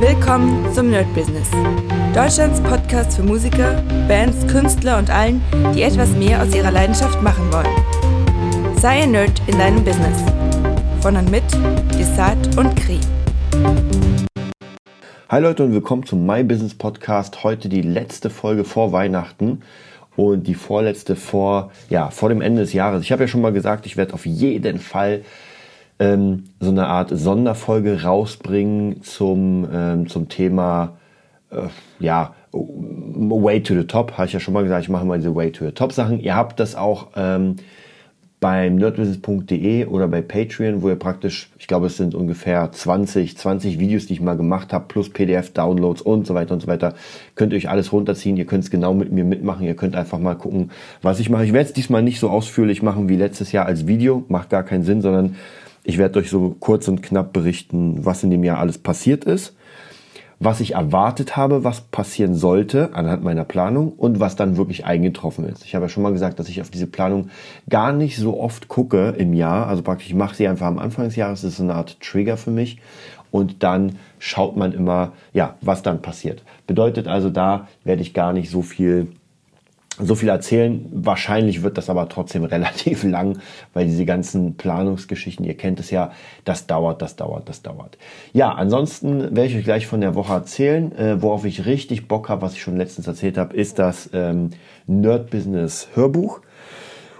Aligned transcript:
Willkommen 0.00 0.72
zum 0.74 0.90
Nerd 0.90 1.12
Business. 1.14 1.50
Deutschlands 2.14 2.60
Podcast 2.60 3.16
für 3.16 3.22
Musiker, 3.22 3.82
Bands, 4.08 4.46
Künstler 4.46 4.98
und 4.98 5.08
allen, 5.08 5.42
die 5.74 5.82
etwas 5.82 6.10
mehr 6.10 6.42
aus 6.42 6.54
ihrer 6.54 6.70
Leidenschaft 6.70 7.22
machen 7.22 7.50
wollen. 7.52 8.76
Sei 8.78 9.02
ein 9.02 9.12
Nerd 9.12 9.40
in 9.46 9.58
deinem 9.58 9.84
Business. 9.84 10.22
Von 11.00 11.16
und 11.16 11.30
mit 11.30 11.44
Desart 11.98 12.56
und 12.56 12.74
Kri. 12.76 12.98
Hi 15.28 15.40
Leute 15.40 15.64
und 15.64 15.72
willkommen 15.72 16.04
zum 16.04 16.26
My 16.26 16.44
Business 16.44 16.74
Podcast. 16.74 17.42
Heute 17.42 17.68
die 17.68 17.82
letzte 17.82 18.30
Folge 18.30 18.64
vor 18.64 18.92
Weihnachten 18.92 19.62
und 20.16 20.46
die 20.46 20.54
vorletzte 20.54 21.16
vor, 21.16 21.70
ja, 21.90 22.10
vor 22.10 22.28
dem 22.28 22.40
Ende 22.40 22.62
des 22.62 22.72
Jahres. 22.72 23.02
Ich 23.02 23.12
habe 23.12 23.24
ja 23.24 23.28
schon 23.28 23.40
mal 23.40 23.52
gesagt, 23.52 23.86
ich 23.86 23.96
werde 23.96 24.14
auf 24.14 24.26
jeden 24.26 24.78
Fall 24.78 25.22
ähm, 25.98 26.44
so 26.60 26.70
eine 26.70 26.86
Art 26.86 27.10
Sonderfolge 27.12 28.02
rausbringen 28.02 29.02
zum, 29.02 29.68
ähm, 29.72 30.08
zum 30.08 30.28
Thema, 30.28 30.98
äh, 31.50 31.68
ja, 31.98 32.34
Way 32.52 33.62
to 33.62 33.74
the 33.74 33.84
Top. 33.84 34.12
Habe 34.12 34.26
ich 34.26 34.32
ja 34.32 34.40
schon 34.40 34.54
mal 34.54 34.62
gesagt, 34.62 34.82
ich 34.82 34.88
mache 34.88 35.04
mal 35.04 35.18
diese 35.18 35.34
Way 35.34 35.52
to 35.52 35.64
the 35.66 35.72
Top 35.72 35.92
Sachen. 35.92 36.20
Ihr 36.20 36.34
habt 36.34 36.58
das 36.58 36.74
auch 36.74 37.08
ähm, 37.16 37.56
beim 38.40 38.76
nerdbusiness.de 38.76 39.86
oder 39.86 40.08
bei 40.08 40.20
Patreon, 40.20 40.82
wo 40.82 40.88
ihr 40.88 40.96
praktisch, 40.96 41.50
ich 41.58 41.66
glaube, 41.66 41.86
es 41.86 41.96
sind 41.96 42.14
ungefähr 42.14 42.70
20, 42.70 43.36
20 43.36 43.78
Videos, 43.78 44.06
die 44.06 44.12
ich 44.14 44.20
mal 44.20 44.36
gemacht 44.36 44.72
habe, 44.72 44.84
plus 44.88 45.08
PDF-Downloads 45.10 46.02
und 46.02 46.26
so 46.26 46.34
weiter 46.34 46.54
und 46.54 46.60
so 46.60 46.66
weiter. 46.66 46.94
Könnt 47.34 47.52
ihr 47.52 47.56
euch 47.56 47.70
alles 47.70 47.92
runterziehen. 47.92 48.36
Ihr 48.36 48.46
könnt 48.46 48.64
es 48.64 48.70
genau 48.70 48.92
mit 48.92 49.10
mir 49.10 49.24
mitmachen. 49.24 49.66
Ihr 49.66 49.74
könnt 49.74 49.96
einfach 49.96 50.18
mal 50.18 50.34
gucken, 50.34 50.70
was 51.02 51.18
ich 51.18 51.30
mache. 51.30 51.44
Ich 51.44 51.52
werde 51.52 51.68
es 51.68 51.72
diesmal 51.72 52.02
nicht 52.02 52.20
so 52.20 52.28
ausführlich 52.28 52.82
machen 52.82 53.08
wie 53.08 53.16
letztes 53.16 53.52
Jahr 53.52 53.66
als 53.66 53.86
Video. 53.86 54.24
Macht 54.28 54.50
gar 54.50 54.62
keinen 54.62 54.84
Sinn, 54.84 55.00
sondern 55.00 55.36
ich 55.86 55.98
werde 55.98 56.18
euch 56.18 56.30
so 56.30 56.56
kurz 56.58 56.88
und 56.88 57.00
knapp 57.00 57.32
berichten, 57.32 58.04
was 58.04 58.24
in 58.24 58.30
dem 58.30 58.42
Jahr 58.42 58.58
alles 58.58 58.76
passiert 58.76 59.24
ist, 59.24 59.54
was 60.40 60.60
ich 60.60 60.74
erwartet 60.74 61.36
habe, 61.36 61.62
was 61.62 61.80
passieren 61.80 62.34
sollte 62.34 62.92
anhand 62.92 63.22
meiner 63.22 63.44
Planung 63.44 63.92
und 63.92 64.18
was 64.18 64.34
dann 64.34 64.56
wirklich 64.56 64.84
eingetroffen 64.84 65.48
ist. 65.48 65.64
Ich 65.64 65.76
habe 65.76 65.84
ja 65.84 65.88
schon 65.88 66.02
mal 66.02 66.12
gesagt, 66.12 66.40
dass 66.40 66.48
ich 66.48 66.60
auf 66.60 66.70
diese 66.70 66.88
Planung 66.88 67.30
gar 67.70 67.92
nicht 67.92 68.16
so 68.16 68.38
oft 68.38 68.66
gucke 68.66 69.14
im 69.16 69.32
Jahr. 69.32 69.68
Also 69.68 69.82
praktisch, 69.82 70.08
ich 70.08 70.14
mache 70.14 70.34
sie 70.34 70.48
einfach 70.48 70.66
am 70.66 70.80
Anfang 70.80 71.04
des 71.04 71.14
Jahres. 71.14 71.42
Das 71.42 71.52
ist 71.52 71.60
eine 71.60 71.74
Art 71.74 72.00
Trigger 72.00 72.36
für 72.36 72.50
mich. 72.50 72.80
Und 73.30 73.62
dann 73.62 73.96
schaut 74.18 74.56
man 74.56 74.72
immer, 74.72 75.12
ja, 75.32 75.54
was 75.60 75.82
dann 75.82 76.02
passiert. 76.02 76.42
Bedeutet 76.66 77.06
also, 77.06 77.30
da 77.30 77.68
werde 77.84 78.02
ich 78.02 78.12
gar 78.12 78.32
nicht 78.32 78.50
so 78.50 78.62
viel 78.62 79.08
so 79.98 80.14
viel 80.14 80.28
erzählen. 80.28 80.86
Wahrscheinlich 80.92 81.62
wird 81.62 81.78
das 81.78 81.90
aber 81.90 82.08
trotzdem 82.08 82.44
relativ 82.44 83.04
lang, 83.04 83.38
weil 83.72 83.86
diese 83.86 84.04
ganzen 84.04 84.56
Planungsgeschichten, 84.56 85.44
ihr 85.44 85.56
kennt 85.56 85.80
es 85.80 85.90
ja, 85.90 86.12
das 86.44 86.66
dauert, 86.66 87.02
das 87.02 87.16
dauert, 87.16 87.48
das 87.48 87.62
dauert. 87.62 87.98
Ja, 88.32 88.52
ansonsten 88.52 89.36
werde 89.36 89.46
ich 89.46 89.56
euch 89.56 89.64
gleich 89.64 89.86
von 89.86 90.00
der 90.00 90.14
Woche 90.14 90.32
erzählen. 90.32 90.92
Äh, 90.96 91.22
worauf 91.22 91.44
ich 91.44 91.66
richtig 91.66 92.08
Bock 92.08 92.28
habe, 92.28 92.42
was 92.42 92.54
ich 92.54 92.62
schon 92.62 92.76
letztens 92.76 93.06
erzählt 93.06 93.38
habe, 93.38 93.56
ist 93.56 93.78
das 93.78 94.10
ähm, 94.12 94.50
Nerd 94.86 95.30
Business 95.30 95.88
Hörbuch. 95.94 96.40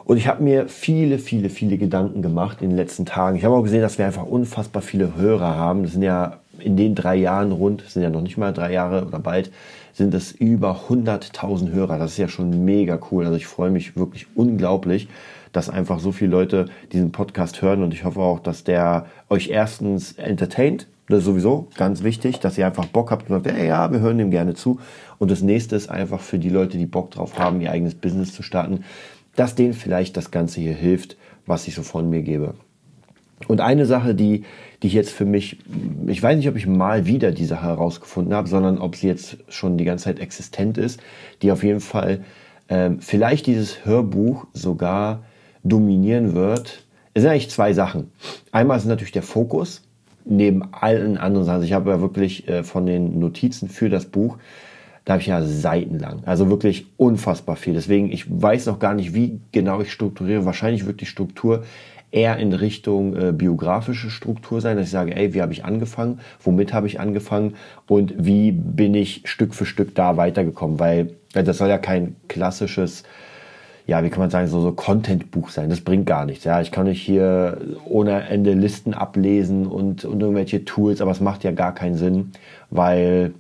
Und 0.04 0.18
ich 0.18 0.28
habe 0.28 0.40
mir 0.40 0.68
viele, 0.68 1.18
viele, 1.18 1.48
viele 1.48 1.78
Gedanken 1.78 2.22
gemacht 2.22 2.62
in 2.62 2.70
den 2.70 2.76
letzten 2.76 3.06
Tagen. 3.06 3.36
Ich 3.36 3.44
habe 3.44 3.56
auch 3.56 3.64
gesehen, 3.64 3.80
dass 3.82 3.98
wir 3.98 4.06
einfach 4.06 4.24
unfassbar 4.24 4.80
viele 4.80 5.16
Hörer 5.16 5.56
haben. 5.56 5.82
Das 5.82 5.92
sind 5.92 6.02
ja 6.02 6.38
in 6.60 6.76
den 6.76 6.94
drei 6.94 7.16
Jahren 7.16 7.50
rund, 7.50 7.82
sind 7.88 8.02
ja 8.02 8.10
noch 8.10 8.20
nicht 8.20 8.36
mal 8.36 8.52
drei 8.52 8.72
Jahre 8.72 9.04
oder 9.04 9.18
bald, 9.18 9.50
sind 9.96 10.12
es 10.12 10.30
über 10.30 10.82
100.000 10.90 11.72
Hörer. 11.72 11.98
Das 11.98 12.12
ist 12.12 12.18
ja 12.18 12.28
schon 12.28 12.66
mega 12.66 12.98
cool. 13.10 13.24
Also 13.24 13.36
ich 13.36 13.46
freue 13.46 13.70
mich 13.70 13.96
wirklich 13.96 14.26
unglaublich, 14.34 15.08
dass 15.52 15.70
einfach 15.70 16.00
so 16.00 16.12
viele 16.12 16.32
Leute 16.32 16.66
diesen 16.92 17.12
Podcast 17.12 17.62
hören 17.62 17.82
und 17.82 17.94
ich 17.94 18.04
hoffe 18.04 18.20
auch, 18.20 18.40
dass 18.40 18.62
der 18.62 19.06
euch 19.30 19.48
erstens 19.48 20.12
entertaint. 20.12 20.86
Das 21.08 21.20
ist 21.20 21.24
sowieso 21.24 21.68
ganz 21.78 22.02
wichtig, 22.02 22.40
dass 22.40 22.58
ihr 22.58 22.66
einfach 22.66 22.84
Bock 22.84 23.10
habt 23.10 23.30
und 23.30 23.42
sagt, 23.42 23.56
ey, 23.56 23.68
ja, 23.68 23.90
wir 23.90 24.00
hören 24.00 24.18
dem 24.18 24.30
gerne 24.30 24.52
zu. 24.52 24.80
Und 25.18 25.30
das 25.30 25.40
nächste 25.40 25.76
ist 25.76 25.88
einfach 25.88 26.20
für 26.20 26.38
die 26.38 26.50
Leute, 26.50 26.76
die 26.76 26.86
Bock 26.86 27.12
drauf 27.12 27.38
haben, 27.38 27.62
ihr 27.62 27.70
eigenes 27.70 27.94
Business 27.94 28.34
zu 28.34 28.42
starten, 28.42 28.84
dass 29.34 29.54
denen 29.54 29.72
vielleicht 29.72 30.16
das 30.18 30.30
Ganze 30.30 30.60
hier 30.60 30.74
hilft, 30.74 31.16
was 31.46 31.66
ich 31.68 31.74
so 31.74 31.82
von 31.82 32.10
mir 32.10 32.20
gebe. 32.22 32.54
Und 33.48 33.60
eine 33.60 33.86
Sache, 33.86 34.14
die, 34.14 34.44
die 34.82 34.86
ich 34.86 34.94
jetzt 34.94 35.10
für 35.10 35.26
mich, 35.26 35.58
ich 36.06 36.22
weiß 36.22 36.36
nicht, 36.36 36.48
ob 36.48 36.56
ich 36.56 36.66
mal 36.66 37.06
wieder 37.06 37.32
die 37.32 37.44
Sache 37.44 37.66
herausgefunden 37.66 38.34
habe, 38.34 38.48
sondern 38.48 38.78
ob 38.78 38.96
sie 38.96 39.08
jetzt 39.08 39.38
schon 39.48 39.76
die 39.76 39.84
ganze 39.84 40.04
Zeit 40.04 40.18
existent 40.18 40.78
ist, 40.78 41.00
die 41.42 41.52
auf 41.52 41.62
jeden 41.62 41.80
Fall 41.80 42.24
ähm, 42.68 43.00
vielleicht 43.00 43.46
dieses 43.46 43.84
Hörbuch 43.84 44.46
sogar 44.52 45.22
dominieren 45.62 46.34
wird. 46.34 46.84
Es 47.14 47.22
sind 47.22 47.30
eigentlich 47.30 47.50
zwei 47.50 47.72
Sachen. 47.72 48.10
Einmal 48.52 48.78
ist 48.78 48.86
natürlich 48.86 49.12
der 49.12 49.22
Fokus, 49.22 49.82
neben 50.24 50.72
allen 50.72 51.18
anderen 51.18 51.46
Sachen. 51.46 51.62
Ich 51.62 51.72
habe 51.72 51.90
ja 51.90 52.00
wirklich 52.00 52.48
äh, 52.48 52.64
von 52.64 52.86
den 52.86 53.18
Notizen 53.18 53.68
für 53.68 53.88
das 53.88 54.06
Buch, 54.06 54.38
da 55.04 55.12
habe 55.12 55.22
ich 55.22 55.28
ja 55.28 55.40
seitenlang. 55.42 56.24
Also 56.24 56.50
wirklich 56.50 56.86
unfassbar 56.96 57.54
viel. 57.54 57.74
Deswegen, 57.74 58.10
ich 58.10 58.26
weiß 58.28 58.66
noch 58.66 58.80
gar 58.80 58.92
nicht, 58.92 59.14
wie 59.14 59.40
genau 59.52 59.80
ich 59.80 59.92
strukturiere. 59.92 60.44
Wahrscheinlich 60.44 60.84
wird 60.84 61.00
die 61.00 61.06
Struktur 61.06 61.62
eher 62.10 62.36
in 62.36 62.52
Richtung 62.52 63.16
äh, 63.16 63.32
biografische 63.32 64.10
Struktur 64.10 64.60
sein, 64.60 64.76
dass 64.76 64.86
ich 64.86 64.92
sage, 64.92 65.14
ey, 65.14 65.34
wie 65.34 65.42
habe 65.42 65.52
ich 65.52 65.64
angefangen, 65.64 66.20
womit 66.42 66.72
habe 66.72 66.86
ich 66.86 67.00
angefangen 67.00 67.54
und 67.88 68.14
wie 68.16 68.52
bin 68.52 68.94
ich 68.94 69.22
Stück 69.26 69.54
für 69.54 69.66
Stück 69.66 69.94
da 69.94 70.16
weitergekommen, 70.16 70.78
weil, 70.78 71.14
weil 71.32 71.44
das 71.44 71.58
soll 71.58 71.68
ja 71.68 71.78
kein 71.78 72.16
klassisches 72.28 73.02
ja, 73.86 74.02
wie 74.02 74.10
kann 74.10 74.18
man 74.18 74.30
sagen, 74.30 74.48
so, 74.48 74.60
so 74.60 74.72
Content-Buch 74.72 75.50
sein. 75.50 75.70
Das 75.70 75.80
bringt 75.80 76.06
gar 76.06 76.26
nichts. 76.26 76.44
Ja, 76.44 76.60
ich 76.60 76.72
kann 76.72 76.86
nicht 76.86 77.00
hier 77.00 77.58
ohne 77.84 78.28
Ende 78.28 78.52
Listen 78.52 78.94
ablesen 78.94 79.66
und, 79.66 80.04
und 80.04 80.20
irgendwelche 80.20 80.64
Tools, 80.64 81.00
aber 81.00 81.12
es 81.12 81.20
macht 81.20 81.44
ja 81.44 81.52
gar 81.52 81.72
keinen 81.72 81.94
Sinn, 81.94 82.32
weil 82.70 83.34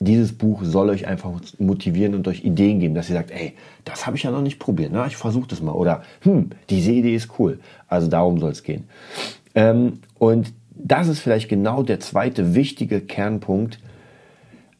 dieses 0.00 0.36
Buch 0.36 0.64
soll 0.64 0.90
euch 0.90 1.06
einfach 1.06 1.30
motivieren 1.58 2.14
und 2.14 2.28
euch 2.28 2.44
Ideen 2.44 2.80
geben, 2.80 2.94
dass 2.94 3.08
ihr 3.08 3.16
sagt, 3.16 3.30
ey, 3.30 3.54
das 3.84 4.06
habe 4.06 4.16
ich 4.16 4.22
ja 4.22 4.30
noch 4.30 4.42
nicht 4.42 4.58
probiert, 4.58 4.90
na, 4.92 5.06
ich 5.06 5.16
versuche 5.16 5.48
das 5.48 5.62
mal. 5.62 5.72
Oder, 5.72 6.02
hm, 6.22 6.50
diese 6.70 6.92
Idee 6.92 7.14
ist 7.14 7.38
cool. 7.38 7.58
Also 7.86 8.08
darum 8.08 8.38
soll 8.38 8.52
es 8.52 8.62
gehen. 8.62 8.84
Ähm, 9.54 10.00
und 10.18 10.52
das 10.74 11.08
ist 11.08 11.20
vielleicht 11.20 11.48
genau 11.48 11.82
der 11.82 12.00
zweite 12.00 12.54
wichtige 12.54 13.00
Kernpunkt, 13.00 13.80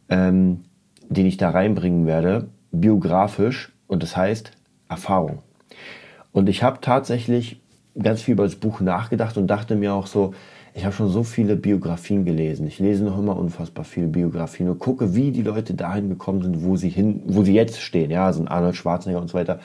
ähm, 0.08 0.60
den 1.08 1.26
ich 1.26 1.36
da 1.36 1.50
reinbringen 1.50 2.06
werde, 2.06 2.48
biografisch, 2.70 3.72
und 3.86 4.02
das 4.02 4.16
heißt 4.16 4.52
Erfahrung. 4.88 5.38
Und 6.32 6.48
ich 6.48 6.62
habe 6.62 6.78
tatsächlich 6.80 7.60
ganz 8.00 8.22
viel 8.22 8.32
über 8.32 8.44
das 8.44 8.56
Buch 8.56 8.80
nachgedacht 8.80 9.36
und 9.36 9.46
dachte 9.46 9.74
mir 9.74 9.94
auch 9.94 10.06
so, 10.06 10.34
ich 10.74 10.84
habe 10.84 10.94
schon 10.94 11.08
so 11.08 11.22
viele 11.22 11.56
Biografien 11.56 12.24
gelesen. 12.24 12.66
Ich 12.66 12.78
lese 12.78 13.04
noch 13.04 13.18
immer 13.18 13.36
unfassbar 13.36 13.84
viele 13.84 14.06
Biografien 14.06 14.68
und 14.68 14.78
gucke, 14.78 15.14
wie 15.14 15.32
die 15.32 15.42
Leute 15.42 15.74
dahin 15.74 16.08
gekommen 16.08 16.42
sind, 16.42 16.62
wo 16.62 16.76
sie 16.76 16.88
hin, 16.88 17.22
wo 17.26 17.42
sie 17.42 17.54
jetzt 17.54 17.80
stehen. 17.80 18.10
Ja, 18.10 18.28
ein 18.28 18.48
Arnold 18.48 18.76
Schwarzenegger 18.76 19.20
und 19.20 19.28
so 19.28 19.34
weiter. 19.34 19.60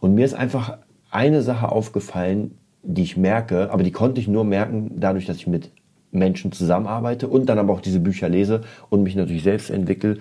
Und 0.00 0.14
mir 0.14 0.24
ist 0.24 0.34
einfach 0.34 0.78
eine 1.10 1.42
Sache 1.42 1.70
aufgefallen, 1.70 2.58
die 2.82 3.02
ich 3.02 3.16
merke, 3.16 3.70
aber 3.72 3.82
die 3.82 3.92
konnte 3.92 4.20
ich 4.20 4.28
nur 4.28 4.44
merken, 4.44 4.92
dadurch, 4.96 5.26
dass 5.26 5.36
ich 5.36 5.46
mit 5.46 5.70
Menschen 6.12 6.52
zusammenarbeite 6.52 7.28
und 7.28 7.46
dann 7.46 7.58
aber 7.58 7.72
auch 7.72 7.80
diese 7.80 8.00
Bücher 8.00 8.28
lese 8.28 8.62
und 8.88 9.02
mich 9.02 9.14
natürlich 9.14 9.42
selbst 9.42 9.70
entwickle. 9.70 10.18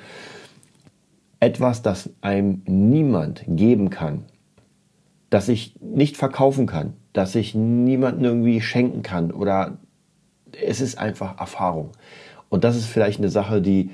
Etwas, 1.39 1.81
das 1.81 2.09
einem 2.21 2.61
niemand 2.65 3.43
geben 3.47 3.89
kann, 3.89 4.25
das 5.29 5.47
ich 5.47 5.75
nicht 5.81 6.17
verkaufen 6.17 6.65
kann, 6.65 6.93
das 7.13 7.35
ich 7.35 7.55
niemandem 7.55 8.25
irgendwie 8.25 8.61
schenken 8.61 9.03
kann 9.03 9.31
oder 9.31 9.77
es 10.55 10.81
ist 10.81 10.97
einfach 10.97 11.39
Erfahrung. 11.39 11.91
Und 12.49 12.63
das 12.63 12.75
ist 12.75 12.85
vielleicht 12.85 13.19
eine 13.19 13.29
Sache, 13.29 13.61
die, 13.61 13.91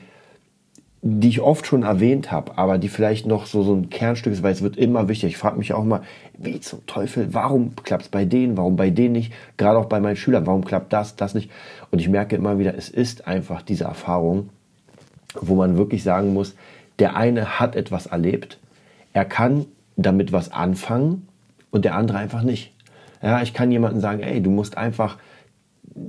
die 1.01 1.27
ich 1.27 1.41
oft 1.41 1.67
schon 1.67 1.83
erwähnt 1.83 2.31
habe, 2.31 2.57
aber 2.57 2.77
die 2.77 2.89
vielleicht 2.89 3.27
noch 3.27 3.45
so, 3.45 3.63
so 3.63 3.75
ein 3.75 3.89
Kernstück 3.89 4.33
ist, 4.33 4.43
weil 4.43 4.53
es 4.53 4.61
wird 4.61 4.77
immer 4.77 5.07
wichtiger. 5.07 5.29
Ich 5.29 5.37
frage 5.37 5.57
mich 5.57 5.73
auch 5.73 5.83
mal, 5.83 6.01
wie 6.37 6.59
zum 6.59 6.85
Teufel, 6.87 7.33
warum 7.33 7.75
klappt 7.75 8.03
es 8.03 8.09
bei 8.09 8.25
denen, 8.25 8.57
warum 8.57 8.75
bei 8.75 8.89
denen 8.89 9.11
nicht? 9.13 9.33
Gerade 9.57 9.77
auch 9.77 9.85
bei 9.85 9.99
meinen 9.99 10.15
Schülern, 10.15 10.47
warum 10.47 10.65
klappt 10.65 10.93
das, 10.93 11.15
das 11.15 11.35
nicht? 11.35 11.51
Und 11.91 11.99
ich 11.99 12.09
merke 12.09 12.35
immer 12.35 12.57
wieder, 12.57 12.75
es 12.75 12.89
ist 12.89 13.27
einfach 13.27 13.61
diese 13.61 13.83
Erfahrung, 13.83 14.49
wo 15.39 15.55
man 15.55 15.77
wirklich 15.77 16.03
sagen 16.03 16.33
muss, 16.33 16.55
der 16.99 17.15
eine 17.15 17.59
hat 17.59 17.75
etwas 17.75 18.05
erlebt, 18.05 18.57
er 19.13 19.25
kann 19.25 19.65
damit 19.97 20.31
was 20.31 20.51
anfangen 20.51 21.27
und 21.71 21.85
der 21.85 21.95
andere 21.95 22.17
einfach 22.17 22.41
nicht. 22.41 22.73
Ja, 23.21 23.41
ich 23.41 23.53
kann 23.53 23.71
jemandem 23.71 24.01
sagen, 24.01 24.21
ey, 24.21 24.41
du 24.41 24.49
musst 24.49 24.77
einfach 24.77 25.17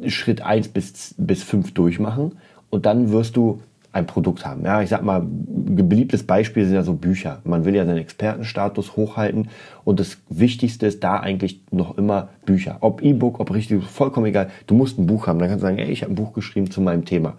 Schritt 0.08 0.42
1 0.42 0.68
bis, 0.68 1.14
bis 1.18 1.42
5 1.42 1.72
durchmachen 1.74 2.32
und 2.70 2.86
dann 2.86 3.12
wirst 3.12 3.36
du 3.36 3.60
ein 3.96 4.06
Produkt 4.06 4.44
haben. 4.44 4.64
Ja, 4.64 4.82
ich 4.82 4.90
sag 4.90 5.02
mal, 5.02 5.22
ein 5.22 5.88
beliebtes 5.88 6.22
Beispiel 6.24 6.66
sind 6.66 6.74
ja 6.74 6.82
so 6.82 6.92
Bücher. 6.92 7.40
Man 7.44 7.64
will 7.64 7.74
ja 7.74 7.86
seinen 7.86 7.98
Expertenstatus 7.98 8.96
hochhalten 8.96 9.48
und 9.84 9.98
das 9.98 10.18
Wichtigste 10.28 10.86
ist 10.86 11.02
da 11.02 11.18
eigentlich 11.18 11.60
noch 11.70 11.96
immer 11.96 12.28
Bücher. 12.44 12.76
Ob 12.80 13.02
E-Book, 13.02 13.40
ob 13.40 13.54
richtig, 13.54 13.82
vollkommen 13.84 14.26
egal. 14.26 14.50
Du 14.66 14.74
musst 14.74 14.98
ein 14.98 15.06
Buch 15.06 15.26
haben. 15.26 15.38
Dann 15.38 15.48
kannst 15.48 15.62
du 15.62 15.66
sagen, 15.66 15.78
ey, 15.78 15.90
ich 15.90 16.02
habe 16.02 16.12
ein 16.12 16.16
Buch 16.16 16.34
geschrieben 16.34 16.70
zu 16.70 16.82
meinem 16.82 17.06
Thema. 17.06 17.38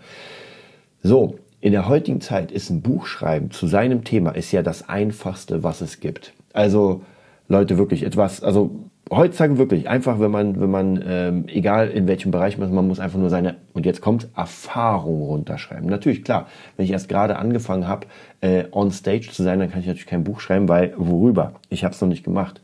So, 1.04 1.38
in 1.62 1.74
der 1.74 1.88
heutigen 1.88 2.22
Zeit 2.22 2.52
ist 2.52 2.70
ein 2.70 2.82
Buch 2.82 3.06
schreiben 3.06 3.52
zu 3.52 3.68
seinem 3.68 4.04
Thema 4.04 4.32
ist 4.32 4.52
ja 4.52 4.64
das 4.64 4.90
einfachste, 4.90 5.64
was 5.64 5.82
es 5.82 6.00
gibt. 6.00 6.34
Also 6.54 7.02
Leute, 7.48 7.78
wirklich 7.78 8.04
etwas, 8.04 8.44
also 8.44 8.72
heutzutage 9.12 9.57
wirklich 9.57 9.89
einfach, 9.89 10.19
wenn 10.19 10.31
man, 10.31 10.59
wenn 10.59 10.69
man, 10.69 11.04
ähm, 11.07 11.45
egal 11.48 11.89
in 11.89 12.07
welchem 12.07 12.31
Bereich 12.31 12.57
man 12.57 12.68
ist, 12.68 12.74
man 12.74 12.88
muss 12.88 13.00
einfach 13.00 13.19
nur 13.19 13.30
seine, 13.30 13.56
und 13.74 13.86
jetzt 13.86 14.01
kommt 14.01 14.27
Erfahrung 14.36 15.21
runterschreiben. 15.21 15.89
Natürlich, 15.89 16.24
klar, 16.24 16.48
wenn 16.75 16.86
ich 16.86 16.92
erst 16.92 17.09
gerade 17.09 17.38
angefangen 17.38 17.88
habe, 17.88 18.07
äh, 18.42 18.65
on 18.71 18.92
stage 18.92 19.30
zu 19.31 19.44
sein, 19.44 19.59
dann 19.59 19.71
kann 19.71 19.81
ich 19.81 19.88
natürlich 19.88 20.07
kein 20.07 20.24
Buch 20.24 20.39
schreiben, 20.39 20.68
weil 20.68 20.94
worüber? 20.98 21.54
Ich 21.69 21.83
habe 21.83 21.94
es 21.94 22.01
noch 22.01 22.07
nicht 22.07 22.24
gemacht. 22.24 22.62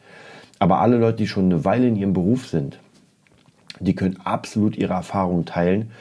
Aber 0.60 0.80
alle 0.80 0.98
Leute, 0.98 1.18
die 1.18 1.28
schon 1.28 1.46
eine 1.46 1.66
Weile 1.66 1.88
in 1.88 1.96
ihrem 1.96 2.14
Beruf 2.14 2.48
sind, 2.48 2.80
die 3.80 3.96
können 3.96 4.18
absolut 4.24 4.78
ihre 4.78 4.94
Erfahrungen 4.94 5.46
teilen. 5.46 5.92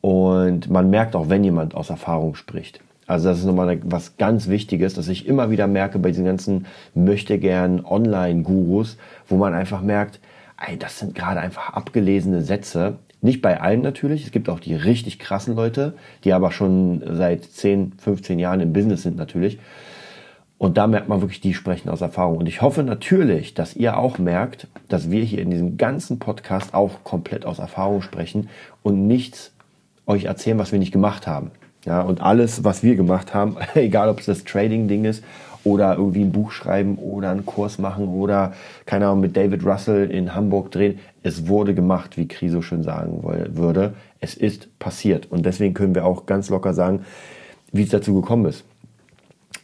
Und 0.00 0.70
man 0.70 0.90
merkt 0.90 1.14
auch, 1.14 1.28
wenn 1.28 1.44
jemand 1.44 1.74
aus 1.74 1.90
Erfahrung 1.90 2.34
spricht. 2.34 2.80
Also 3.10 3.28
das 3.28 3.40
ist 3.40 3.44
nochmal 3.44 3.80
was 3.82 4.16
ganz 4.18 4.46
Wichtiges, 4.46 4.94
dass 4.94 5.08
ich 5.08 5.26
immer 5.26 5.50
wieder 5.50 5.66
merke 5.66 5.98
bei 5.98 6.10
diesen 6.10 6.24
ganzen 6.24 6.66
möchte 6.94 7.38
gern 7.38 7.84
Online-Gurus, 7.84 8.98
wo 9.26 9.36
man 9.36 9.52
einfach 9.52 9.82
merkt, 9.82 10.20
ey, 10.64 10.78
das 10.78 11.00
sind 11.00 11.16
gerade 11.16 11.40
einfach 11.40 11.70
abgelesene 11.70 12.42
Sätze. 12.42 12.98
Nicht 13.20 13.42
bei 13.42 13.60
allen 13.60 13.82
natürlich. 13.82 14.24
Es 14.24 14.30
gibt 14.30 14.48
auch 14.48 14.60
die 14.60 14.76
richtig 14.76 15.18
krassen 15.18 15.56
Leute, 15.56 15.94
die 16.22 16.32
aber 16.32 16.52
schon 16.52 17.02
seit 17.16 17.42
10, 17.42 17.94
15 17.98 18.38
Jahren 18.38 18.60
im 18.60 18.72
Business 18.72 19.02
sind 19.02 19.16
natürlich. 19.16 19.58
Und 20.58 20.78
da 20.78 20.86
merkt 20.86 21.08
man 21.08 21.20
wirklich, 21.20 21.40
die 21.40 21.54
sprechen 21.54 21.88
aus 21.88 22.02
Erfahrung. 22.02 22.36
Und 22.36 22.46
ich 22.46 22.62
hoffe 22.62 22.84
natürlich, 22.84 23.54
dass 23.54 23.74
ihr 23.74 23.98
auch 23.98 24.18
merkt, 24.18 24.68
dass 24.88 25.10
wir 25.10 25.24
hier 25.24 25.42
in 25.42 25.50
diesem 25.50 25.78
ganzen 25.78 26.20
Podcast 26.20 26.74
auch 26.74 27.02
komplett 27.02 27.44
aus 27.44 27.58
Erfahrung 27.58 28.02
sprechen 28.02 28.48
und 28.84 29.08
nichts 29.08 29.52
euch 30.06 30.26
erzählen, 30.26 30.58
was 30.58 30.70
wir 30.70 30.78
nicht 30.78 30.92
gemacht 30.92 31.26
haben. 31.26 31.50
Ja, 31.86 32.02
und 32.02 32.20
alles, 32.20 32.64
was 32.64 32.82
wir 32.82 32.96
gemacht 32.96 33.34
haben, 33.34 33.56
egal 33.74 34.08
ob 34.08 34.20
es 34.20 34.26
das 34.26 34.44
Trading-Ding 34.44 35.04
ist 35.04 35.24
oder 35.64 35.96
irgendwie 35.96 36.22
ein 36.22 36.32
Buch 36.32 36.52
schreiben 36.52 36.96
oder 36.96 37.30
einen 37.30 37.46
Kurs 37.46 37.78
machen 37.78 38.08
oder, 38.08 38.52
keine 38.86 39.06
Ahnung, 39.06 39.20
mit 39.20 39.36
David 39.36 39.64
Russell 39.64 40.10
in 40.10 40.34
Hamburg 40.34 40.70
drehen, 40.70 40.98
es 41.22 41.48
wurde 41.48 41.74
gemacht, 41.74 42.16
wie 42.16 42.28
Kriso 42.28 42.62
schön 42.62 42.82
sagen 42.82 43.22
würde. 43.22 43.94
Es 44.20 44.34
ist 44.34 44.78
passiert. 44.78 45.30
Und 45.30 45.44
deswegen 45.44 45.74
können 45.74 45.94
wir 45.94 46.06
auch 46.06 46.26
ganz 46.26 46.48
locker 46.48 46.72
sagen, 46.72 47.04
wie 47.72 47.82
es 47.82 47.90
dazu 47.90 48.14
gekommen 48.14 48.46
ist. 48.46 48.64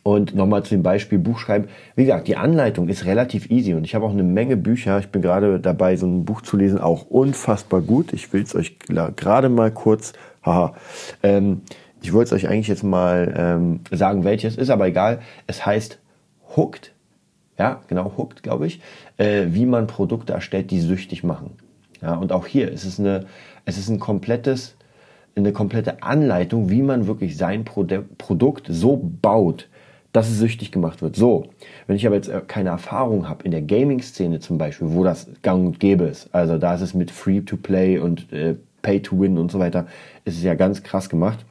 Und 0.02 0.34
nochmal 0.34 0.62
zu 0.62 0.70
dem 0.70 0.82
Beispiel 0.82 1.18
Buchschreiben. 1.18 1.68
Wie 1.96 2.04
gesagt, 2.04 2.28
die 2.28 2.36
Anleitung 2.36 2.88
ist 2.88 3.06
relativ 3.06 3.50
easy 3.50 3.74
und 3.74 3.84
ich 3.84 3.94
habe 3.94 4.04
auch 4.04 4.12
eine 4.12 4.22
Menge 4.22 4.56
Bücher. 4.56 4.98
Ich 5.00 5.08
bin 5.08 5.20
gerade 5.20 5.58
dabei, 5.58 5.96
so 5.96 6.06
ein 6.06 6.24
Buch 6.24 6.42
zu 6.42 6.56
lesen, 6.56 6.78
auch 6.78 7.06
unfassbar 7.06 7.80
gut. 7.80 8.12
Ich 8.12 8.32
will 8.32 8.42
es 8.42 8.54
euch 8.54 8.78
gerade 9.16 9.48
mal 9.48 9.72
kurz, 9.72 10.12
haha, 10.44 10.74
ähm, 11.24 11.62
ich 12.06 12.12
wollte 12.12 12.36
es 12.36 12.44
euch 12.44 12.48
eigentlich 12.48 12.68
jetzt 12.68 12.84
mal 12.84 13.34
ähm, 13.36 13.80
sagen, 13.90 14.22
welches, 14.22 14.56
ist 14.56 14.70
aber 14.70 14.86
egal. 14.86 15.18
Es 15.48 15.66
heißt 15.66 15.98
Hooked. 16.54 16.92
Ja, 17.58 17.80
genau, 17.88 18.12
Hooked, 18.16 18.44
glaube 18.44 18.68
ich. 18.68 18.80
Äh, 19.16 19.46
wie 19.48 19.66
man 19.66 19.88
Produkte 19.88 20.32
erstellt, 20.32 20.70
die 20.70 20.78
süchtig 20.80 21.24
machen. 21.24 21.54
Ja, 22.00 22.14
und 22.14 22.30
auch 22.30 22.46
hier 22.46 22.70
ist 22.70 22.84
es 22.84 23.00
eine, 23.00 23.26
es 23.64 23.76
ist 23.76 23.88
ein 23.88 23.98
komplettes, 23.98 24.76
eine 25.34 25.52
komplette 25.52 26.04
Anleitung, 26.04 26.70
wie 26.70 26.80
man 26.80 27.08
wirklich 27.08 27.36
sein 27.36 27.64
Produ 27.64 28.04
Produkt 28.18 28.68
so 28.70 29.00
baut, 29.20 29.68
dass 30.12 30.28
es 30.28 30.38
süchtig 30.38 30.70
gemacht 30.70 31.02
wird. 31.02 31.16
So, 31.16 31.48
wenn 31.88 31.96
ich 31.96 32.06
aber 32.06 32.14
jetzt 32.14 32.28
äh, 32.28 32.40
keine 32.46 32.68
Erfahrung 32.68 33.28
habe 33.28 33.42
in 33.42 33.50
der 33.50 33.62
Gaming-Szene 33.62 34.38
zum 34.38 34.58
Beispiel, 34.58 34.92
wo 34.92 35.02
das 35.02 35.26
gang 35.42 35.66
und 35.66 35.80
gäbe 35.80 36.04
ist, 36.04 36.32
also 36.32 36.56
da 36.56 36.76
ist 36.76 36.82
es 36.82 36.94
mit 36.94 37.10
Free-to-Play 37.10 37.98
und 37.98 38.32
äh, 38.32 38.54
Pay-to-Win 38.82 39.38
und 39.38 39.50
so 39.50 39.58
weiter, 39.58 39.88
ist 40.24 40.36
es 40.36 40.44
ja 40.44 40.54
ganz 40.54 40.84
krass 40.84 41.08
gemacht. 41.08 41.44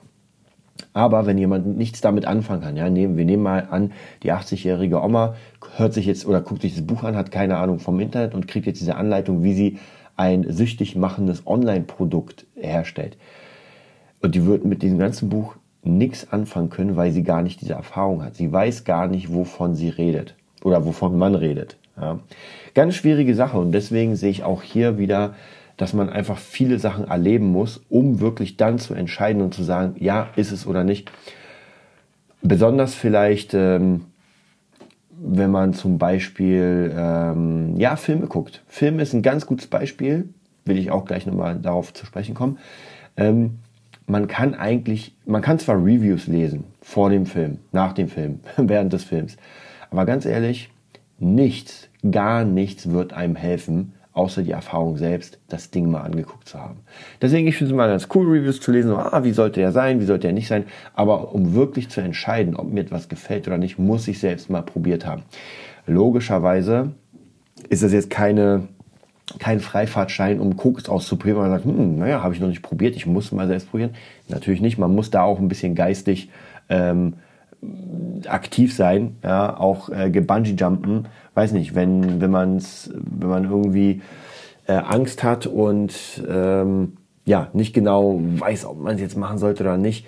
Aber 0.94 1.26
wenn 1.26 1.38
jemand 1.38 1.78
nichts 1.78 2.02
damit 2.02 2.26
anfangen 2.26 2.62
kann, 2.62 2.76
ja, 2.78 2.90
nehmen, 2.90 3.18
wir 3.18 3.26
nehmen 3.26 3.44
mal 3.44 3.68
an, 3.70 3.94
die 4.24 4.34
80-jährige 4.34 5.02
Oma 5.02 5.36
hört 5.78 5.94
sich 5.94 6.06
jetzt 6.06 6.26
oder 6.26 6.42
guckt 6.42 6.62
sich 6.62 6.76
das 6.76 6.86
Buch 6.86 7.04
an, 7.04 7.16
hat 7.16 7.32
keine 7.32 7.58
Ahnung 7.58 7.80
vom 7.80 8.00
Internet 8.00 8.34
und 8.34 8.48
kriegt 8.48 8.66
jetzt 8.66 8.82
diese 8.82 8.96
Anleitung, 8.96 9.44
wie 9.44 9.54
sie 9.54 9.80
ein 10.18 10.46
süchtig 10.50 10.96
machendes 10.96 11.46
Online-Produkt 11.48 12.46
herstellt. 12.56 13.18
Und 14.22 14.36
die 14.36 14.46
wird 14.46 14.66
mit 14.66 14.82
diesem 14.82 14.98
ganzen 14.98 15.30
Buch 15.30 15.56
nichts 15.84 16.32
anfangen 16.32 16.70
können, 16.70 16.96
weil 16.96 17.12
sie 17.12 17.24
gar 17.24 17.42
nicht 17.42 17.62
diese 17.62 17.74
Erfahrung 17.74 18.24
hat. 18.24 18.36
Sie 18.36 18.52
weiß 18.52 18.84
gar 18.84 19.08
nicht, 19.08 19.34
wovon 19.34 19.76
sie 19.76 19.90
redet 19.90 20.36
oder 20.64 20.86
wovon 20.86 21.18
man 21.18 21.36
redet. 21.36 21.78
Ja. 22.00 22.20
Ganz 22.74 22.96
schwierige 22.96 23.36
Sache 23.36 23.58
und 23.58 23.72
deswegen 23.72 24.16
sehe 24.16 24.32
ich 24.32 24.44
auch 24.44 24.62
hier 24.62 24.98
wieder 24.98 25.36
dass 25.78 25.94
man 25.94 26.10
einfach 26.10 26.38
viele 26.38 26.80
Sachen 26.80 27.08
erleben 27.08 27.48
muss, 27.48 27.82
um 27.90 28.20
wirklich 28.20 28.58
dann 28.58 28.80
zu 28.80 28.94
entscheiden 28.94 29.42
und 29.42 29.54
zu 29.54 29.64
sagen, 29.64 29.96
ja, 30.00 30.30
ist 30.36 30.52
es 30.52 30.66
oder 30.66 30.84
nicht. 30.84 31.12
Besonders 32.42 32.94
vielleicht, 32.94 33.54
ähm, 33.54 34.06
wenn 35.10 35.52
man 35.52 35.74
zum 35.74 35.98
Beispiel 35.98 36.94
ähm, 36.96 37.76
ja, 37.78 37.96
Filme 37.96 38.28
guckt. 38.28 38.64
Film 38.68 39.00
ist 39.00 39.14
ein 39.14 39.22
ganz 39.22 39.46
gutes 39.46 39.68
Beispiel, 39.68 40.30
will 40.66 40.78
ich 40.78 40.92
auch 40.92 41.06
gleich 41.06 41.26
nochmal 41.26 41.58
darauf 41.60 41.94
zu 41.94 42.06
sprechen 42.06 42.36
kommen. 42.36 42.58
Ähm, 43.18 43.60
man 44.08 44.28
kann 44.28 44.54
eigentlich, 44.54 45.16
man 45.26 45.42
kann 45.42 45.60
zwar 45.60 45.78
Reviews 45.78 46.28
lesen 46.28 46.66
vor 46.82 47.10
dem 47.10 47.26
Film, 47.26 47.58
nach 47.72 47.94
dem 47.94 48.08
Film, 48.08 48.40
während 48.58 48.94
des 48.94 49.04
Films, 49.04 49.38
aber 49.90 50.06
ganz 50.06 50.26
ehrlich, 50.26 50.70
nichts, 51.18 51.90
gar 52.12 52.44
nichts 52.46 52.92
wird 52.92 53.14
einem 53.14 53.36
helfen, 53.36 53.94
außer 54.16 54.44
die 54.44 54.52
Erfahrung 54.52 54.98
selbst, 54.98 55.40
das 55.50 55.72
Ding 55.72 55.92
mal 55.92 56.02
angeguckt 56.02 56.48
zu 56.48 56.60
haben. 56.60 56.78
Deswegen, 57.22 57.48
ich 57.48 57.58
finde 57.58 57.74
es 57.74 57.78
mal 57.78 57.90
ganz 57.90 58.08
cool, 58.16 58.28
Reviews 58.28 58.62
zu 58.62 58.72
lesen, 58.72 58.90
so, 58.90 58.98
ah, 58.98 59.24
wie 59.24 59.34
sollte 59.34 59.62
er 59.62 59.74
sein, 59.74 60.00
wie 60.00 60.06
sollte 60.06 60.28
er 60.28 60.34
nicht 60.34 60.48
sein, 60.48 60.64
aber 60.94 61.36
um 61.36 61.54
wirklich 61.54 61.90
zu 61.90 62.00
entscheiden, 62.00 62.56
ob 62.56 62.72
mir 62.72 62.80
etwas 62.80 63.10
gefällt 63.10 63.46
oder 63.46 63.58
nicht, 63.58 63.78
muss 63.78 64.08
ich 64.08 64.20
selbst 64.20 64.50
mal 64.50 64.64
probiert 64.64 65.06
haben. 65.06 65.24
Logischerweise 65.86 66.92
ist 67.68 67.84
das 67.84 67.92
jetzt 67.92 68.10
keine, 68.10 68.70
kein 69.38 69.60
Freifahrtschein, 69.60 70.40
um 70.40 70.56
Koks 70.56 70.88
auszuprobieren, 70.88 71.42
man 71.42 71.52
sagt, 71.52 71.66
hm, 71.66 72.00
naja, 72.00 72.24
habe 72.24 72.34
ich 72.34 72.40
noch 72.40 72.48
nicht 72.48 72.62
probiert, 72.62 72.96
ich 72.96 73.06
muss 73.06 73.34
mal 73.34 73.48
selbst 73.48 73.70
probieren. 73.70 73.92
Natürlich 74.30 74.62
nicht, 74.62 74.78
man 74.78 74.96
muss 74.96 75.12
da 75.12 75.24
auch 75.24 75.40
ein 75.40 75.50
bisschen 75.50 75.76
geistig 75.76 76.30
ähm, 76.70 77.16
aktiv 78.28 78.74
sein, 78.74 79.18
ja, 79.24 79.58
auch 79.58 79.90
äh, 79.90 80.10
gebungee-jumpen, 80.10 81.08
weiß 81.36 81.52
nicht, 81.52 81.76
wenn, 81.76 82.22
wenn, 82.22 82.32
man's, 82.32 82.92
wenn 82.94 83.30
man 83.30 83.44
irgendwie 83.44 84.02
äh, 84.68 84.74
Angst 84.74 85.24
hat 85.24 85.46
und 85.46 85.94
ähm, 86.28 86.98
ja, 87.26 87.50
nicht 87.54 87.74
genau 87.74 88.20
weiß, 88.20 88.66
ob 88.66 88.82
man 88.82 88.96
es 88.96 89.02
jetzt 89.02 89.18
machen 89.18 89.38
sollte 89.38 89.64
oder 89.64 89.78
nicht, 89.78 90.06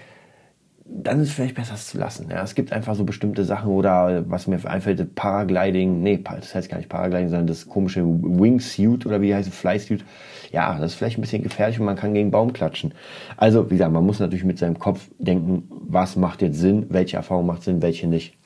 dann 0.90 1.20
ist 1.20 1.30
es 1.30 1.34
vielleicht 1.34 1.56
besser, 1.56 1.74
es 1.74 1.88
zu 1.88 1.98
lassen. 1.98 2.28
Ja, 2.30 2.42
es 2.44 2.56
gibt 2.56 2.72
einfach 2.72 2.96
so 2.96 3.04
bestimmte 3.04 3.44
Sachen 3.44 3.70
oder 3.72 4.24
was 4.30 4.48
mir 4.48 4.60
einfällt, 4.66 5.16
Paragliding, 5.16 6.02
nee, 6.02 6.24
das 6.24 6.56
heißt 6.56 6.70
gar 6.70 6.78
nicht 6.78 6.90
Paragliding, 6.90 7.30
sondern 7.30 7.48
das 7.48 7.68
komische 7.68 8.04
Wingsuit 8.06 9.06
oder 9.06 9.22
wie 9.22 9.36
heißt 9.36 9.50
es, 9.50 9.56
Flysuit. 9.56 10.06
Ja, 10.52 10.78
das 10.80 10.92
ist 10.92 10.98
vielleicht 10.98 11.18
ein 11.18 11.22
bisschen 11.22 11.44
gefährlich 11.44 11.80
und 11.80 11.86
man 11.86 11.98
kann 11.98 12.14
gegen 12.14 12.32
Baum 12.32 12.54
klatschen. 12.54 12.94
Also, 13.36 13.70
wie 13.70 13.76
gesagt, 13.76 13.92
man 13.92 14.06
muss 14.06 14.20
natürlich 14.20 14.46
mit 14.46 14.60
seinem 14.60 14.80
Kopf 14.80 15.10
denken, 15.20 15.64
was 15.70 16.16
macht 16.16 16.42
jetzt 16.42 16.60
Sinn, 16.60 16.86
welche 16.90 17.18
Erfahrung 17.18 17.46
macht 17.46 17.64
Sinn, 17.64 17.82
welche 17.82 18.08
nicht. 18.08 18.38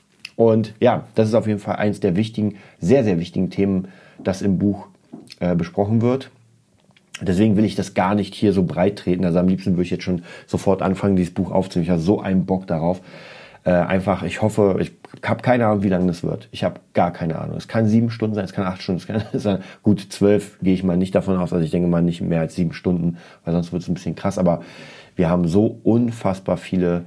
Und 0.42 0.74
ja, 0.80 1.04
das 1.14 1.28
ist 1.28 1.36
auf 1.36 1.46
jeden 1.46 1.60
Fall 1.60 1.76
eins 1.76 2.00
der 2.00 2.16
wichtigen, 2.16 2.56
sehr, 2.80 3.04
sehr 3.04 3.20
wichtigen 3.20 3.52
Themen, 3.52 3.90
das 4.18 4.42
im 4.42 4.58
Buch 4.58 4.88
äh, 5.40 5.54
besprochen 5.54 6.02
wird. 6.02 6.32
Deswegen 7.22 7.58
will 7.58 7.64
ich 7.64 7.76
das 7.76 7.94
gar 7.94 8.16
nicht 8.16 8.34
hier 8.34 8.52
so 8.52 8.64
breit 8.64 8.98
treten. 8.98 9.24
Also 9.24 9.38
am 9.38 9.48
liebsten 9.48 9.74
würde 9.74 9.84
ich 9.84 9.92
jetzt 9.92 10.04
schon 10.04 10.24
sofort 10.48 10.82
anfangen, 10.82 11.16
dieses 11.16 11.32
Buch 11.32 11.52
aufzunehmen. 11.52 11.84
Ich 11.84 11.92
habe 11.92 12.02
so 12.02 12.22
einen 12.22 12.48
Bock 12.48 12.66
darauf. 12.66 13.02
Äh, 13.66 13.70
einfach, 13.70 14.24
ich 14.24 14.42
hoffe, 14.42 14.78
ich 14.80 14.92
habe 15.24 15.44
keine 15.44 15.68
Ahnung, 15.68 15.84
wie 15.84 15.90
lange 15.90 16.08
das 16.08 16.24
wird. 16.24 16.50
Ich 16.52 16.64
habe 16.64 16.80
gar 16.96 17.14
keine 17.14 17.38
Ahnung. 17.38 17.56
Es 17.58 17.68
kann 17.68 17.86
sieben 17.86 18.10
Stunden 18.10 18.34
sein, 18.34 18.46
es 18.46 18.54
kann 18.54 18.66
acht 18.66 18.82
Stunden, 18.82 18.98
es 19.06 19.06
kann 19.06 19.22
sein, 19.34 19.60
gut 19.84 20.08
zwölf 20.10 20.58
gehe 20.64 20.74
ich 20.74 20.84
mal 20.84 20.98
nicht 20.98 21.14
davon 21.14 21.38
aus. 21.38 21.54
Also 21.54 21.64
ich 21.64 21.70
denke 21.70 21.88
mal 21.88 22.02
nicht 22.02 22.22
mehr 22.22 22.40
als 22.40 22.56
sieben 22.56 22.74
Stunden, 22.74 23.18
weil 23.46 23.54
sonst 23.54 23.72
wird 23.72 23.84
es 23.84 23.90
ein 23.90 23.94
bisschen 23.94 24.16
krass. 24.16 24.40
Aber 24.40 24.64
wir 25.16 25.30
haben 25.30 25.48
so 25.48 25.80
unfassbar 25.84 26.58
viele 26.58 27.06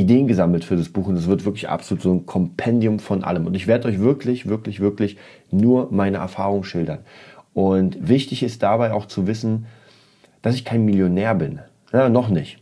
Ideen 0.00 0.26
gesammelt 0.26 0.64
für 0.64 0.76
das 0.76 0.88
Buch 0.88 1.06
und 1.06 1.16
es 1.16 1.26
wird 1.26 1.44
wirklich 1.44 1.68
absolut 1.68 2.02
so 2.02 2.12
ein 2.12 2.26
Kompendium 2.26 2.98
von 2.98 3.22
allem. 3.24 3.46
Und 3.46 3.54
ich 3.54 3.66
werde 3.66 3.88
euch 3.88 4.00
wirklich, 4.00 4.48
wirklich, 4.48 4.80
wirklich 4.80 5.16
nur 5.50 5.88
meine 5.90 6.18
Erfahrung 6.18 6.64
schildern. 6.64 7.00
Und 7.54 8.08
wichtig 8.08 8.42
ist 8.42 8.62
dabei 8.62 8.92
auch 8.92 9.06
zu 9.06 9.26
wissen, 9.26 9.66
dass 10.42 10.54
ich 10.54 10.64
kein 10.64 10.84
Millionär 10.84 11.34
bin. 11.34 11.60
Ja, 11.92 12.08
noch 12.08 12.28
nicht. 12.28 12.58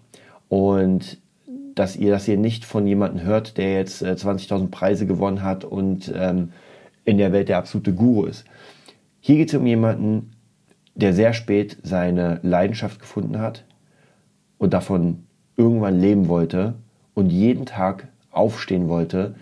Und 0.49 1.19
dass 1.75 1.97
ihr, 1.97 2.11
dass 2.11 2.27
ihr 2.27 2.37
nicht 2.37 2.65
von 2.65 2.87
jemandem 2.87 3.25
hört, 3.25 3.57
der 3.57 3.75
jetzt 3.75 4.03
äh, 4.03 4.13
20.000 4.13 4.69
Preise 4.71 5.07
gewonnen 5.07 5.43
hat 5.43 5.65
und 5.65 6.13
ähm, 6.15 6.51
in 7.05 7.19
der 7.19 7.33
Welt 7.33 7.49
der 7.49 7.59
absolute 7.59 7.95
Guru 7.95 8.25
ist. 8.25 8.45
Hier 9.21 9.37
geht 9.37 9.49
es 9.49 9.55
um 9.55 9.67
jemanden, 9.67 10.33
der 10.95 11.13
sehr 11.15 11.33
spät 11.33 11.79
seine 11.83 12.41
Leidenschaft 12.43 12.99
gefunden 12.99 13.39
hat 13.39 13.65
und 14.59 14.73
davon 14.75 15.25
irgendwann 15.57 16.01
leben 16.01 16.29
wollte 16.29 16.75
und 17.19 17.31
jeden 17.31 17.67
Tag 17.67 18.07
aufstehen 18.31 18.89
wollte 18.89 19.35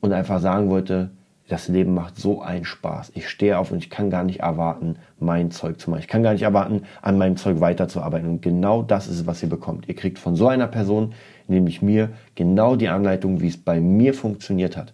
und 0.00 0.12
einfach 0.12 0.40
sagen 0.40 0.68
wollte, 0.68 1.10
das 1.46 1.68
Leben 1.68 1.94
macht 1.94 2.16
so 2.16 2.42
einen 2.42 2.64
Spaß. 2.64 3.12
Ich 3.14 3.28
stehe 3.28 3.56
auf 3.56 3.70
und 3.70 3.78
ich 3.78 3.88
kann 3.88 4.10
gar 4.10 4.24
nicht 4.24 4.40
erwarten, 4.40 4.96
mein 5.20 5.52
Zeug 5.52 5.80
zu 5.80 5.90
machen. 5.90 6.00
Ich 6.00 6.08
kann 6.08 6.24
gar 6.24 6.32
nicht 6.32 6.42
erwarten, 6.42 6.82
an 7.02 7.18
meinem 7.18 7.36
Zeug 7.36 7.60
weiterzuarbeiten. 7.60 8.28
Und 8.28 8.42
genau 8.42 8.82
das 8.82 9.06
ist 9.06 9.20
es, 9.20 9.26
was 9.28 9.44
ihr 9.44 9.48
bekommt. 9.48 9.88
Ihr 9.88 9.94
kriegt 9.94 10.18
von 10.18 10.34
so 10.34 10.48
einer 10.48 10.66
Person, 10.66 11.14
nämlich 11.46 11.82
mir, 11.82 12.10
genau 12.34 12.74
die 12.74 12.88
Anleitung, 12.88 13.40
wie 13.40 13.48
es 13.48 13.56
bei 13.56 13.80
mir 13.80 14.12
funktioniert 14.12 14.76
hat. 14.76 14.92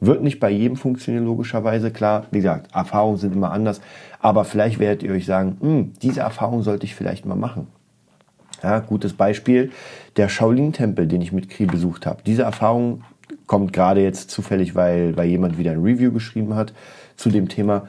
Wird 0.00 0.22
nicht 0.22 0.40
bei 0.40 0.48
jedem 0.48 0.78
funktionieren, 0.78 1.26
logischerweise, 1.26 1.90
klar. 1.90 2.24
Wie 2.30 2.38
gesagt, 2.38 2.74
Erfahrungen 2.74 3.18
sind 3.18 3.34
immer 3.34 3.52
anders. 3.52 3.82
Aber 4.18 4.46
vielleicht 4.46 4.78
werdet 4.78 5.02
ihr 5.02 5.12
euch 5.12 5.26
sagen, 5.26 5.58
hm, 5.60 5.92
diese 6.00 6.20
Erfahrung 6.20 6.62
sollte 6.62 6.86
ich 6.86 6.94
vielleicht 6.94 7.26
mal 7.26 7.36
machen. 7.36 7.66
Ja, 8.66 8.80
gutes 8.80 9.12
Beispiel, 9.12 9.70
der 10.16 10.28
Shaolin-Tempel, 10.28 11.06
den 11.06 11.20
ich 11.20 11.30
mit 11.30 11.48
Kri 11.48 11.66
besucht 11.66 12.04
habe. 12.04 12.22
Diese 12.26 12.42
Erfahrung 12.42 13.04
kommt 13.46 13.72
gerade 13.72 14.02
jetzt 14.02 14.28
zufällig, 14.32 14.74
weil, 14.74 15.16
weil 15.16 15.28
jemand 15.28 15.56
wieder 15.56 15.70
ein 15.70 15.84
Review 15.84 16.10
geschrieben 16.10 16.56
hat 16.56 16.72
zu 17.14 17.30
dem 17.30 17.48
Thema. 17.48 17.86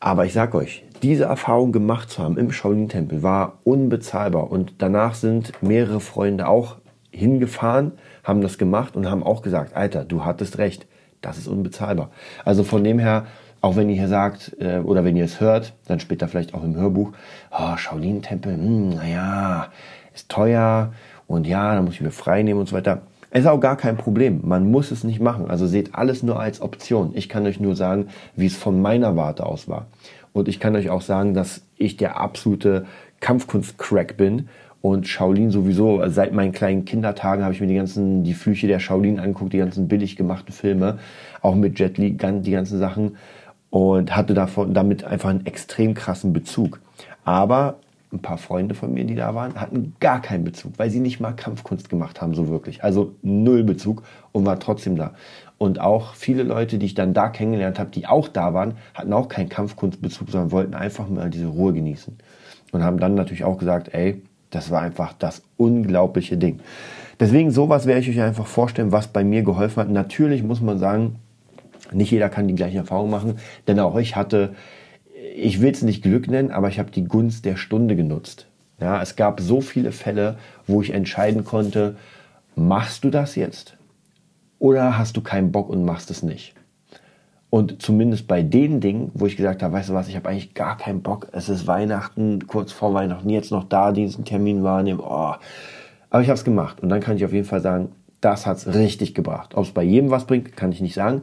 Aber 0.00 0.24
ich 0.24 0.32
sag 0.32 0.54
euch, 0.54 0.84
diese 1.02 1.24
Erfahrung 1.24 1.70
gemacht 1.70 2.08
zu 2.08 2.22
haben 2.22 2.38
im 2.38 2.50
Shaolin-Tempel 2.50 3.22
war 3.22 3.58
unbezahlbar. 3.64 4.50
Und 4.50 4.76
danach 4.78 5.14
sind 5.14 5.52
mehrere 5.62 6.00
Freunde 6.00 6.48
auch 6.48 6.76
hingefahren, 7.10 7.92
haben 8.24 8.40
das 8.40 8.56
gemacht 8.56 8.96
und 8.96 9.10
haben 9.10 9.22
auch 9.22 9.42
gesagt, 9.42 9.76
Alter, 9.76 10.06
du 10.06 10.24
hattest 10.24 10.56
recht, 10.56 10.86
das 11.20 11.36
ist 11.36 11.46
unbezahlbar. 11.46 12.08
Also 12.42 12.64
von 12.64 12.82
dem 12.82 12.98
her, 12.98 13.26
auch 13.60 13.76
wenn 13.76 13.90
ihr 13.90 13.96
hier 13.96 14.08
sagt, 14.08 14.56
äh, 14.60 14.78
oder 14.78 15.04
wenn 15.04 15.16
ihr 15.16 15.24
es 15.24 15.40
hört, 15.40 15.74
dann 15.88 16.00
später 16.00 16.28
vielleicht 16.28 16.54
auch 16.54 16.62
im 16.62 16.76
Hörbuch, 16.76 17.12
oh, 17.50 17.76
Shaolin-Tempel, 17.76 18.54
hm, 18.54 18.90
naja, 18.90 19.68
ist 20.16 20.28
teuer 20.28 20.92
und 21.26 21.46
ja, 21.46 21.74
da 21.74 21.82
muss 21.82 21.94
ich 21.94 22.00
mir 22.00 22.10
frei 22.10 22.42
nehmen 22.42 22.60
und 22.60 22.68
so 22.68 22.74
weiter. 22.74 23.02
Ist 23.32 23.46
auch 23.46 23.60
gar 23.60 23.76
kein 23.76 23.96
Problem. 23.96 24.40
Man 24.44 24.70
muss 24.70 24.90
es 24.90 25.04
nicht 25.04 25.20
machen. 25.20 25.50
Also 25.50 25.66
seht 25.66 25.94
alles 25.94 26.22
nur 26.22 26.40
als 26.40 26.62
Option. 26.62 27.10
Ich 27.14 27.28
kann 27.28 27.44
euch 27.46 27.60
nur 27.60 27.76
sagen, 27.76 28.06
wie 28.34 28.46
es 28.46 28.56
von 28.56 28.80
meiner 28.80 29.16
Warte 29.16 29.44
aus 29.44 29.68
war. 29.68 29.86
Und 30.32 30.48
ich 30.48 30.58
kann 30.58 30.74
euch 30.74 30.90
auch 30.90 31.02
sagen, 31.02 31.34
dass 31.34 31.62
ich 31.76 31.96
der 31.96 32.18
absolute 32.18 32.86
Kampfkunst-Crack 33.20 34.16
bin 34.16 34.48
und 34.80 35.06
Shaolin 35.06 35.50
sowieso. 35.50 36.00
Seit 36.08 36.32
meinen 36.32 36.52
kleinen 36.52 36.84
Kindertagen 36.84 37.42
habe 37.42 37.52
ich 37.52 37.60
mir 37.60 37.66
die 37.66 37.74
ganzen, 37.74 38.24
die 38.24 38.34
Flüche 38.34 38.68
der 38.68 38.78
Shaolin 38.78 39.18
angeguckt, 39.18 39.52
die 39.52 39.58
ganzen 39.58 39.88
billig 39.88 40.16
gemachten 40.16 40.52
Filme, 40.52 40.98
auch 41.42 41.54
mit 41.54 41.78
Jet 41.78 41.98
Li, 41.98 42.16
die 42.16 42.50
ganzen 42.50 42.78
Sachen 42.78 43.16
und 43.70 44.16
hatte 44.16 44.32
davon, 44.32 44.72
damit 44.72 45.04
einfach 45.04 45.30
einen 45.30 45.44
extrem 45.44 45.94
krassen 45.94 46.32
Bezug. 46.32 46.80
Aber 47.24 47.76
ein 48.12 48.20
paar 48.20 48.38
Freunde 48.38 48.74
von 48.74 48.92
mir, 48.92 49.04
die 49.04 49.14
da 49.14 49.34
waren, 49.34 49.60
hatten 49.60 49.94
gar 50.00 50.22
keinen 50.22 50.44
Bezug, 50.44 50.74
weil 50.78 50.90
sie 50.90 51.00
nicht 51.00 51.20
mal 51.20 51.32
Kampfkunst 51.32 51.88
gemacht 51.88 52.20
haben, 52.20 52.34
so 52.34 52.48
wirklich. 52.48 52.84
Also 52.84 53.14
null 53.22 53.64
Bezug 53.64 54.02
und 54.32 54.46
war 54.46 54.60
trotzdem 54.60 54.96
da. 54.96 55.14
Und 55.58 55.80
auch 55.80 56.14
viele 56.14 56.42
Leute, 56.42 56.78
die 56.78 56.86
ich 56.86 56.94
dann 56.94 57.14
da 57.14 57.28
kennengelernt 57.28 57.78
habe, 57.78 57.90
die 57.90 58.06
auch 58.06 58.28
da 58.28 58.54
waren, 58.54 58.74
hatten 58.94 59.12
auch 59.12 59.28
keinen 59.28 59.48
Kampfkunstbezug, 59.48 60.30
sondern 60.30 60.52
wollten 60.52 60.74
einfach 60.74 61.08
mal 61.08 61.30
diese 61.30 61.46
Ruhe 61.46 61.72
genießen. 61.72 62.16
Und 62.72 62.84
haben 62.84 62.98
dann 62.98 63.14
natürlich 63.14 63.44
auch 63.44 63.58
gesagt, 63.58 63.94
ey, 63.94 64.22
das 64.50 64.70
war 64.70 64.82
einfach 64.82 65.12
das 65.14 65.42
unglaubliche 65.56 66.36
Ding. 66.36 66.60
Deswegen 67.18 67.50
sowas 67.50 67.86
werde 67.86 68.00
ich 68.00 68.10
euch 68.10 68.20
einfach 68.20 68.46
vorstellen, 68.46 68.92
was 68.92 69.08
bei 69.08 69.24
mir 69.24 69.42
geholfen 69.42 69.80
hat. 69.80 69.90
Natürlich 69.90 70.42
muss 70.42 70.60
man 70.60 70.78
sagen, 70.78 71.16
nicht 71.92 72.10
jeder 72.10 72.28
kann 72.28 72.48
die 72.48 72.54
gleichen 72.54 72.78
Erfahrungen 72.78 73.10
machen, 73.10 73.38
denn 73.66 73.80
auch 73.80 73.96
ich 73.96 74.16
hatte 74.16 74.54
ich 75.36 75.60
will 75.60 75.70
es 75.70 75.82
nicht 75.82 76.02
Glück 76.02 76.28
nennen, 76.28 76.50
aber 76.50 76.68
ich 76.68 76.78
habe 76.78 76.90
die 76.90 77.04
Gunst 77.04 77.44
der 77.44 77.56
Stunde 77.56 77.94
genutzt. 77.94 78.46
Ja, 78.80 79.02
es 79.02 79.16
gab 79.16 79.40
so 79.40 79.60
viele 79.60 79.92
Fälle, 79.92 80.38
wo 80.66 80.80
ich 80.80 80.92
entscheiden 80.92 81.44
konnte, 81.44 81.96
machst 82.54 83.04
du 83.04 83.10
das 83.10 83.36
jetzt 83.36 83.76
oder 84.58 84.98
hast 84.98 85.16
du 85.16 85.20
keinen 85.20 85.52
Bock 85.52 85.68
und 85.68 85.84
machst 85.84 86.10
es 86.10 86.22
nicht. 86.22 86.54
Und 87.50 87.80
zumindest 87.80 88.26
bei 88.26 88.42
den 88.42 88.80
Dingen, 88.80 89.10
wo 89.14 89.26
ich 89.26 89.36
gesagt 89.36 89.62
habe, 89.62 89.74
weißt 89.74 89.90
du 89.90 89.94
was, 89.94 90.08
ich 90.08 90.16
habe 90.16 90.28
eigentlich 90.28 90.54
gar 90.54 90.76
keinen 90.76 91.02
Bock, 91.02 91.28
es 91.32 91.48
ist 91.48 91.66
Weihnachten, 91.66 92.46
kurz 92.46 92.72
vor 92.72 92.92
Weihnachten, 92.92 93.30
jetzt 93.30 93.52
noch 93.52 93.64
da 93.64 93.92
diesen 93.92 94.24
Termin 94.24 94.62
wahrnehmen, 94.62 95.00
oh. 95.00 95.34
aber 96.10 96.22
ich 96.22 96.28
habe 96.28 96.38
es 96.38 96.44
gemacht 96.44 96.80
und 96.80 96.88
dann 96.88 97.00
kann 97.00 97.16
ich 97.16 97.24
auf 97.24 97.32
jeden 97.32 97.46
Fall 97.46 97.60
sagen, 97.60 97.92
das 98.20 98.46
hat 98.46 98.56
es 98.56 98.74
richtig 98.74 99.14
gebracht. 99.14 99.54
Ob 99.54 99.64
es 99.64 99.70
bei 99.70 99.82
jedem 99.82 100.10
was 100.10 100.26
bringt, 100.26 100.56
kann 100.56 100.72
ich 100.72 100.80
nicht 100.80 100.94
sagen. 100.94 101.22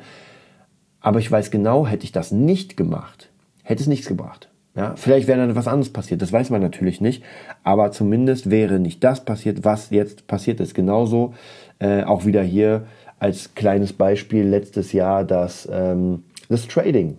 Aber 1.01 1.19
ich 1.19 1.29
weiß 1.29 1.51
genau, 1.51 1.85
hätte 1.85 2.05
ich 2.05 2.11
das 2.11 2.31
nicht 2.31 2.77
gemacht, 2.77 3.32
hätte 3.63 3.81
es 3.81 3.87
nichts 3.87 4.07
gebracht. 4.07 4.49
Ja, 4.75 4.95
vielleicht 4.95 5.27
wäre 5.27 5.39
dann 5.39 5.55
was 5.55 5.67
anderes 5.67 5.93
passiert, 5.93 6.21
das 6.23 6.33
weiß 6.33 6.49
man 6.49 6.61
natürlich 6.61 6.99
nicht, 6.99 7.23
aber 7.63 7.91
zumindest 7.91 8.49
wäre 8.49 8.79
nicht 8.79 9.03
das 9.03 9.23
passiert, 9.23 9.63
was 9.63 9.91
jetzt 9.91 10.25
passiert 10.25 10.59
ist. 10.59 10.73
Genauso 10.73 11.33
äh, 11.77 12.03
auch 12.03 12.25
wieder 12.25 12.41
hier 12.41 12.87
als 13.19 13.53
kleines 13.53 13.93
Beispiel 13.93 14.43
letztes 14.45 14.91
Jahr 14.91 15.23
das, 15.25 15.69
ähm, 15.71 16.23
das 16.49 16.67
Trading. 16.67 17.17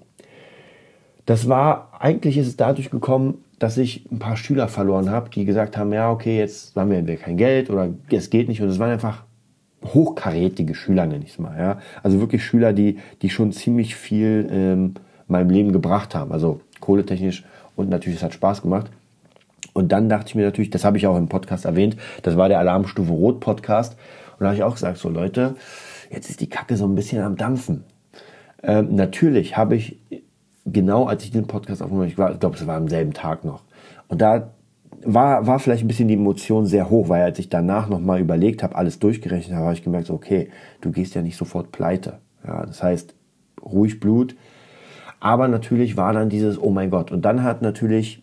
Das 1.27 1.49
war, 1.49 1.93
eigentlich 1.99 2.37
ist 2.37 2.49
es 2.49 2.57
dadurch 2.57 2.91
gekommen, 2.91 3.45
dass 3.59 3.79
ich 3.79 4.11
ein 4.11 4.19
paar 4.19 4.37
Schüler 4.37 4.69
verloren 4.69 5.11
habe, 5.11 5.31
die 5.31 5.45
gesagt 5.45 5.77
haben, 5.77 5.93
ja, 5.93 6.11
okay, 6.11 6.39
jetzt 6.39 6.77
haben 6.77 6.91
wir 6.91 7.17
kein 7.17 7.37
Geld 7.37 7.71
oder 7.71 7.89
es 8.11 8.29
geht 8.31 8.49
nicht. 8.49 8.61
Und 8.61 8.69
es 8.69 8.79
waren 8.79 8.91
einfach 8.91 9.25
hochkarätige 9.85 10.75
Schüler, 10.75 11.07
nenne 11.07 11.25
ich 11.25 11.33
es 11.33 11.39
mal. 11.39 11.59
Ja? 11.59 11.79
Also 12.03 12.21
wirklich 12.21 12.45
Schüler, 12.45 12.73
die, 12.73 12.99
die 13.23 13.31
schon 13.31 13.53
ziemlich 13.53 13.95
viel 13.95 14.49
ähm, 14.51 14.95
meinem 15.29 15.51
Leben 15.51 15.73
gebracht 15.73 16.15
haben. 16.15 16.33
Also 16.33 16.61
kohletechnisch 16.81 17.45
und 17.77 17.89
natürlich, 17.89 18.19
es 18.19 18.23
hat 18.23 18.35
Spaß 18.35 18.63
gemacht. 18.63 18.91
Und 19.73 19.91
dann 19.91 20.09
dachte 20.09 20.29
ich 20.29 20.35
mir 20.35 20.45
natürlich, 20.45 20.71
das 20.71 20.85
habe 20.85 20.97
ich 20.97 21.07
auch 21.07 21.17
im 21.17 21.29
Podcast 21.29 21.65
erwähnt, 21.65 21.97
das 22.23 22.37
war 22.37 22.49
der 22.49 22.59
Alarmstufe 22.61 23.13
Rot 23.13 23.41
Podcast. 23.41 23.97
Und 24.33 24.41
da 24.41 24.47
habe 24.47 24.57
ich 24.57 24.63
auch 24.63 24.75
gesagt, 24.75 24.99
so 24.99 25.09
Leute, 25.09 25.57
jetzt 26.11 26.31
ist 26.31 26.41
die 26.41 26.49
Kacke 26.49 26.77
so 26.77 26.87
ein 26.87 26.95
bisschen 26.95 27.23
am 27.23 27.37
Dampfen. 27.37 27.85
Ähm, 28.63 28.95
natürlich 28.95 29.57
habe 29.57 29.77
ich, 29.77 29.99
genau 30.65 31.07
als 31.07 31.25
ich 31.25 31.33
den 31.33 31.47
Podcast 31.47 31.83
aufgenommen 31.83 32.11
habe, 32.17 32.33
ich, 32.33 32.41
glaube, 32.41 32.57
es 32.57 32.67
war 32.67 32.77
am 32.77 32.89
selben 32.89 33.13
Tag 33.13 33.45
noch. 33.45 33.63
Und 34.09 34.21
da 34.21 34.51
war, 35.05 35.47
war 35.47 35.59
vielleicht 35.59 35.85
ein 35.85 35.89
bisschen 35.89 36.09
die 36.09 36.15
Emotion 36.15 36.67
sehr 36.67 36.89
hoch, 36.89 37.09
weil 37.09 37.23
als 37.23 37.39
ich 37.39 37.49
danach 37.49 37.89
nochmal 37.89 38.21
überlegt 38.21 38.63
habe, 38.63 38.77
alles 38.77 38.99
durchgerechnet 38.99 39.55
habe, 39.55 39.67
habe 39.67 39.75
ich 39.75 39.83
gemerkt, 39.83 40.07
so, 40.07 40.15
okay, 40.15 40.51
du 40.81 40.93
gehst 40.93 41.15
ja 41.15 41.23
nicht 41.23 41.37
sofort 41.37 41.73
pleite. 41.73 42.19
Ja, 42.47 42.65
das 42.65 42.83
heißt, 42.83 43.15
ruhig 43.63 44.01
Blut, 44.01 44.37
aber 45.25 45.49
natürlich 45.49 45.97
war 45.97 46.13
dann 46.13 46.29
dieses, 46.29 46.61
oh 46.61 46.69
mein 46.69 46.91
Gott. 46.91 47.11
Und 47.11 47.25
dann 47.25 47.43
hat 47.43 47.63
natürlich 47.63 48.23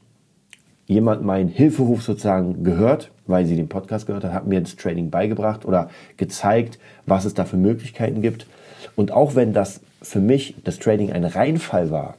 jemand 0.86 1.24
meinen 1.24 1.50
Hilferuf 1.50 2.04
sozusagen 2.04 2.64
gehört, 2.64 3.10
weil 3.26 3.48
sie 3.48 3.56
den 3.56 3.70
Podcast 3.70 4.06
gehört 4.06 4.24
hat, 4.24 4.34
hat 4.34 4.46
mir 4.46 4.62
das 4.62 4.76
Trading 4.76 5.10
beigebracht 5.10 5.66
oder 5.66 5.90
gezeigt, 6.18 6.78
was 7.08 7.26
es 7.26 7.34
da 7.34 7.46
für 7.46 7.58
Möglichkeiten 7.58 8.22
gibt. 8.22 8.46
Und 8.96 9.12
auch 9.12 9.34
wenn 9.34 9.52
das 9.52 9.82
für 10.04 10.20
mich 10.20 10.54
das 10.64 10.78
Trading 10.78 11.12
ein 11.12 11.24
Reinfall 11.24 11.90
war, 11.90 12.18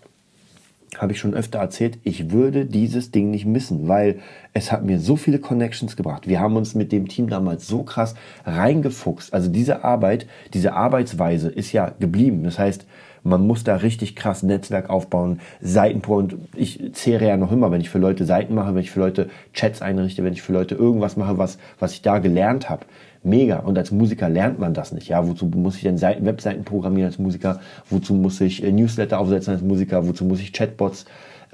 habe 0.98 1.12
ich 1.12 1.20
schon 1.20 1.34
öfter 1.34 1.60
erzählt, 1.60 1.98
ich 2.02 2.32
würde 2.32 2.66
dieses 2.66 3.12
Ding 3.12 3.30
nicht 3.30 3.46
missen, 3.46 3.86
weil 3.86 4.18
es 4.52 4.72
hat 4.72 4.84
mir 4.84 4.98
so 4.98 5.14
viele 5.14 5.38
Connections 5.38 5.96
gebracht. 5.96 6.26
Wir 6.26 6.40
haben 6.40 6.56
uns 6.56 6.74
mit 6.74 6.90
dem 6.90 7.06
Team 7.06 7.28
damals 7.28 7.68
so 7.68 7.84
krass 7.84 8.16
reingefuchst. 8.44 9.32
Also 9.32 9.48
diese 9.48 9.84
Arbeit, 9.84 10.26
diese 10.54 10.72
Arbeitsweise 10.72 11.50
ist 11.50 11.70
ja 11.70 11.92
geblieben. 12.00 12.42
Das 12.42 12.58
heißt, 12.58 12.84
man 13.24 13.46
muss 13.46 13.64
da 13.64 13.76
richtig 13.76 14.16
krass 14.16 14.42
Netzwerk 14.42 14.90
aufbauen, 14.90 15.40
Seiten 15.60 16.02
und 16.12 16.36
ich 16.56 16.92
zehre 16.92 17.26
ja 17.26 17.36
noch 17.36 17.52
immer, 17.52 17.70
wenn 17.70 17.80
ich 17.80 17.90
für 17.90 17.98
Leute 17.98 18.24
Seiten 18.24 18.54
mache, 18.54 18.74
wenn 18.74 18.82
ich 18.82 18.90
für 18.90 19.00
Leute 19.00 19.28
Chats 19.52 19.82
einrichte, 19.82 20.24
wenn 20.24 20.32
ich 20.32 20.42
für 20.42 20.52
Leute 20.52 20.74
irgendwas 20.74 21.16
mache, 21.16 21.38
was, 21.38 21.58
was 21.78 21.92
ich 21.92 22.02
da 22.02 22.18
gelernt 22.18 22.68
habe. 22.68 22.86
Mega. 23.22 23.60
Und 23.60 23.78
als 23.78 23.92
Musiker 23.92 24.28
lernt 24.28 24.58
man 24.58 24.74
das 24.74 24.92
nicht. 24.92 25.08
Ja, 25.08 25.28
wozu 25.28 25.46
muss 25.46 25.76
ich 25.76 25.82
denn 25.82 25.96
Seiten, 25.96 26.26
Webseiten 26.26 26.64
programmieren 26.64 27.06
als 27.06 27.18
Musiker? 27.18 27.60
Wozu 27.88 28.14
muss 28.14 28.40
ich 28.40 28.64
äh, 28.64 28.72
Newsletter 28.72 29.20
aufsetzen 29.20 29.52
als 29.54 29.62
Musiker? 29.62 30.08
Wozu 30.08 30.24
muss 30.24 30.40
ich 30.40 30.52
Chatbots 30.52 31.04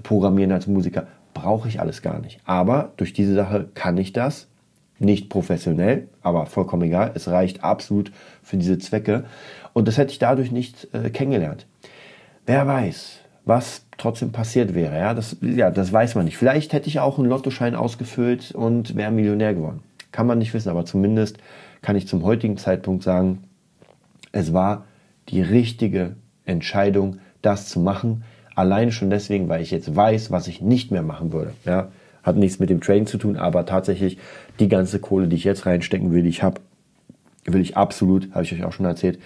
programmieren 0.03 0.53
als 0.53 0.67
Musiker? 0.67 1.07
Brauche 1.35 1.69
ich 1.69 1.79
alles 1.81 2.01
gar 2.01 2.21
nicht. 2.21 2.41
Aber 2.47 2.93
durch 2.97 3.13
diese 3.13 3.35
Sache 3.35 3.69
kann 3.75 3.99
ich 3.99 4.15
das. 4.15 4.49
Nicht 4.99 5.29
professionell, 5.29 6.09
aber 6.23 6.47
vollkommen 6.47 6.83
egal. 6.83 7.13
Es 7.15 7.29
reicht 7.29 7.63
absolut 7.63 8.11
für 8.43 8.57
diese 8.57 8.79
Zwecke. 8.79 9.25
Und 9.73 9.87
das 9.87 9.97
hätte 9.97 10.13
ich 10.13 10.19
dadurch 10.19 10.51
nicht 10.51 10.89
äh, 10.93 11.11
kennengelernt. 11.11 11.67
Wer 12.47 12.67
weiß, 12.67 13.19
was 13.45 13.87
trotzdem 13.97 14.33
passiert 14.33 14.75
wäre. 14.75 14.97
Ja 14.97 15.15
das, 15.15 15.37
ja, 15.41 15.71
das 15.71 15.93
weiß 15.93 16.15
man 16.15 16.25
nicht. 16.25 16.37
Vielleicht 16.37 16.73
hätte 16.73 16.89
ich 16.89 17.01
auch 17.01 17.19
einen 17.19 17.29
Lottoschein 17.29 17.75
ausgefüllt 17.75 18.53
und 18.53 18.97
wäre 18.97 19.11
Millionär 19.11 19.55
geworden. 19.55 19.83
Kann 20.13 20.27
man 20.27 20.39
nicht 20.39 20.55
wissen, 20.55 20.71
aber 20.71 20.85
zumindest 20.85 21.39
kann 21.83 21.97
ich 21.97 22.09
zum 22.09 22.25
heutigen 22.25 22.57
Zeitpunkt 22.57 23.03
sagen, 23.03 23.45
es 24.33 24.53
war 24.53 24.85
die 25.29 25.43
richtige 25.43 26.17
Entscheidung, 26.45 27.19
das 27.43 27.69
zu 27.69 27.81
machen. 27.81 28.25
Alleine 28.55 28.93
schon 28.93 29.11
deswegen, 29.11 29.49
weil 29.49 29.63
ich 29.63 29.71
jetzt 29.71 29.95
weiß, 29.95 30.31
was 30.31 30.49
ich 30.49 30.61
nicht 30.61 30.91
mehr 30.91 31.03
machen 31.03 31.33
würde. 31.33 31.53
Ja, 31.65 31.89
hat 32.29 32.37
nichts 32.37 32.59
mit 32.59 32.71
dem 32.71 32.81
Trading 32.81 33.07
zu 33.07 33.19
tun, 33.19 33.37
aber 33.37 33.67
tatsächlich 33.67 34.19
die 34.61 34.69
ganze 34.69 35.01
Kohle, 35.01 35.27
die 35.27 35.37
ich 35.37 35.45
jetzt 35.45 35.67
reinstecken 35.67 36.13
will, 36.13 36.23
die 36.23 36.29
ich 36.29 36.43
habe, 36.43 36.61
will 37.45 37.61
ich 37.61 37.77
absolut, 37.77 38.31
habe 38.33 38.45
ich 38.45 38.53
euch 38.53 38.65
auch 38.65 38.73
schon 38.73 38.87
erzählt, 38.87 39.19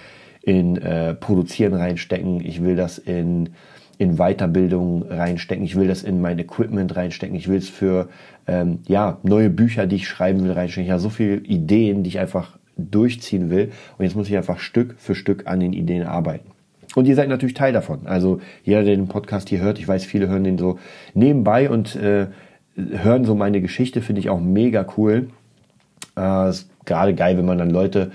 in 0.43 0.77
äh, 0.77 1.15
Produzieren 1.15 1.75
reinstecken, 1.75 2.45
ich 2.45 2.63
will 2.63 2.77
das 2.77 2.99
in, 2.99 3.51
in 3.99 4.17
Weiterbildung 4.17 5.03
reinstecken, 5.03 5.65
ich 5.65 5.77
will 5.77 5.87
das 5.87 6.03
in 6.03 6.21
mein 6.21 6.39
Equipment 6.39 6.97
reinstecken, 6.97 7.37
ich 7.37 7.49
will 7.49 7.59
es 7.59 7.69
für 7.69 8.09
ähm, 8.47 8.81
ja, 8.89 9.19
neue 9.23 9.51
Bücher, 9.51 9.87
die 9.87 9.97
ich 9.97 10.09
schreiben 10.09 10.43
will, 10.43 10.53
reinstecken. 10.53 10.87
Ich 10.87 10.91
habe 10.91 11.01
so 11.01 11.11
viele 11.11 11.37
Ideen, 11.37 12.03
die 12.03 12.09
ich 12.09 12.19
einfach 12.19 12.59
durchziehen 12.77 13.51
will 13.51 13.71
und 13.99 14.05
jetzt 14.05 14.17
muss 14.17 14.29
ich 14.29 14.37
einfach 14.37 14.59
Stück 14.59 14.97
für 14.99 15.15
Stück 15.15 15.47
an 15.47 15.61
den 15.61 15.73
Ideen 15.73 16.05
arbeiten. 16.05 16.51
Und 16.95 17.07
ihr 17.07 17.15
seid 17.15 17.29
natürlich 17.29 17.55
Teil 17.55 17.73
davon. 17.73 18.07
Also 18.07 18.41
jeder, 18.65 18.83
der 18.83 18.97
den 18.97 19.09
Podcast 19.09 19.49
hier 19.49 19.61
hört, 19.61 19.79
ich 19.79 19.89
weiß, 19.89 20.05
viele 20.05 20.29
hören 20.29 20.45
den 20.45 20.59
so 20.59 20.79
nebenbei 21.15 21.71
und 21.71 21.97
äh, 21.97 22.27
hören 22.77 23.25
so 23.25 23.35
meine 23.35 23.61
Geschichte, 23.61 24.01
finde 24.01 24.21
ich 24.21 24.31
auch 24.31 24.41
mega 24.41 24.87
cool. 24.97 25.29
Äh, 26.17 26.51
ist 26.51 26.71
gerade 26.85 27.15
geil, 27.15 27.37
wenn 27.39 27.45
man 27.45 27.59
dann 27.59 27.71
Leute 27.71 28.13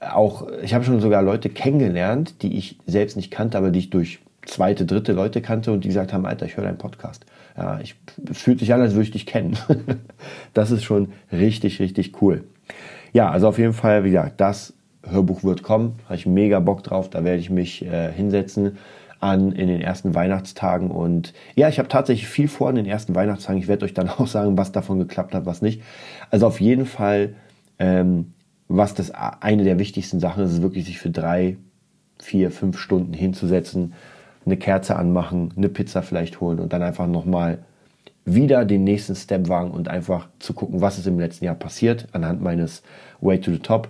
auch, 0.00 0.46
ich 0.62 0.74
habe 0.74 0.84
schon 0.84 1.00
sogar 1.00 1.22
Leute 1.22 1.48
kennengelernt, 1.48 2.42
die 2.42 2.56
ich 2.56 2.78
selbst 2.86 3.16
nicht 3.16 3.30
kannte, 3.30 3.58
aber 3.58 3.70
die 3.70 3.80
ich 3.80 3.90
durch 3.90 4.20
zweite, 4.44 4.86
dritte 4.86 5.12
Leute 5.12 5.42
kannte 5.42 5.72
und 5.72 5.84
die 5.84 5.88
gesagt 5.88 6.12
haben, 6.12 6.24
Alter, 6.24 6.46
ich 6.46 6.56
höre 6.56 6.64
deinen 6.64 6.78
Podcast. 6.78 7.26
Ja, 7.56 7.80
ich 7.80 7.96
fühlt 8.32 8.60
sich 8.60 8.72
an, 8.72 8.80
als 8.80 8.92
würde 8.92 9.02
ich 9.02 9.10
dich 9.10 9.26
kennen. 9.26 9.58
das 10.54 10.70
ist 10.70 10.84
schon 10.84 11.12
richtig, 11.32 11.80
richtig 11.80 12.22
cool. 12.22 12.44
Ja, 13.12 13.30
also 13.30 13.48
auf 13.48 13.58
jeden 13.58 13.72
Fall, 13.72 14.04
wie 14.04 14.10
gesagt, 14.10 14.40
das 14.40 14.74
Hörbuch 15.02 15.42
wird 15.42 15.62
kommen. 15.62 15.98
Habe 16.04 16.14
ich 16.14 16.26
mega 16.26 16.60
Bock 16.60 16.82
drauf. 16.82 17.10
Da 17.10 17.24
werde 17.24 17.40
ich 17.40 17.50
mich 17.50 17.84
äh, 17.84 18.12
hinsetzen 18.12 18.78
an 19.20 19.52
in 19.52 19.68
den 19.68 19.80
ersten 19.80 20.14
Weihnachtstagen. 20.14 20.90
Und 20.90 21.34
ja, 21.54 21.68
ich 21.68 21.78
habe 21.78 21.88
tatsächlich 21.88 22.28
viel 22.28 22.48
vor 22.48 22.70
in 22.70 22.76
den 22.76 22.86
ersten 22.86 23.14
Weihnachtstagen. 23.14 23.60
Ich 23.60 23.68
werde 23.68 23.84
euch 23.84 23.94
dann 23.94 24.08
auch 24.18 24.26
sagen, 24.26 24.56
was 24.56 24.72
davon 24.72 24.98
geklappt 24.98 25.34
hat, 25.34 25.46
was 25.46 25.62
nicht. 25.62 25.82
Also 26.30 26.46
auf 26.46 26.60
jeden 26.60 26.86
Fall, 26.86 27.34
ähm, 27.78 28.32
was 28.68 28.94
das 28.94 29.10
eine 29.10 29.64
der 29.64 29.78
wichtigsten 29.78 30.20
Sachen 30.20 30.44
ist, 30.44 30.52
ist 30.52 30.62
wirklich 30.62 30.84
sich 30.84 30.98
für 30.98 31.10
drei, 31.10 31.56
vier, 32.20 32.50
fünf 32.50 32.78
Stunden 32.78 33.12
hinzusetzen, 33.12 33.94
eine 34.44 34.56
Kerze 34.56 34.96
anmachen, 34.96 35.52
eine 35.56 35.68
Pizza 35.68 36.02
vielleicht 36.02 36.40
holen 36.40 36.58
und 36.58 36.72
dann 36.72 36.82
einfach 36.82 37.06
nochmal 37.06 37.58
wieder 38.24 38.64
den 38.64 38.84
nächsten 38.84 39.14
Step 39.14 39.48
wagen 39.48 39.70
und 39.70 39.88
einfach 39.88 40.28
zu 40.38 40.52
gucken, 40.52 40.80
was 40.80 40.98
ist 40.98 41.06
im 41.06 41.18
letzten 41.18 41.44
Jahr 41.44 41.54
passiert 41.54 42.08
anhand 42.12 42.42
meines 42.42 42.82
Way 43.20 43.40
to 43.40 43.50
the 43.52 43.58
Top 43.58 43.88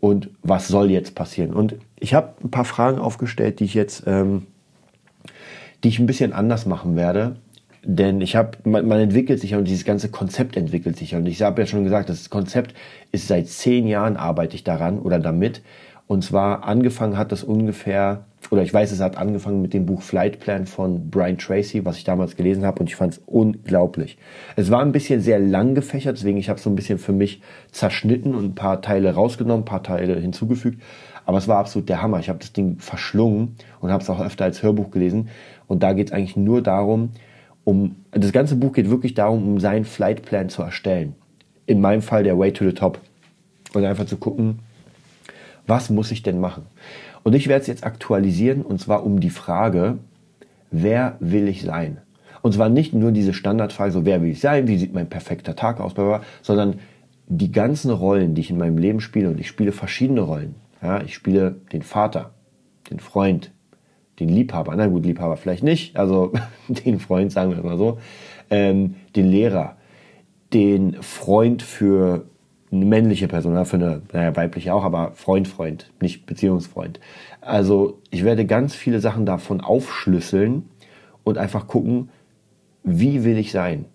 und 0.00 0.30
was 0.42 0.68
soll 0.68 0.90
jetzt 0.90 1.14
passieren. 1.14 1.52
Und 1.52 1.76
ich 1.98 2.14
habe 2.14 2.34
ein 2.42 2.50
paar 2.50 2.64
Fragen 2.64 2.98
aufgestellt, 2.98 3.60
die 3.60 3.64
ich 3.64 3.74
jetzt, 3.74 4.04
ähm, 4.06 4.46
die 5.82 5.88
ich 5.88 5.98
ein 5.98 6.06
bisschen 6.06 6.32
anders 6.32 6.66
machen 6.66 6.96
werde. 6.96 7.36
Denn 7.88 8.20
ich 8.20 8.34
habe, 8.34 8.58
man, 8.64 8.86
man, 8.88 8.98
entwickelt 8.98 9.40
sich 9.40 9.50
ja 9.50 9.58
und 9.58 9.68
dieses 9.68 9.84
ganze 9.84 10.08
Konzept 10.08 10.56
entwickelt 10.56 10.96
sich 10.96 11.12
ja. 11.12 11.18
Und 11.18 11.26
ich 11.26 11.40
habe 11.42 11.62
ja 11.62 11.66
schon 11.66 11.84
gesagt, 11.84 12.08
das 12.08 12.30
Konzept 12.30 12.74
ist 13.12 13.28
seit 13.28 13.46
zehn 13.46 13.86
Jahren 13.86 14.16
arbeite 14.16 14.56
ich 14.56 14.64
daran 14.64 14.98
oder 14.98 15.20
damit. 15.20 15.62
Und 16.08 16.24
zwar 16.24 16.64
angefangen 16.64 17.16
hat 17.16 17.30
das 17.30 17.44
ungefähr 17.44 18.24
oder 18.50 18.62
ich 18.62 18.72
weiß, 18.72 18.92
es 18.92 19.00
hat 19.00 19.16
angefangen 19.16 19.60
mit 19.60 19.74
dem 19.74 19.86
Buch 19.86 20.02
Flight 20.02 20.40
Plan 20.40 20.66
von 20.66 21.10
Brian 21.10 21.38
Tracy, 21.38 21.84
was 21.84 21.98
ich 21.98 22.04
damals 22.04 22.36
gelesen 22.36 22.64
habe 22.64 22.80
und 22.80 22.88
ich 22.88 22.96
fand 22.96 23.14
es 23.14 23.20
unglaublich. 23.26 24.18
Es 24.54 24.70
war 24.70 24.82
ein 24.82 24.92
bisschen 24.92 25.20
sehr 25.20 25.38
lang 25.38 25.74
gefächert, 25.74 26.16
deswegen 26.16 26.38
ich 26.38 26.48
habe 26.48 26.60
so 26.60 26.70
ein 26.70 26.76
bisschen 26.76 26.98
für 26.98 27.12
mich 27.12 27.40
zerschnitten 27.72 28.34
und 28.34 28.44
ein 28.44 28.54
paar 28.54 28.82
Teile 28.82 29.14
rausgenommen, 29.14 29.62
ein 29.62 29.66
paar 29.66 29.82
Teile 29.82 30.18
hinzugefügt. 30.18 30.80
Aber 31.24 31.38
es 31.38 31.48
war 31.48 31.58
absolut 31.58 31.88
der 31.88 32.02
Hammer. 32.02 32.20
Ich 32.20 32.28
habe 32.28 32.38
das 32.38 32.52
Ding 32.52 32.78
verschlungen 32.78 33.56
und 33.80 33.90
habe 33.90 34.00
es 34.00 34.08
auch 34.08 34.20
öfter 34.20 34.44
als 34.44 34.62
Hörbuch 34.62 34.92
gelesen. 34.92 35.28
Und 35.66 35.82
da 35.82 35.92
geht 35.92 36.08
es 36.08 36.12
eigentlich 36.12 36.36
nur 36.36 36.62
darum, 36.62 37.10
um 37.64 37.96
das 38.12 38.32
ganze 38.32 38.56
Buch 38.56 38.72
geht 38.72 38.90
wirklich 38.90 39.14
darum, 39.14 39.46
um 39.46 39.60
seinen 39.60 39.84
Flight 39.84 40.22
Plan 40.22 40.48
zu 40.48 40.62
erstellen. 40.62 41.14
In 41.66 41.80
meinem 41.80 42.02
Fall 42.02 42.22
der 42.22 42.38
Way 42.38 42.52
to 42.52 42.64
the 42.64 42.72
Top. 42.72 43.00
Und 43.74 43.84
einfach 43.84 44.06
zu 44.06 44.16
gucken, 44.16 44.60
was 45.66 45.90
muss 45.90 46.12
ich 46.12 46.22
denn 46.22 46.38
machen? 46.38 46.66
Und 47.24 47.34
ich 47.34 47.48
werde 47.48 47.62
es 47.62 47.66
jetzt 47.66 47.84
aktualisieren 47.84 48.62
und 48.62 48.80
zwar 48.80 49.04
um 49.04 49.18
die 49.18 49.30
Frage, 49.30 49.98
wer 50.70 51.16
will 51.18 51.48
ich 51.48 51.62
sein? 51.62 51.98
Und 52.42 52.52
zwar 52.52 52.68
nicht 52.68 52.94
nur 52.94 53.10
diese 53.10 53.34
Standardfrage, 53.34 53.90
so 53.90 54.04
wer 54.04 54.22
will 54.22 54.30
ich 54.30 54.40
sein, 54.40 54.68
wie 54.68 54.78
sieht 54.78 54.94
mein 54.94 55.08
perfekter 55.08 55.56
Tag 55.56 55.80
aus, 55.80 55.94
sondern 56.42 56.78
die 57.26 57.50
ganzen 57.50 57.90
Rollen, 57.90 58.36
die 58.36 58.42
ich 58.42 58.50
in 58.50 58.58
meinem 58.58 58.78
Leben 58.78 59.00
spiele, 59.00 59.28
und 59.28 59.40
ich 59.40 59.48
spiele 59.48 59.72
verschiedene 59.72 60.20
Rollen. 60.20 60.54
Ja, 60.80 61.02
ich 61.02 61.14
spiele 61.14 61.56
den 61.72 61.82
Vater, 61.82 62.30
den 62.88 63.00
Freund, 63.00 63.50
den 64.18 64.28
Liebhaber, 64.28 64.74
na 64.76 64.86
gut, 64.86 65.04
Liebhaber 65.04 65.36
vielleicht 65.36 65.62
nicht, 65.62 65.96
also 65.96 66.32
den 66.68 66.98
Freund, 66.98 67.32
sagen 67.32 67.54
wir 67.54 67.62
mal 67.62 67.78
so, 67.78 67.98
ähm, 68.50 68.96
den 69.14 69.26
Lehrer, 69.26 69.76
den 70.52 71.02
Freund 71.02 71.62
für 71.62 72.26
eine 72.70 72.84
männliche 72.84 73.28
Person, 73.28 73.64
für 73.64 73.76
eine, 73.76 74.02
naja, 74.12 74.36
weibliche 74.36 74.74
auch, 74.74 74.84
aber 74.84 75.12
Freund, 75.12 75.48
Freund, 75.48 75.92
nicht 76.00 76.26
Beziehungsfreund. 76.26 77.00
Also 77.40 78.00
ich 78.10 78.24
werde 78.24 78.46
ganz 78.46 78.74
viele 78.74 79.00
Sachen 79.00 79.26
davon 79.26 79.60
aufschlüsseln 79.60 80.68
und 81.24 81.38
einfach 81.38 81.66
gucken, 81.66 82.10
wie 82.82 83.24
will 83.24 83.38
ich 83.38 83.52
sein? 83.52 83.86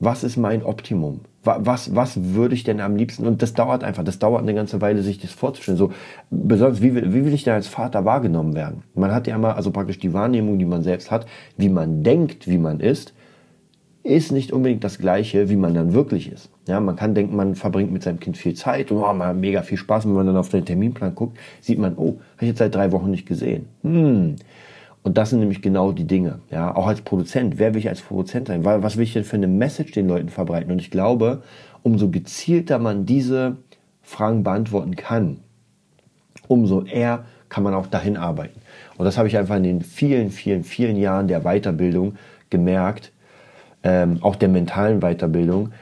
Was 0.00 0.22
ist 0.24 0.36
mein 0.36 0.62
Optimum? 0.62 1.20
Was, 1.58 1.94
was 1.94 2.34
würde 2.34 2.54
ich 2.54 2.64
denn 2.64 2.80
am 2.80 2.96
liebsten? 2.96 3.26
Und 3.26 3.42
das 3.42 3.54
dauert 3.54 3.84
einfach, 3.84 4.04
das 4.04 4.18
dauert 4.18 4.42
eine 4.42 4.54
ganze 4.54 4.80
Weile, 4.80 5.02
sich 5.02 5.18
das 5.18 5.32
vorzustellen. 5.32 5.78
So, 5.78 5.92
besonders, 6.30 6.82
wie 6.82 6.94
will, 6.94 7.12
wie 7.14 7.24
will 7.24 7.34
ich 7.34 7.44
denn 7.44 7.54
als 7.54 7.68
Vater 7.68 8.04
wahrgenommen 8.04 8.54
werden? 8.54 8.82
Man 8.94 9.12
hat 9.12 9.26
ja 9.26 9.34
immer, 9.34 9.56
also 9.56 9.70
praktisch 9.70 9.98
die 9.98 10.12
Wahrnehmung, 10.12 10.58
die 10.58 10.64
man 10.64 10.82
selbst 10.82 11.10
hat, 11.10 11.26
wie 11.56 11.68
man 11.68 12.02
denkt, 12.02 12.48
wie 12.48 12.58
man 12.58 12.80
ist, 12.80 13.14
ist 14.08 14.32
nicht 14.32 14.52
unbedingt 14.52 14.84
das 14.84 14.98
Gleiche, 14.98 15.48
wie 15.48 15.56
man 15.56 15.74
dann 15.74 15.92
wirklich 15.92 16.32
ist. 16.32 16.50
Ja, 16.66 16.80
man 16.80 16.96
kann 16.96 17.14
denken, 17.14 17.36
man 17.36 17.54
verbringt 17.54 17.92
mit 17.92 18.02
seinem 18.02 18.20
Kind 18.20 18.36
viel 18.36 18.54
Zeit 18.54 18.90
und 18.90 18.98
oh, 18.98 19.12
man 19.12 19.28
hat 19.28 19.36
mega 19.36 19.62
viel 19.62 19.78
Spaß. 19.78 20.06
wenn 20.06 20.12
man 20.12 20.26
dann 20.26 20.36
auf 20.36 20.48
den 20.48 20.64
Terminplan 20.64 21.14
guckt, 21.14 21.38
sieht 21.60 21.78
man, 21.78 21.94
oh, 21.96 22.18
habe 22.36 22.42
ich 22.42 22.48
jetzt 22.48 22.58
seit 22.58 22.74
drei 22.74 22.92
Wochen 22.92 23.10
nicht 23.10 23.26
gesehen. 23.26 23.66
Hm. 23.82 24.36
Und 25.02 25.16
das 25.16 25.30
sind 25.30 25.40
nämlich 25.40 25.62
genau 25.62 25.92
die 25.92 26.06
Dinge. 26.06 26.40
Ja, 26.50 26.74
auch 26.74 26.86
als 26.86 27.00
Produzent. 27.00 27.58
Wer 27.58 27.72
will 27.72 27.80
ich 27.80 27.88
als 27.88 28.02
Produzent 28.02 28.48
sein? 28.48 28.64
Was 28.64 28.96
will 28.96 29.04
ich 29.04 29.12
denn 29.12 29.24
für 29.24 29.36
eine 29.36 29.46
Message 29.46 29.92
den 29.92 30.08
Leuten 30.08 30.28
verbreiten? 30.28 30.70
Und 30.70 30.80
ich 30.80 30.90
glaube, 30.90 31.42
umso 31.82 32.10
gezielter 32.10 32.78
man 32.78 33.06
diese 33.06 33.56
Fragen 34.02 34.42
beantworten 34.42 34.96
kann, 34.96 35.38
umso 36.48 36.82
eher 36.82 37.24
kann 37.48 37.62
man 37.62 37.74
auch 37.74 37.86
dahin 37.86 38.16
arbeiten. 38.16 38.60
Und 38.96 39.04
das 39.04 39.16
habe 39.16 39.28
ich 39.28 39.38
einfach 39.38 39.56
in 39.56 39.62
den 39.62 39.82
vielen, 39.82 40.30
vielen, 40.30 40.64
vielen 40.64 40.96
Jahren 40.96 41.28
der 41.28 41.40
Weiterbildung 41.40 42.16
gemerkt, 42.50 43.12
ähm, 43.82 44.18
auch 44.22 44.36
der 44.36 44.48
mentalen 44.48 45.00
Weiterbildung, 45.00 45.72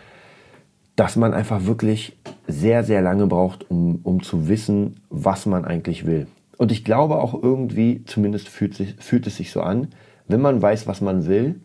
dass 0.97 1.17
man 1.17 1.35
einfach 1.35 1.65
wirklich 1.67 2.17
sehr, 2.47 2.85
sehr 2.85 3.03
lange 3.03 3.27
braucht, 3.27 3.71
um, 3.71 4.01
um 4.03 4.23
zu 4.23 4.49
wissen, 4.49 5.01
was 5.11 5.47
man 5.47 5.65
eigentlich 5.65 6.07
will. 6.07 6.27
Und 6.59 6.73
ich 6.73 6.85
glaube 6.85 7.17
auch 7.17 7.35
irgendwie, 7.41 8.05
zumindest 8.05 8.49
fühlt, 8.49 8.75
sich, 8.75 8.95
fühlt 8.99 9.27
es 9.27 9.37
sich 9.37 9.53
so 9.53 9.61
an, 9.61 9.89
wenn 10.29 10.41
man 10.41 10.61
weiß, 10.61 10.87
was 10.87 11.01
man 11.01 11.27
will, 11.27 11.61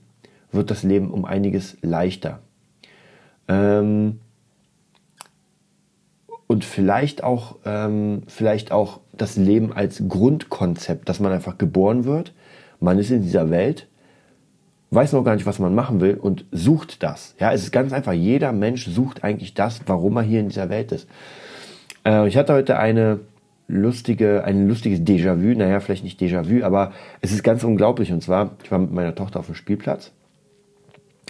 wird 0.52 0.70
das 0.70 0.84
Leben 0.84 1.12
um 1.12 1.26
einiges 1.26 1.78
leichter. 1.82 2.40
Ähm, 3.48 4.20
und 6.48 6.66
vielleicht 6.66 7.24
auch, 7.24 7.58
ähm, 7.66 8.24
vielleicht 8.28 8.72
auch 8.72 9.00
das 9.14 9.38
Leben 9.38 9.72
als 9.72 10.04
Grundkonzept, 10.08 11.08
dass 11.08 11.20
man 11.20 11.32
einfach 11.32 11.58
geboren 11.58 12.04
wird. 12.04 12.34
Man 12.80 13.00
ist 13.00 13.12
in 13.12 13.22
dieser 13.22 13.50
Welt 13.50 13.88
weiß 14.92 15.14
noch 15.14 15.24
gar 15.24 15.36
nicht, 15.36 15.46
was 15.46 15.60
man 15.60 15.74
machen 15.74 16.02
will 16.02 16.16
und 16.16 16.46
sucht 16.52 17.02
das. 17.02 17.34
Ja, 17.40 17.52
es 17.54 17.64
ist 17.64 17.72
ganz 17.72 17.94
einfach. 17.94 18.12
Jeder 18.12 18.52
Mensch 18.52 18.86
sucht 18.86 19.24
eigentlich 19.24 19.54
das, 19.54 19.80
warum 19.88 20.18
er 20.18 20.24
hier 20.24 20.42
in 20.42 20.50
dieser 20.50 20.70
Welt 20.70 20.92
ist. 20.92 21.08
Äh, 22.06 22.28
ich 22.28 22.38
hatte 22.38 22.54
heute 22.54 22.78
eine 22.78 23.22
lustige, 23.72 24.44
ein 24.44 24.68
lustiges 24.68 25.02
Déjà-vu. 25.02 25.58
Naja, 25.58 25.80
vielleicht 25.80 26.04
nicht 26.04 26.20
Déjà-vu, 26.20 26.64
aber 26.64 26.92
es 27.22 27.32
ist 27.32 27.44
ganz 27.44 27.64
unglaublich. 27.64 28.12
Und 28.12 28.22
zwar, 28.22 28.52
ich 28.64 28.72
war 28.72 28.80
mit 28.80 28.92
meiner 28.92 29.16
Tochter 29.16 29.40
auf 29.40 29.48
dem 29.48 29.56
Spielplatz 29.56 30.12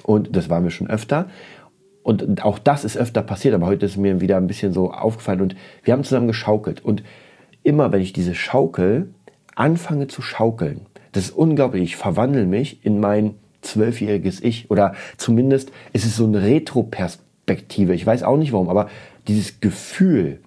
und 0.03 0.35
das 0.35 0.49
war 0.49 0.59
mir 0.59 0.71
schon 0.71 0.89
öfter. 0.89 1.27
Und 2.03 2.43
auch 2.43 2.57
das 2.57 2.83
ist 2.83 2.97
öfter 2.97 3.21
passiert, 3.21 3.53
aber 3.53 3.67
heute 3.67 3.85
ist 3.85 3.95
mir 3.95 4.21
wieder 4.21 4.37
ein 4.37 4.47
bisschen 4.47 4.73
so 4.73 4.91
aufgefallen 4.91 5.41
und 5.41 5.55
wir 5.83 5.93
haben 5.93 6.03
zusammen 6.03 6.27
geschaukelt. 6.27 6.83
Und 6.83 7.03
immer, 7.61 7.91
wenn 7.91 8.01
ich 8.01 8.11
diese 8.11 8.33
Schaukel 8.33 9.13
anfange 9.55 10.07
zu 10.07 10.23
schaukeln, 10.23 10.81
das 11.11 11.25
ist 11.25 11.31
unglaublich. 11.31 11.83
Ich 11.83 11.95
verwandle 11.97 12.45
mich 12.45 12.83
in 12.83 12.99
mein 12.99 13.35
zwölfjähriges 13.61 14.41
Ich 14.41 14.71
oder 14.71 14.95
zumindest 15.17 15.71
ist 15.93 16.05
es 16.05 16.15
so 16.15 16.25
eine 16.25 16.41
Retro-Perspektive. 16.41 17.93
Ich 17.93 18.05
weiß 18.05 18.23
auch 18.23 18.37
nicht 18.37 18.53
warum, 18.53 18.69
aber 18.69 18.89
dieses 19.27 19.59
Gefühl 19.59 20.39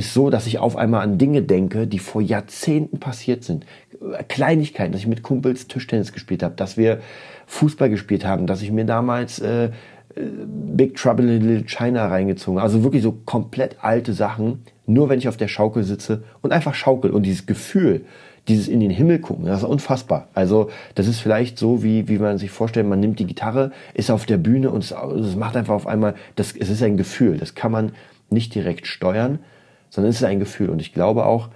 ist 0.00 0.14
so, 0.14 0.30
dass 0.30 0.46
ich 0.46 0.58
auf 0.58 0.76
einmal 0.76 1.02
an 1.02 1.18
Dinge 1.18 1.42
denke, 1.42 1.86
die 1.86 1.98
vor 1.98 2.20
Jahrzehnten 2.20 2.98
passiert 2.98 3.44
sind. 3.44 3.66
Kleinigkeiten, 4.28 4.92
dass 4.92 5.02
ich 5.02 5.06
mit 5.06 5.22
Kumpels 5.22 5.68
Tischtennis 5.68 6.12
gespielt 6.12 6.42
habe, 6.42 6.54
dass 6.56 6.76
wir 6.76 7.00
Fußball 7.46 7.90
gespielt 7.90 8.24
haben, 8.24 8.46
dass 8.46 8.62
ich 8.62 8.72
mir 8.72 8.86
damals 8.86 9.38
äh, 9.40 9.66
äh 9.66 9.70
Big 10.46 10.96
Trouble 10.96 11.36
in 11.36 11.42
Little 11.42 11.66
China 11.66 12.08
reingezogen. 12.08 12.58
Also 12.58 12.82
wirklich 12.82 13.02
so 13.02 13.12
komplett 13.12 13.76
alte 13.82 14.12
Sachen, 14.12 14.62
nur 14.86 15.08
wenn 15.08 15.18
ich 15.18 15.28
auf 15.28 15.36
der 15.36 15.48
Schaukel 15.48 15.84
sitze 15.84 16.24
und 16.40 16.52
einfach 16.52 16.74
schaukel. 16.74 17.10
Und 17.10 17.24
dieses 17.24 17.44
Gefühl, 17.46 18.06
dieses 18.48 18.66
in 18.66 18.80
den 18.80 18.90
Himmel 18.90 19.18
gucken, 19.18 19.44
das 19.44 19.58
ist 19.58 19.68
unfassbar. 19.68 20.28
Also 20.32 20.70
das 20.94 21.06
ist 21.08 21.20
vielleicht 21.20 21.58
so, 21.58 21.82
wie, 21.82 22.08
wie 22.08 22.18
man 22.18 22.38
sich 22.38 22.50
vorstellt, 22.50 22.88
man 22.88 23.00
nimmt 23.00 23.18
die 23.18 23.26
Gitarre, 23.26 23.70
ist 23.92 24.10
auf 24.10 24.24
der 24.24 24.38
Bühne 24.38 24.70
und 24.70 24.82
es, 24.82 24.92
es 24.92 25.36
macht 25.36 25.56
einfach 25.56 25.74
auf 25.74 25.86
einmal, 25.86 26.14
das, 26.36 26.56
es 26.56 26.70
ist 26.70 26.82
ein 26.82 26.96
Gefühl, 26.96 27.36
das 27.36 27.54
kann 27.54 27.70
man 27.70 27.92
nicht 28.30 28.54
direkt 28.54 28.86
steuern, 28.86 29.40
sondern 29.90 30.10
es 30.10 30.16
ist 30.16 30.24
ein 30.24 30.40
Gefühl. 30.40 30.70
Und 30.70 30.80
ich 30.80 30.94
glaube 30.94 31.26
auch, 31.26 31.50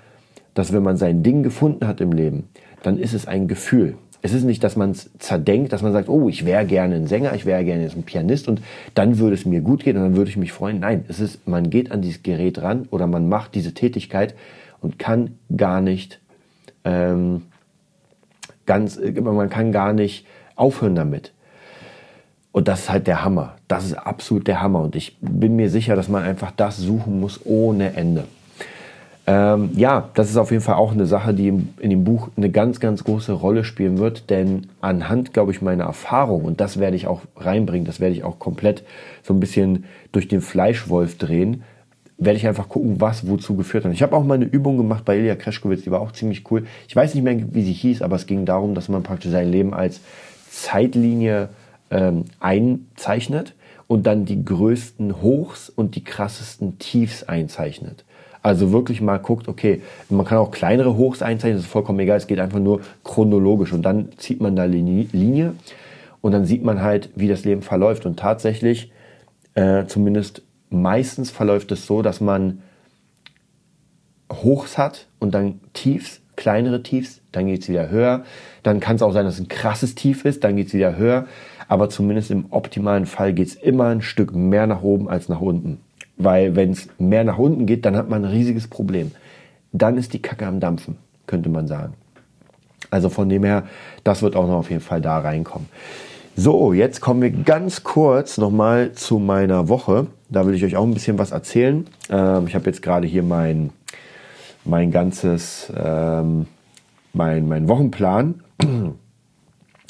dass 0.52 0.72
wenn 0.72 0.82
man 0.82 0.96
sein 0.96 1.22
Ding 1.22 1.42
gefunden 1.42 1.86
hat 1.86 2.00
im 2.00 2.12
Leben, 2.12 2.48
dann 2.82 2.98
ist 2.98 3.14
es 3.14 3.26
ein 3.26 3.48
Gefühl. 3.48 3.96
Es 4.22 4.32
ist 4.32 4.44
nicht, 4.44 4.64
dass 4.64 4.76
man 4.76 4.92
es 4.92 5.10
zerdenkt, 5.18 5.72
dass 5.72 5.82
man 5.82 5.92
sagt, 5.92 6.08
oh, 6.08 6.28
ich 6.28 6.46
wäre 6.46 6.64
gerne 6.64 6.94
ein 6.94 7.06
Sänger, 7.06 7.34
ich 7.34 7.44
wäre 7.44 7.64
gerne 7.64 7.84
ein 7.84 8.04
Pianist 8.04 8.48
und 8.48 8.62
dann 8.94 9.18
würde 9.18 9.34
es 9.34 9.44
mir 9.44 9.60
gut 9.60 9.84
gehen 9.84 9.96
und 9.96 10.02
dann 10.02 10.16
würde 10.16 10.30
ich 10.30 10.38
mich 10.38 10.52
freuen. 10.52 10.80
Nein, 10.80 11.04
es 11.08 11.20
ist, 11.20 11.46
man 11.46 11.68
geht 11.68 11.92
an 11.92 12.00
dieses 12.00 12.22
Gerät 12.22 12.62
ran 12.62 12.88
oder 12.90 13.06
man 13.06 13.28
macht 13.28 13.54
diese 13.54 13.74
Tätigkeit 13.74 14.34
und 14.80 14.98
kann 14.98 15.38
gar 15.54 15.82
nicht 15.82 16.20
ähm, 16.84 17.42
ganz, 18.64 18.98
man 18.98 19.50
kann 19.50 19.72
gar 19.72 19.92
nicht 19.92 20.26
aufhören 20.56 20.94
damit. 20.94 21.33
Und 22.54 22.68
das 22.68 22.82
ist 22.82 22.90
halt 22.90 23.08
der 23.08 23.24
Hammer. 23.24 23.56
Das 23.66 23.84
ist 23.84 23.94
absolut 23.94 24.46
der 24.46 24.62
Hammer. 24.62 24.82
Und 24.82 24.94
ich 24.94 25.16
bin 25.20 25.56
mir 25.56 25.68
sicher, 25.68 25.96
dass 25.96 26.08
man 26.08 26.22
einfach 26.22 26.52
das 26.52 26.76
suchen 26.76 27.18
muss 27.18 27.40
ohne 27.44 27.96
Ende. 27.96 28.26
Ähm, 29.26 29.70
ja, 29.74 30.10
das 30.14 30.30
ist 30.30 30.36
auf 30.36 30.52
jeden 30.52 30.62
Fall 30.62 30.76
auch 30.76 30.92
eine 30.92 31.06
Sache, 31.06 31.34
die 31.34 31.48
in 31.48 31.90
dem 31.90 32.04
Buch 32.04 32.28
eine 32.36 32.50
ganz, 32.50 32.78
ganz 32.78 33.02
große 33.02 33.32
Rolle 33.32 33.64
spielen 33.64 33.98
wird, 33.98 34.30
denn 34.30 34.68
anhand, 34.80 35.32
glaube 35.32 35.50
ich, 35.50 35.62
meiner 35.62 35.82
Erfahrung, 35.82 36.44
und 36.44 36.60
das 36.60 36.78
werde 36.78 36.94
ich 36.94 37.08
auch 37.08 37.22
reinbringen, 37.36 37.86
das 37.86 37.98
werde 37.98 38.14
ich 38.14 38.22
auch 38.22 38.38
komplett 38.38 38.84
so 39.24 39.34
ein 39.34 39.40
bisschen 39.40 39.86
durch 40.12 40.28
den 40.28 40.40
Fleischwolf 40.40 41.18
drehen, 41.18 41.64
werde 42.18 42.36
ich 42.36 42.46
einfach 42.46 42.68
gucken, 42.68 43.00
was 43.00 43.26
wozu 43.26 43.56
geführt 43.56 43.84
hat. 43.84 43.92
Ich 43.92 44.02
habe 44.04 44.14
auch 44.14 44.22
mal 44.22 44.34
eine 44.34 44.44
Übung 44.44 44.76
gemacht 44.76 45.04
bei 45.04 45.18
Ilya 45.18 45.34
Kreschkowitz, 45.34 45.82
die 45.82 45.90
war 45.90 46.00
auch 46.00 46.12
ziemlich 46.12 46.48
cool. 46.52 46.66
Ich 46.86 46.94
weiß 46.94 47.16
nicht 47.16 47.24
mehr, 47.24 47.36
wie 47.52 47.64
sie 47.64 47.72
hieß, 47.72 48.00
aber 48.00 48.14
es 48.14 48.26
ging 48.26 48.44
darum, 48.44 48.76
dass 48.76 48.88
man 48.88 49.02
praktisch 49.02 49.32
sein 49.32 49.50
Leben 49.50 49.74
als 49.74 50.00
Zeitlinie 50.52 51.48
ähm, 51.90 52.24
einzeichnet 52.40 53.54
und 53.86 54.06
dann 54.06 54.24
die 54.24 54.44
größten 54.44 55.22
Hochs 55.22 55.68
und 55.68 55.94
die 55.96 56.04
krassesten 56.04 56.78
Tiefs 56.78 57.24
einzeichnet. 57.24 58.04
Also 58.42 58.72
wirklich 58.72 59.00
mal 59.00 59.18
guckt, 59.18 59.48
okay, 59.48 59.80
man 60.10 60.26
kann 60.26 60.38
auch 60.38 60.50
kleinere 60.50 60.96
Hochs 60.96 61.22
einzeichnen, 61.22 61.56
das 61.56 61.64
ist 61.64 61.72
vollkommen 61.72 61.98
egal, 62.00 62.18
es 62.18 62.26
geht 62.26 62.40
einfach 62.40 62.58
nur 62.58 62.80
chronologisch 63.02 63.72
und 63.72 63.82
dann 63.82 64.10
zieht 64.18 64.40
man 64.40 64.54
da 64.54 64.64
Linie 64.64 65.54
und 66.20 66.32
dann 66.32 66.44
sieht 66.44 66.62
man 66.62 66.82
halt, 66.82 67.08
wie 67.14 67.28
das 67.28 67.44
Leben 67.44 67.62
verläuft 67.62 68.04
und 68.04 68.18
tatsächlich, 68.18 68.92
äh, 69.54 69.86
zumindest 69.86 70.42
meistens 70.68 71.30
verläuft 71.30 71.72
es 71.72 71.86
so, 71.86 72.02
dass 72.02 72.20
man 72.20 72.62
Hochs 74.30 74.76
hat 74.76 75.06
und 75.20 75.32
dann 75.34 75.60
Tiefs, 75.72 76.20
kleinere 76.36 76.82
Tiefs, 76.82 77.20
dann 77.32 77.46
geht 77.46 77.62
es 77.62 77.68
wieder 77.68 77.90
höher. 77.90 78.24
Dann 78.62 78.80
kann 78.80 78.96
es 78.96 79.02
auch 79.02 79.12
sein, 79.12 79.24
dass 79.24 79.34
es 79.34 79.40
ein 79.40 79.48
krasses 79.48 79.94
Tief 79.94 80.24
ist, 80.24 80.44
dann 80.44 80.56
geht 80.56 80.68
es 80.68 80.74
wieder 80.74 80.96
höher. 80.96 81.26
Aber 81.68 81.88
zumindest 81.88 82.30
im 82.30 82.46
optimalen 82.50 83.06
Fall 83.06 83.32
geht 83.32 83.48
es 83.48 83.54
immer 83.54 83.86
ein 83.86 84.02
Stück 84.02 84.34
mehr 84.34 84.66
nach 84.66 84.82
oben 84.82 85.08
als 85.08 85.28
nach 85.28 85.40
unten. 85.40 85.80
Weil 86.16 86.56
wenn 86.56 86.70
es 86.70 86.88
mehr 86.98 87.24
nach 87.24 87.38
unten 87.38 87.66
geht, 87.66 87.84
dann 87.84 87.96
hat 87.96 88.08
man 88.08 88.24
ein 88.24 88.30
riesiges 88.30 88.68
Problem. 88.68 89.10
Dann 89.72 89.96
ist 89.96 90.12
die 90.12 90.22
Kacke 90.22 90.46
am 90.46 90.60
Dampfen, 90.60 90.96
könnte 91.26 91.48
man 91.48 91.66
sagen. 91.66 91.94
Also 92.90 93.08
von 93.08 93.28
dem 93.28 93.42
her, 93.44 93.64
das 94.04 94.22
wird 94.22 94.36
auch 94.36 94.46
noch 94.46 94.58
auf 94.58 94.70
jeden 94.70 94.82
Fall 94.82 95.00
da 95.00 95.18
reinkommen. 95.18 95.68
So, 96.36 96.72
jetzt 96.72 97.00
kommen 97.00 97.22
wir 97.22 97.30
ganz 97.30 97.84
kurz 97.84 98.38
nochmal 98.38 98.92
zu 98.92 99.18
meiner 99.18 99.68
Woche. 99.68 100.08
Da 100.28 100.46
will 100.46 100.54
ich 100.54 100.64
euch 100.64 100.76
auch 100.76 100.84
ein 100.84 100.92
bisschen 100.92 101.16
was 101.16 101.30
erzählen. 101.30 101.86
Ähm, 102.10 102.46
ich 102.48 102.54
habe 102.54 102.66
jetzt 102.66 102.82
gerade 102.82 103.06
hier 103.06 103.22
mein, 103.22 103.70
mein 104.64 104.90
ganzes, 104.90 105.72
ähm, 105.76 106.46
mein, 107.12 107.48
mein 107.48 107.68
Wochenplan. 107.68 108.42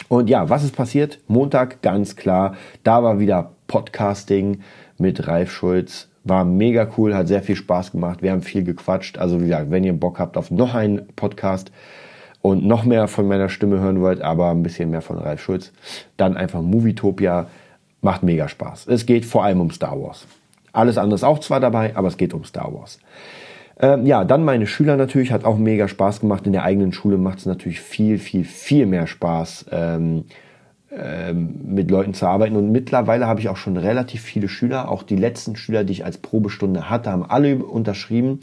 Und 0.09 0.31
ja, 0.31 0.49
was 0.49 0.65
ist 0.65 0.77
passiert? 0.77 1.21
Montag, 1.29 1.83
ganz 1.83 2.17
klar, 2.17 2.57
da 2.83 3.03
war 3.03 3.19
wieder 3.19 3.53
Podcasting 3.67 4.61
mit 4.99 5.27
Ralf 5.27 5.51
Schulz. 5.51 6.09
War 6.25 6.45
mega 6.45 6.89
cool, 6.97 7.15
hat 7.15 7.29
sehr 7.29 7.43
viel 7.43 7.57
Spaß 7.57 7.93
gemacht. 7.93 8.23
Wir 8.23 8.33
haben 8.33 8.43
viel 8.43 8.65
gequatscht. 8.65 9.19
Also 9.19 9.41
wie 9.41 9.47
gesagt, 9.47 9.71
wenn 9.71 9.85
ihr 9.85 9.93
Bock 9.93 10.19
habt 10.19 10.37
auf 10.37 10.51
noch 10.51 10.75
einen 10.75 11.07
Podcast 11.17 11.71
und 12.41 12.65
noch 12.65 12.85
mehr 12.85 13.09
von 13.09 13.27
meiner 13.27 13.49
Stimme 13.49 13.81
hören 13.81 14.01
wollt, 14.01 14.23
aber 14.23 14.51
ein 14.51 14.63
bisschen 14.63 14.91
mehr 14.91 15.03
von 15.03 15.19
Ralf 15.19 15.43
Schulz, 15.43 15.73
dann 16.17 16.37
einfach 16.37 16.63
Movietopia. 16.63 17.47
Macht 18.01 18.23
mega 18.23 18.49
Spaß. 18.49 18.87
Es 18.89 19.07
geht 19.07 19.25
vor 19.25 19.45
allem 19.45 19.63
um 19.63 19.71
Star 19.71 19.99
Wars. 20.01 20.27
Alles 20.73 20.99
andere 20.99 21.15
ist 21.15 21.25
auch 21.25 21.39
zwar 21.39 21.59
dabei, 21.59 21.97
aber 21.97 22.09
es 22.09 22.19
geht 22.19 22.35
um 22.35 22.45
Star 22.45 22.73
Wars. 22.75 22.99
Ähm, 23.81 24.07
ja, 24.07 24.25
dann 24.25 24.45
meine 24.45 24.67
Schüler 24.67 24.97
natürlich, 24.97 25.33
hat 25.33 25.45
auch 25.45 25.59
mega 25.59 25.89
Spaß 25.89 26.21
gemacht. 26.21 26.47
In 26.47 26.53
der 26.53 26.63
eigenen 26.63 26.93
Schule 26.93 27.19
macht 27.19 27.39
es 27.39 27.47
natürlich 27.47 27.81
viel, 27.81 28.19
viel, 28.19 28.45
viel 28.45 28.87
mehr 28.87 29.07
Spaß, 29.07 29.67
ähm, 29.73 30.25
ähm, 30.97 31.61
mit 31.65 31.91
Leuten 31.91 32.15
zu 32.15 32.27
arbeiten. 32.27 32.57
Und 32.57 32.71
mittlerweile 32.71 33.27
habe 33.27 33.41
ich 33.41 33.49
auch 33.49 33.57
schon 33.57 33.77
relativ 33.77 34.23
viele 34.23 34.49
Schüler. 34.49 34.91
Auch 34.91 35.03
die 35.03 35.17
letzten 35.17 35.57
Schüler, 35.57 35.83
die 35.83 35.93
ich 35.93 36.05
als 36.05 36.19
Probestunde 36.19 36.89
hatte, 36.89 37.11
haben 37.11 37.25
alle 37.29 37.57
unterschrieben. 37.57 38.41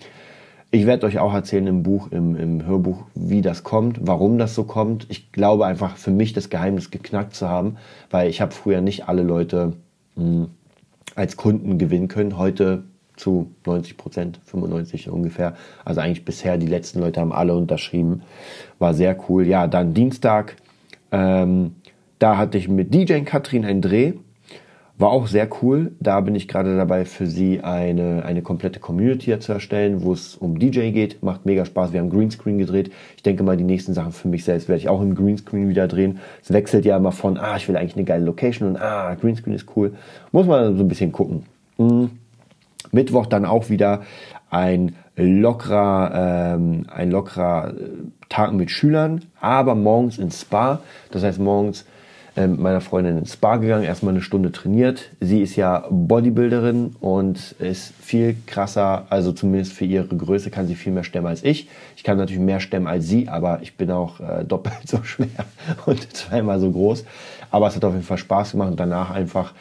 Ich 0.73 0.85
werde 0.85 1.05
euch 1.05 1.19
auch 1.19 1.33
erzählen 1.33 1.67
im 1.67 1.83
Buch, 1.83 2.11
im, 2.11 2.37
im 2.37 2.65
Hörbuch, 2.65 3.03
wie 3.13 3.41
das 3.41 3.63
kommt, 3.63 3.99
warum 4.01 4.37
das 4.37 4.55
so 4.55 4.63
kommt. 4.63 5.05
Ich 5.09 5.33
glaube 5.33 5.65
einfach 5.65 5.97
für 5.97 6.11
mich 6.11 6.31
das 6.31 6.49
Geheimnis 6.49 6.91
geknackt 6.91 7.35
zu 7.35 7.49
haben, 7.49 7.75
weil 8.09 8.29
ich 8.29 8.39
habe 8.39 8.53
früher 8.53 8.79
nicht 8.79 9.09
alle 9.09 9.23
Leute 9.23 9.73
mh, 10.15 10.23
hm, 10.23 10.47
als 11.15 11.35
Kunden 11.35 11.77
gewinnen 11.77 12.07
können. 12.07 12.37
Heute 12.37 12.83
zu 13.21 13.51
90 13.65 13.97
Prozent, 13.97 14.39
95 14.45 15.10
ungefähr. 15.10 15.53
Also 15.86 16.01
eigentlich 16.01 16.25
bisher, 16.25 16.57
die 16.57 16.67
letzten 16.67 16.99
Leute 16.99 17.21
haben 17.21 17.31
alle 17.31 17.55
unterschrieben. 17.55 18.23
War 18.79 18.93
sehr 18.93 19.15
cool. 19.29 19.47
Ja, 19.47 19.67
dann 19.67 19.93
Dienstag, 19.93 20.55
ähm, 21.12 21.75
da 22.17 22.38
hatte 22.38 22.57
ich 22.57 22.67
mit 22.67 22.93
DJ 22.93 23.19
Katrin 23.21 23.63
einen 23.63 23.81
Dreh. 23.81 24.13
War 24.97 25.10
auch 25.10 25.27
sehr 25.27 25.47
cool. 25.62 25.93
Da 25.99 26.19
bin 26.21 26.36
ich 26.36 26.47
gerade 26.47 26.75
dabei, 26.75 27.05
für 27.05 27.27
sie 27.27 27.62
eine, 27.62 28.23
eine 28.25 28.41
komplette 28.41 28.79
Community 28.79 29.38
zu 29.39 29.53
erstellen, 29.53 30.03
wo 30.03 30.13
es 30.13 30.36
um 30.36 30.57
DJ 30.57 30.91
geht. 30.91 31.21
Macht 31.23 31.45
mega 31.45 31.65
Spaß. 31.65 31.93
Wir 31.93 31.99
haben 31.99 32.10
Greenscreen 32.10 32.57
gedreht. 32.57 32.91
Ich 33.17 33.23
denke 33.23 33.43
mal, 33.43 33.57
die 33.57 33.63
nächsten 33.63 33.93
Sachen 33.93 34.12
für 34.12 34.27
mich 34.27 34.43
selbst 34.43 34.67
werde 34.67 34.79
ich 34.79 34.89
auch 34.89 35.01
im 35.01 35.15
Greenscreen 35.15 35.69
wieder 35.69 35.88
drehen. 35.88 36.19
Es 36.43 36.51
wechselt 36.51 36.86
ja 36.86 36.97
immer 36.97 37.12
von, 37.12 37.38
ah, 37.38 37.55
ich 37.55 37.67
will 37.67 37.77
eigentlich 37.77 37.95
eine 37.95 38.05
geile 38.05 38.25
Location 38.25 38.69
und 38.69 38.81
ah, 38.81 39.13
Greenscreen 39.15 39.55
ist 39.55 39.67
cool. 39.75 39.93
Muss 40.31 40.47
man 40.47 40.75
so 40.77 40.84
ein 40.84 40.88
bisschen 40.88 41.12
gucken. 41.12 41.43
Mhm. 41.77 42.20
Mittwoch 42.91 43.25
dann 43.25 43.45
auch 43.45 43.69
wieder 43.69 44.01
ein 44.49 44.95
lockerer, 45.15 46.55
ähm, 46.55 46.85
ein 46.93 47.11
lockerer 47.11 47.69
äh, 47.69 47.73
Tag 48.29 48.53
mit 48.53 48.71
Schülern, 48.71 49.21
aber 49.39 49.75
morgens 49.75 50.17
ins 50.17 50.41
Spa. 50.41 50.79
Das 51.11 51.23
heißt, 51.23 51.39
morgens 51.39 51.85
äh, 52.35 52.47
mit 52.47 52.61
meiner 52.61 52.79
Freundin 52.79 53.17
ins 53.17 53.33
Spa 53.33 53.57
gegangen, 53.57 53.83
erstmal 53.83 54.13
eine 54.13 54.21
Stunde 54.21 54.53
trainiert. 54.53 55.09
Sie 55.19 55.41
ist 55.41 55.57
ja 55.57 55.85
Bodybuilderin 55.89 56.95
und 57.01 57.53
ist 57.59 57.93
viel 57.99 58.37
krasser, 58.45 59.05
also 59.09 59.33
zumindest 59.33 59.73
für 59.73 59.83
ihre 59.83 60.07
Größe 60.07 60.49
kann 60.49 60.65
sie 60.65 60.75
viel 60.75 60.93
mehr 60.93 61.03
stemmen 61.03 61.27
als 61.27 61.43
ich. 61.43 61.67
Ich 61.97 62.03
kann 62.03 62.17
natürlich 62.17 62.41
mehr 62.41 62.61
stemmen 62.61 62.87
als 62.87 63.05
sie, 63.07 63.27
aber 63.27 63.59
ich 63.61 63.75
bin 63.75 63.91
auch 63.91 64.21
äh, 64.21 64.43
doppelt 64.47 64.87
so 64.87 65.03
schwer 65.03 65.27
und 65.85 66.15
zweimal 66.15 66.59
so 66.61 66.71
groß. 66.71 67.03
Aber 67.51 67.67
es 67.67 67.75
hat 67.75 67.83
auf 67.83 67.93
jeden 67.93 68.05
Fall 68.05 68.17
Spaß 68.17 68.51
gemacht 68.51 68.69
und 68.71 68.79
danach 68.79 69.11
einfach, 69.11 69.53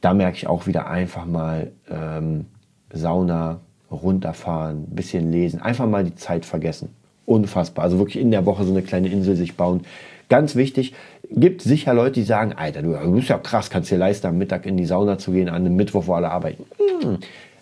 da 0.00 0.14
merke 0.14 0.36
ich 0.36 0.46
auch 0.46 0.66
wieder 0.66 0.88
einfach 0.88 1.26
mal, 1.26 1.72
ähm, 1.90 2.46
Sauna, 2.92 3.60
runterfahren, 3.90 4.86
bisschen 4.86 5.30
lesen, 5.30 5.60
einfach 5.60 5.86
mal 5.86 6.04
die 6.04 6.14
Zeit 6.14 6.44
vergessen. 6.44 6.90
Unfassbar. 7.24 7.84
Also 7.84 7.98
wirklich 7.98 8.20
in 8.20 8.30
der 8.30 8.46
Woche 8.46 8.64
so 8.64 8.72
eine 8.72 8.82
kleine 8.82 9.08
Insel 9.08 9.36
sich 9.36 9.56
bauen. 9.56 9.82
Ganz 10.28 10.56
wichtig, 10.56 10.94
gibt 11.30 11.62
sicher 11.62 11.94
Leute, 11.94 12.14
die 12.14 12.24
sagen, 12.24 12.52
Alter, 12.52 12.82
du 12.82 13.12
bist 13.12 13.28
ja 13.28 13.38
krass, 13.38 13.70
kannst 13.70 13.90
dir 13.90 13.98
leisten, 13.98 14.26
am 14.26 14.38
Mittag 14.38 14.66
in 14.66 14.76
die 14.76 14.86
Sauna 14.86 15.18
zu 15.18 15.30
gehen, 15.30 15.48
an 15.48 15.54
einem 15.54 15.76
Mittwoch, 15.76 16.06
wo 16.06 16.14
alle 16.14 16.30
arbeiten. 16.30 16.64
Hm. 17.00 17.18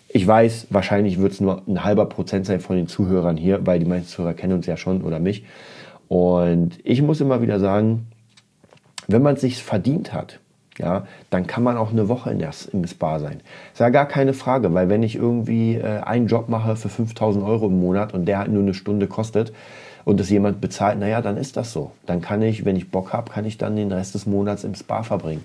Ich 0.07 0.25
weiß, 0.25 0.67
wahrscheinlich 0.69 1.19
wird 1.19 1.33
es 1.33 1.41
nur 1.41 1.61
ein 1.67 1.83
halber 1.83 2.05
Prozent 2.05 2.45
sein 2.45 2.59
von 2.59 2.75
den 2.75 2.87
Zuhörern 2.87 3.37
hier, 3.37 3.65
weil 3.67 3.79
die 3.79 3.85
meisten 3.85 4.07
Zuhörer 4.07 4.33
kennen 4.33 4.53
uns 4.53 4.65
ja 4.65 4.77
schon 4.77 5.01
oder 5.01 5.19
mich. 5.19 5.43
Und 6.07 6.79
ich 6.83 7.01
muss 7.01 7.21
immer 7.21 7.41
wieder 7.41 7.59
sagen, 7.59 8.07
wenn 9.07 9.21
man 9.21 9.35
es 9.35 9.41
sich 9.41 9.61
verdient 9.61 10.13
hat, 10.13 10.39
ja, 10.77 11.05
dann 11.29 11.47
kann 11.47 11.63
man 11.63 11.77
auch 11.77 11.91
eine 11.91 12.09
Woche 12.09 12.31
in 12.31 12.39
der, 12.39 12.51
im 12.73 12.85
Spa 12.85 13.19
sein. 13.19 13.41
Ist 13.73 13.79
ja 13.79 13.89
gar 13.89 14.07
keine 14.07 14.33
Frage, 14.33 14.73
weil 14.73 14.89
wenn 14.89 15.03
ich 15.03 15.15
irgendwie 15.15 15.75
äh, 15.75 16.01
einen 16.01 16.27
Job 16.27 16.49
mache 16.49 16.75
für 16.75 16.89
5000 16.89 17.43
Euro 17.45 17.67
im 17.67 17.79
Monat 17.79 18.13
und 18.13 18.25
der 18.25 18.39
halt 18.39 18.51
nur 18.51 18.63
eine 18.63 18.73
Stunde 18.73 19.07
kostet 19.07 19.53
und 20.03 20.19
es 20.19 20.29
jemand 20.29 20.61
bezahlt, 20.61 20.99
naja, 20.99 21.21
dann 21.21 21.37
ist 21.37 21.57
das 21.57 21.71
so. 21.71 21.91
Dann 22.05 22.21
kann 22.21 22.41
ich, 22.41 22.65
wenn 22.65 22.75
ich 22.75 22.91
Bock 22.91 23.13
habe, 23.13 23.31
kann 23.31 23.45
ich 23.45 23.57
dann 23.57 23.75
den 23.75 23.91
Rest 23.91 24.15
des 24.15 24.25
Monats 24.25 24.63
im 24.63 24.75
Spa 24.75 25.03
verbringen 25.03 25.43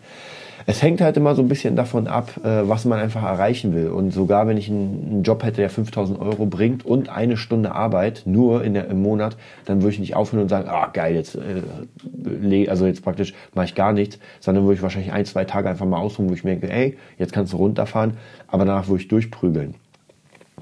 es 0.67 0.83
hängt 0.83 1.01
halt 1.01 1.17
immer 1.17 1.35
so 1.35 1.43
ein 1.43 1.49
bisschen 1.49 1.77
davon 1.77 2.07
ab, 2.07 2.33
äh, 2.45 2.69
was 2.69 2.85
man 2.85 2.99
einfach 2.99 3.23
erreichen 3.23 3.75
will. 3.75 3.89
Und 3.89 4.13
sogar 4.13 4.47
wenn 4.47 4.57
ich 4.57 4.69
einen, 4.69 5.23
Job 5.23 5.43
hätte, 5.43 5.61
der 5.61 5.71
5000 5.71 6.21
Euro 6.21 6.47
bringt 6.47 6.85
und 6.85 7.09
eine 7.09 7.37
Stunde 7.37 7.73
Arbeit 7.73 8.23
nur 8.27 8.65
in 8.65 8.75
der, 8.75 8.89
im 8.89 9.03
Monat, 9.03 9.37
dann 9.65 9.83
würde 9.83 9.95
ich 9.95 10.01
nicht 10.01 10.17
aufhören 10.17 10.43
und 10.43 10.49
sagen, 10.49 10.69
ah 10.69 10.89
geil, 10.93 11.15
jetzt, 11.15 11.37
äh, 11.37 12.67
also 12.69 12.87
jetzt 12.87 13.03
praktisch 13.03 13.35
mache 13.55 13.67
ich 13.67 13.75
gar 13.75 13.93
nichts, 13.93 14.19
sondern 14.41 14.65
würde 14.65 14.75
ich 14.75 14.83
wahrscheinlich 14.83 15.13
ein, 15.13 15.25
zwei 15.25 15.45
Tage 15.45 15.69
einfach 15.69 15.87
mal 15.87 15.99
ausruhen, 15.99 16.29
wo 16.29 16.35
ich 16.35 16.45
mir 16.45 16.51
denke, 16.51 16.71
ey, 16.71 16.97
jetzt 17.19 17.33
kannst 17.33 17.53
du 17.53 17.57
runterfahren, 17.57 18.17
aber 18.49 18.65
danach 18.65 18.89
würde 18.89 19.03
ich 19.03 19.09
durchprügeln. 19.09 19.75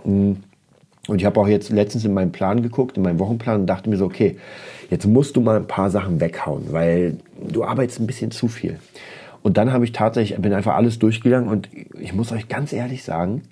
Mm. 0.05 0.33
Und 1.09 1.21
ich 1.21 1.25
habe 1.25 1.41
auch 1.41 1.49
jetzt 1.49 1.71
letztens 1.71 2.05
in 2.05 2.13
meinen 2.13 2.33
Plan 2.33 2.63
geguckt, 2.63 2.99
in 2.99 3.03
meinen 3.03 3.19
Wochenplan 3.19 3.63
und 3.63 3.67
dachte 3.67 3.89
mir 3.89 3.97
so, 3.97 4.05
okay, 4.05 4.37
jetzt 4.91 5.07
musst 5.07 5.37
du 5.37 5.41
mal 5.41 5.57
ein 5.57 5.67
paar 5.67 5.91
Sachen 5.91 6.21
weghauen, 6.21 6.71
weil 6.71 7.17
du 7.49 7.65
arbeitest 7.65 8.01
ein 8.01 8.07
bisschen 8.07 8.31
zu 8.31 8.47
viel. 8.47 8.79
Und 9.49 9.57
dann 9.57 9.73
habe 9.73 9.87
ich 9.87 9.93
tatsächlich, 9.93 10.39
bin 10.39 10.53
einfach 10.53 10.75
alles 10.75 10.99
durchgegangen 10.99 11.49
und 11.49 11.71
ich 11.99 12.13
muss 12.13 12.33
euch 12.33 12.49
ganz 12.49 12.75
ehrlich 12.75 13.03
sagen, 13.03 13.45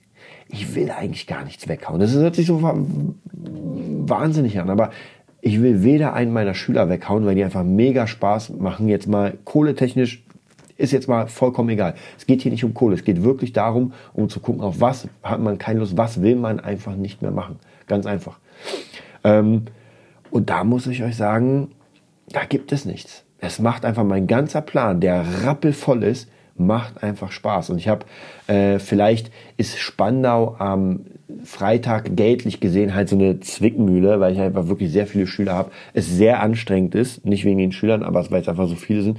ich 0.46 0.74
will 0.74 0.90
eigentlich 0.90 1.26
gar 1.26 1.42
nichts 1.42 1.68
weghauen. 1.68 2.00
Das 2.00 2.12
hört 2.12 2.34
sich 2.34 2.44
so 2.44 2.60
wahnsinnig 2.62 4.60
an, 4.60 4.68
aber 4.68 4.90
ich 5.40 5.62
will 5.62 5.82
weder 5.82 6.12
einen 6.12 6.34
meiner 6.34 6.52
Schüler 6.52 6.90
weghauen, 6.90 7.24
weil 7.24 7.34
die 7.34 7.42
einfach 7.42 7.64
mega 7.64 8.06
Spaß 8.06 8.58
machen. 8.58 8.88
Jetzt 8.88 9.08
mal 9.08 9.38
kohletechnisch 9.44 10.22
ist 10.76 10.92
jetzt 10.92 11.08
mal 11.08 11.28
vollkommen 11.28 11.70
egal. 11.70 11.94
Es 12.18 12.26
geht 12.26 12.42
hier 12.42 12.52
nicht 12.52 12.64
um 12.64 12.74
Kohle. 12.74 12.94
Es 12.94 13.02
geht 13.02 13.22
wirklich 13.22 13.54
darum, 13.54 13.94
um 14.12 14.28
zu 14.28 14.40
gucken, 14.40 14.60
auf 14.60 14.82
was 14.82 15.08
hat 15.22 15.40
man 15.40 15.56
keine 15.56 15.78
Lust, 15.78 15.96
was 15.96 16.20
will 16.20 16.36
man 16.36 16.60
einfach 16.60 16.94
nicht 16.94 17.22
mehr 17.22 17.30
machen. 17.30 17.56
Ganz 17.86 18.04
einfach. 18.04 18.38
Ähm, 19.24 19.62
und 20.30 20.50
da 20.50 20.62
muss 20.62 20.86
ich 20.88 21.02
euch 21.02 21.16
sagen, 21.16 21.68
da 22.28 22.44
gibt 22.44 22.70
es 22.72 22.84
nichts 22.84 23.25
es 23.38 23.58
macht 23.58 23.84
einfach 23.84 24.04
mein 24.04 24.26
ganzer 24.26 24.60
Plan, 24.60 25.00
der 25.00 25.24
rappelvoll 25.44 26.02
ist, 26.02 26.28
macht 26.58 27.02
einfach 27.02 27.32
Spaß. 27.32 27.70
Und 27.70 27.78
ich 27.78 27.88
habe, 27.88 28.06
äh, 28.46 28.78
vielleicht 28.78 29.30
ist 29.56 29.78
Spandau 29.78 30.56
am 30.58 31.00
Freitag 31.44 32.16
geldlich 32.16 32.60
gesehen 32.60 32.94
halt 32.94 33.08
so 33.08 33.16
eine 33.16 33.40
Zwickmühle, 33.40 34.20
weil 34.20 34.32
ich 34.32 34.40
einfach 34.40 34.68
wirklich 34.68 34.90
sehr 34.90 35.06
viele 35.06 35.26
Schüler 35.26 35.54
habe. 35.54 35.70
Es 35.92 36.08
sehr 36.08 36.40
anstrengend 36.40 36.94
ist, 36.94 37.26
nicht 37.26 37.44
wegen 37.44 37.58
den 37.58 37.72
Schülern, 37.72 38.02
aber 38.02 38.30
weil 38.30 38.40
es 38.40 38.48
einfach 38.48 38.68
so 38.68 38.76
viele 38.76 39.02
sind. 39.02 39.18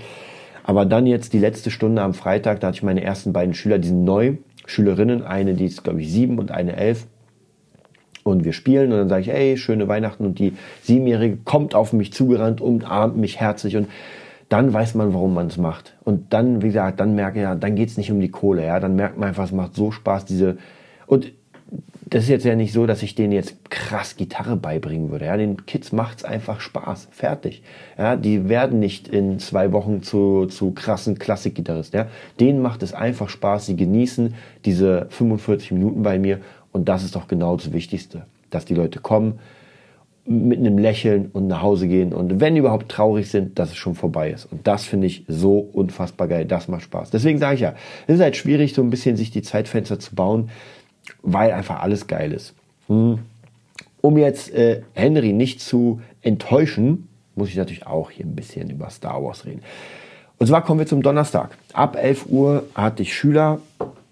Aber 0.64 0.86
dann 0.86 1.06
jetzt 1.06 1.34
die 1.34 1.40
letzte 1.40 1.72
Stunde 1.72 2.02
am 2.02 2.14
Freitag, 2.14 2.60
da 2.60 2.68
hatte 2.68 2.78
ich 2.78 2.84
meine 2.84 3.04
ersten 3.04 3.34
beiden 3.34 3.54
Schüler, 3.54 3.78
die 3.78 3.88
sind 3.88 4.04
neu, 4.04 4.34
Schülerinnen, 4.66 5.24
eine, 5.24 5.54
die 5.54 5.66
ist 5.66 5.84
glaube 5.84 6.02
ich 6.02 6.12
sieben 6.12 6.40
und 6.40 6.52
eine 6.52 6.76
elf. 6.76 7.08
Und 8.28 8.44
wir 8.44 8.54
spielen 8.54 8.92
und 8.92 8.98
dann 8.98 9.10
sage 9.10 9.22
ich, 9.22 9.30
ey, 9.30 9.58
schöne 9.58 9.88
Weihnachten. 9.88 10.26
Und 10.26 10.40
die 10.40 10.54
Siebenjährige 10.82 11.38
kommt 11.44 11.76
auf 11.76 11.94
mich 11.94 12.14
zugerannt, 12.14 12.62
umarmt 12.62 13.18
mich 13.18 13.40
herzlich 13.40 13.76
und 13.76 13.88
dann 14.50 14.74
weiß 14.74 14.96
man, 14.96 15.14
warum 15.14 15.34
man 15.34 15.48
es 15.48 15.58
macht. 15.58 15.96
Und 16.04 16.34
dann, 16.34 16.62
wie 16.62 16.68
gesagt, 16.68 17.00
dann 17.00 17.16
merke 17.16 17.40
ich, 17.40 17.44
ja, 17.44 17.56
dann 17.56 17.76
geht 17.76 17.90
es 17.90 17.98
nicht 17.98 18.12
um 18.12 18.20
die 18.20 18.32
Kohle, 18.32 18.66
ja. 18.66 18.80
Dann 18.80 18.96
merkt 18.96 19.18
man 19.18 19.30
einfach, 19.30 19.44
es 19.44 19.52
macht 19.52 19.76
so 19.76 19.92
Spaß, 19.92 20.26
diese. 20.26 20.58
Und 21.06 21.34
das 22.10 22.24
ist 22.24 22.30
jetzt 22.30 22.46
ja 22.46 22.56
nicht 22.56 22.72
so, 22.72 22.86
dass 22.86 23.04
ich 23.04 23.16
denen 23.16 23.34
jetzt 23.34 23.70
krass 23.70 24.16
Gitarre 24.16 24.56
beibringen 24.56 25.12
würde. 25.12 25.26
Ja, 25.26 25.36
den 25.36 25.66
Kids 25.66 25.92
macht's 25.92 26.24
einfach 26.24 26.62
Spaß. 26.62 27.10
Fertig. 27.12 27.64
Ja, 27.98 28.16
die 28.16 28.48
werden 28.48 28.80
nicht 28.80 29.10
in 29.10 29.40
zwei 29.40 29.74
Wochen 29.74 30.02
zu, 30.04 30.46
zu 30.46 30.72
krassen 30.72 31.20
Klassikgitarristen. 31.20 32.00
Ja, 32.00 32.08
denen 32.40 32.62
macht 32.62 32.84
es 32.84 32.94
einfach 32.94 33.28
Spaß. 33.28 33.66
Sie 33.66 33.76
genießen 33.76 34.36
diese 34.64 35.08
45 35.10 35.74
Minuten 35.74 36.04
bei 36.04 36.18
mir. 36.18 36.40
Und 36.78 36.88
das 36.88 37.04
ist 37.04 37.16
doch 37.16 37.28
genau 37.28 37.56
das 37.58 37.74
Wichtigste. 37.74 38.28
Dass 38.52 38.64
die 38.64 38.76
Leute 38.76 39.00
kommen, 39.00 39.40
mit 40.26 40.60
einem 40.60 40.78
Lächeln 40.78 41.32
und 41.34 41.48
nach 41.48 41.64
Hause 41.64 41.88
gehen 41.88 42.14
und 42.14 42.40
wenn 42.40 42.56
überhaupt 42.56 42.90
traurig 42.90 43.32
sind, 43.32 43.58
dass 43.58 43.70
es 43.70 43.78
schon 43.78 43.96
vorbei 43.96 44.30
ist. 44.30 44.46
Und 44.46 44.68
das 44.68 44.86
finde 44.86 45.08
ich 45.08 45.24
so 45.28 45.58
unfassbar 45.58 46.28
geil. 46.28 46.46
Das 46.46 46.68
macht 46.68 46.84
Spaß. 46.84 47.10
Deswegen 47.10 47.40
sage 47.40 47.56
ich 47.56 47.62
ja, 47.62 47.74
es 48.06 48.16
ist 48.16 48.22
halt 48.22 48.36
schwierig, 48.36 48.74
so 48.74 48.84
ein 48.84 48.90
bisschen 48.90 49.16
sich 49.16 49.32
die 49.32 49.42
Zeitfenster 49.42 50.00
zu 50.00 50.14
bauen, 50.14 50.50
weil 51.24 51.52
einfach 51.52 51.80
alles 51.80 52.06
geil 52.06 52.34
ist. 52.34 52.54
Hm. 52.88 53.20
Um 54.02 54.18
jetzt 54.18 54.54
äh, 54.54 54.82
Henry 54.94 55.34
nicht 55.34 55.62
zu 55.62 56.02
enttäuschen, 56.22 57.08
muss 57.36 57.50
ich 57.50 57.56
natürlich 57.56 57.88
auch 57.88 58.12
hier 58.12 58.26
ein 58.26 58.36
bisschen 58.36 58.70
über 58.70 58.90
Star 58.90 59.24
Wars 59.24 59.46
reden. 59.46 59.62
Und 60.38 60.48
zwar 60.48 60.64
kommen 60.64 60.82
wir 60.82 60.88
zum 60.88 61.02
Donnerstag. 61.02 61.58
Ab 61.74 61.96
11 61.96 62.26
Uhr 62.28 62.64
hatte 62.76 63.02
ich 63.02 63.16
Schüler, 63.16 63.62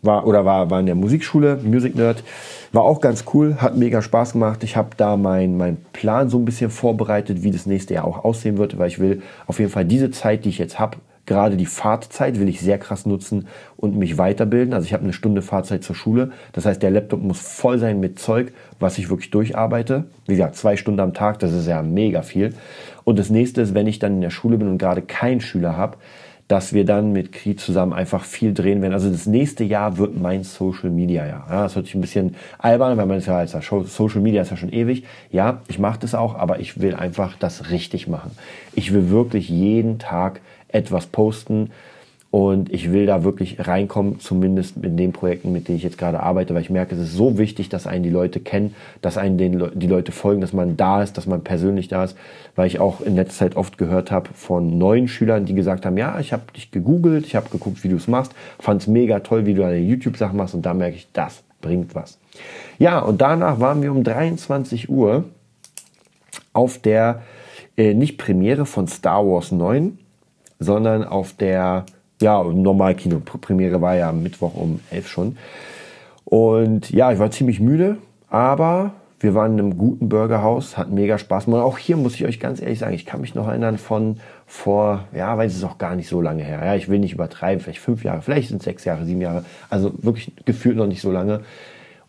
war 0.05 0.27
oder 0.27 0.45
war, 0.45 0.69
war 0.69 0.79
in 0.79 0.85
der 0.85 0.95
Musikschule, 0.95 1.59
Music 1.63 1.95
Nerd. 1.95 2.23
War 2.71 2.83
auch 2.83 2.99
ganz 2.99 3.23
cool, 3.33 3.57
hat 3.59 3.77
mega 3.77 4.01
Spaß 4.01 4.33
gemacht. 4.33 4.63
Ich 4.63 4.75
habe 4.75 4.89
da 4.97 5.15
meinen 5.15 5.57
mein 5.57 5.77
Plan 5.93 6.29
so 6.29 6.37
ein 6.37 6.45
bisschen 6.45 6.69
vorbereitet, 6.69 7.43
wie 7.43 7.51
das 7.51 7.65
nächste 7.65 7.93
Jahr 7.93 8.05
auch 8.05 8.25
aussehen 8.25 8.57
wird, 8.57 8.77
weil 8.77 8.89
ich 8.89 8.99
will 8.99 9.21
auf 9.47 9.59
jeden 9.59 9.71
Fall 9.71 9.85
diese 9.85 10.11
Zeit, 10.11 10.43
die 10.45 10.49
ich 10.49 10.57
jetzt 10.57 10.77
habe, 10.77 10.97
gerade 11.25 11.57
die 11.57 11.65
Fahrtzeit 11.65 12.39
will 12.39 12.49
ich 12.49 12.61
sehr 12.61 12.77
krass 12.77 13.05
nutzen 13.05 13.47
und 13.77 13.97
mich 13.97 14.17
weiterbilden. 14.17 14.73
Also 14.73 14.85
ich 14.85 14.93
habe 14.93 15.03
eine 15.03 15.13
Stunde 15.13 15.41
Fahrzeit 15.41 15.83
zur 15.83 15.95
Schule. 15.95 16.31
Das 16.53 16.65
heißt, 16.65 16.81
der 16.81 16.91
Laptop 16.91 17.21
muss 17.21 17.39
voll 17.39 17.79
sein 17.79 17.99
mit 17.99 18.19
Zeug, 18.19 18.51
was 18.79 18.97
ich 18.97 19.09
wirklich 19.09 19.31
durcharbeite. 19.31 20.05
Wie 20.27 20.33
gesagt, 20.33 20.55
zwei 20.55 20.77
Stunden 20.77 20.99
am 20.99 21.13
Tag, 21.13 21.39
das 21.39 21.53
ist 21.53 21.67
ja 21.67 21.81
mega 21.81 22.21
viel. 22.21 22.53
Und 23.03 23.19
das 23.19 23.29
nächste 23.29 23.61
ist, 23.61 23.73
wenn 23.73 23.87
ich 23.87 23.99
dann 23.99 24.15
in 24.15 24.21
der 24.21 24.29
Schule 24.29 24.57
bin 24.57 24.67
und 24.67 24.77
gerade 24.77 25.01
keinen 25.01 25.41
Schüler 25.41 25.77
habe, 25.77 25.97
dass 26.47 26.73
wir 26.73 26.85
dann 26.85 27.11
mit 27.11 27.31
Kri 27.31 27.55
zusammen 27.55 27.93
einfach 27.93 28.23
viel 28.23 28.53
drehen 28.53 28.81
werden. 28.81 28.93
Also 28.93 29.09
das 29.09 29.25
nächste 29.25 29.63
Jahr 29.63 29.97
wird 29.97 30.15
mein 30.19 30.43
Social 30.43 30.91
Media 30.91 31.25
Jahr. 31.25 31.47
Ja, 31.49 31.63
das 31.63 31.75
hört 31.75 31.85
sich 31.87 31.95
ein 31.95 32.01
bisschen 32.01 32.35
albern, 32.59 32.97
weil 32.97 33.07
man 33.07 33.17
ist 33.17 33.25
ja 33.25 33.37
als 33.37 33.51
Social 33.51 34.21
Media 34.21 34.43
ist 34.43 34.51
ja 34.51 34.57
schon 34.57 34.71
ewig. 34.71 35.05
Ja, 35.31 35.61
ich 35.67 35.79
mache 35.79 35.99
das 35.99 36.13
auch, 36.13 36.35
aber 36.35 36.59
ich 36.59 36.79
will 36.79 36.93
einfach 36.93 37.35
das 37.37 37.71
richtig 37.71 38.07
machen. 38.07 38.31
Ich 38.73 38.93
will 38.93 39.09
wirklich 39.09 39.49
jeden 39.49 39.97
Tag 39.97 40.41
etwas 40.67 41.07
posten, 41.07 41.71
und 42.35 42.69
ich 42.73 42.91
will 42.91 43.05
da 43.05 43.23
wirklich 43.23 43.65
reinkommen, 43.65 44.19
zumindest 44.19 44.75
in 44.83 44.97
den 44.97 45.13
Projekten, 45.13 45.53
mit 45.53 45.69
denen 45.69 45.77
ich 45.77 45.83
jetzt 45.85 45.97
gerade 45.97 46.19
arbeite, 46.19 46.53
weil 46.53 46.63
ich 46.63 46.69
merke, 46.69 46.93
es 46.93 46.99
ist 46.99 47.13
so 47.13 47.37
wichtig, 47.37 47.69
dass 47.69 47.87
einen 47.87 48.03
die 48.03 48.09
Leute 48.09 48.41
kennen, 48.41 48.75
dass 49.01 49.17
einen 49.17 49.37
Le 49.37 49.71
die 49.73 49.87
Leute 49.87 50.11
folgen, 50.11 50.41
dass 50.41 50.51
man 50.51 50.75
da 50.75 51.01
ist, 51.01 51.17
dass 51.17 51.27
man 51.27 51.45
persönlich 51.45 51.87
da 51.87 52.03
ist, 52.03 52.17
weil 52.57 52.67
ich 52.67 52.81
auch 52.81 52.99
in 52.99 53.15
letzter 53.15 53.45
Zeit 53.45 53.55
oft 53.55 53.77
gehört 53.77 54.11
habe 54.11 54.31
von 54.33 54.77
neuen 54.77 55.07
Schülern, 55.07 55.45
die 55.45 55.55
gesagt 55.55 55.85
haben, 55.85 55.95
ja, 55.95 56.19
ich 56.19 56.33
habe 56.33 56.43
dich 56.53 56.71
gegoogelt, 56.71 57.25
ich 57.25 57.37
habe 57.37 57.47
geguckt, 57.47 57.85
wie 57.85 57.87
du 57.87 57.95
es 57.95 58.09
machst, 58.09 58.33
fand 58.59 58.81
es 58.81 58.87
mega 58.87 59.21
toll, 59.21 59.45
wie 59.45 59.53
du 59.53 59.61
deine 59.61 59.77
YouTube-Sachen 59.77 60.35
machst 60.35 60.55
und 60.55 60.65
da 60.65 60.73
merke 60.73 60.97
ich, 60.97 61.07
das 61.13 61.41
bringt 61.61 61.95
was. 61.95 62.17
Ja, 62.79 62.99
und 62.99 63.21
danach 63.21 63.61
waren 63.61 63.81
wir 63.81 63.93
um 63.93 64.03
23 64.03 64.89
Uhr 64.89 65.23
auf 66.51 66.79
der 66.79 67.21
äh, 67.77 67.93
nicht 67.93 68.17
Premiere 68.17 68.65
von 68.65 68.89
Star 68.89 69.25
Wars 69.25 69.53
9, 69.53 69.97
sondern 70.59 71.05
auf 71.05 71.31
der 71.31 71.85
ja, 72.21 72.43
Normalkino. 72.43 73.19
Premiere 73.19 73.81
war 73.81 73.95
ja 73.95 74.09
am 74.09 74.23
Mittwoch 74.23 74.55
um 74.55 74.79
11 74.91 75.07
schon. 75.07 75.37
Und 76.23 76.89
ja, 76.89 77.11
ich 77.11 77.19
war 77.19 77.29
ziemlich 77.31 77.59
müde, 77.59 77.97
aber 78.29 78.93
wir 79.19 79.33
waren 79.33 79.53
in 79.53 79.59
einem 79.59 79.77
guten 79.77 80.09
Burgerhaus, 80.09 80.77
hat 80.77 80.91
mega 80.91 81.17
Spaß 81.17 81.45
gemacht. 81.45 81.61
Auch 81.61 81.77
hier 81.77 81.97
muss 81.97 82.15
ich 82.15 82.25
euch 82.25 82.39
ganz 82.39 82.61
ehrlich 82.61 82.79
sagen, 82.79 82.93
ich 82.93 83.05
kann 83.05 83.21
mich 83.21 83.33
noch 83.33 83.47
erinnern 83.47 83.77
von 83.77 84.17
vor, 84.45 85.05
ja, 85.15 85.37
weil 85.37 85.47
es 85.47 85.55
ist 85.55 85.63
auch 85.63 85.77
gar 85.77 85.95
nicht 85.95 86.09
so 86.09 86.21
lange 86.21 86.43
her. 86.43 86.61
Ja, 86.63 86.75
ich 86.75 86.89
will 86.89 86.99
nicht 86.99 87.13
übertreiben, 87.13 87.63
vielleicht 87.63 87.79
fünf 87.79 88.03
Jahre, 88.03 88.21
vielleicht 88.21 88.49
sind 88.49 88.57
es 88.57 88.65
sechs 88.65 88.85
Jahre, 88.85 89.05
sieben 89.05 89.21
Jahre. 89.21 89.45
Also 89.69 89.93
wirklich 89.97 90.31
gefühlt 90.45 90.77
noch 90.77 90.87
nicht 90.87 91.01
so 91.01 91.11
lange. 91.11 91.41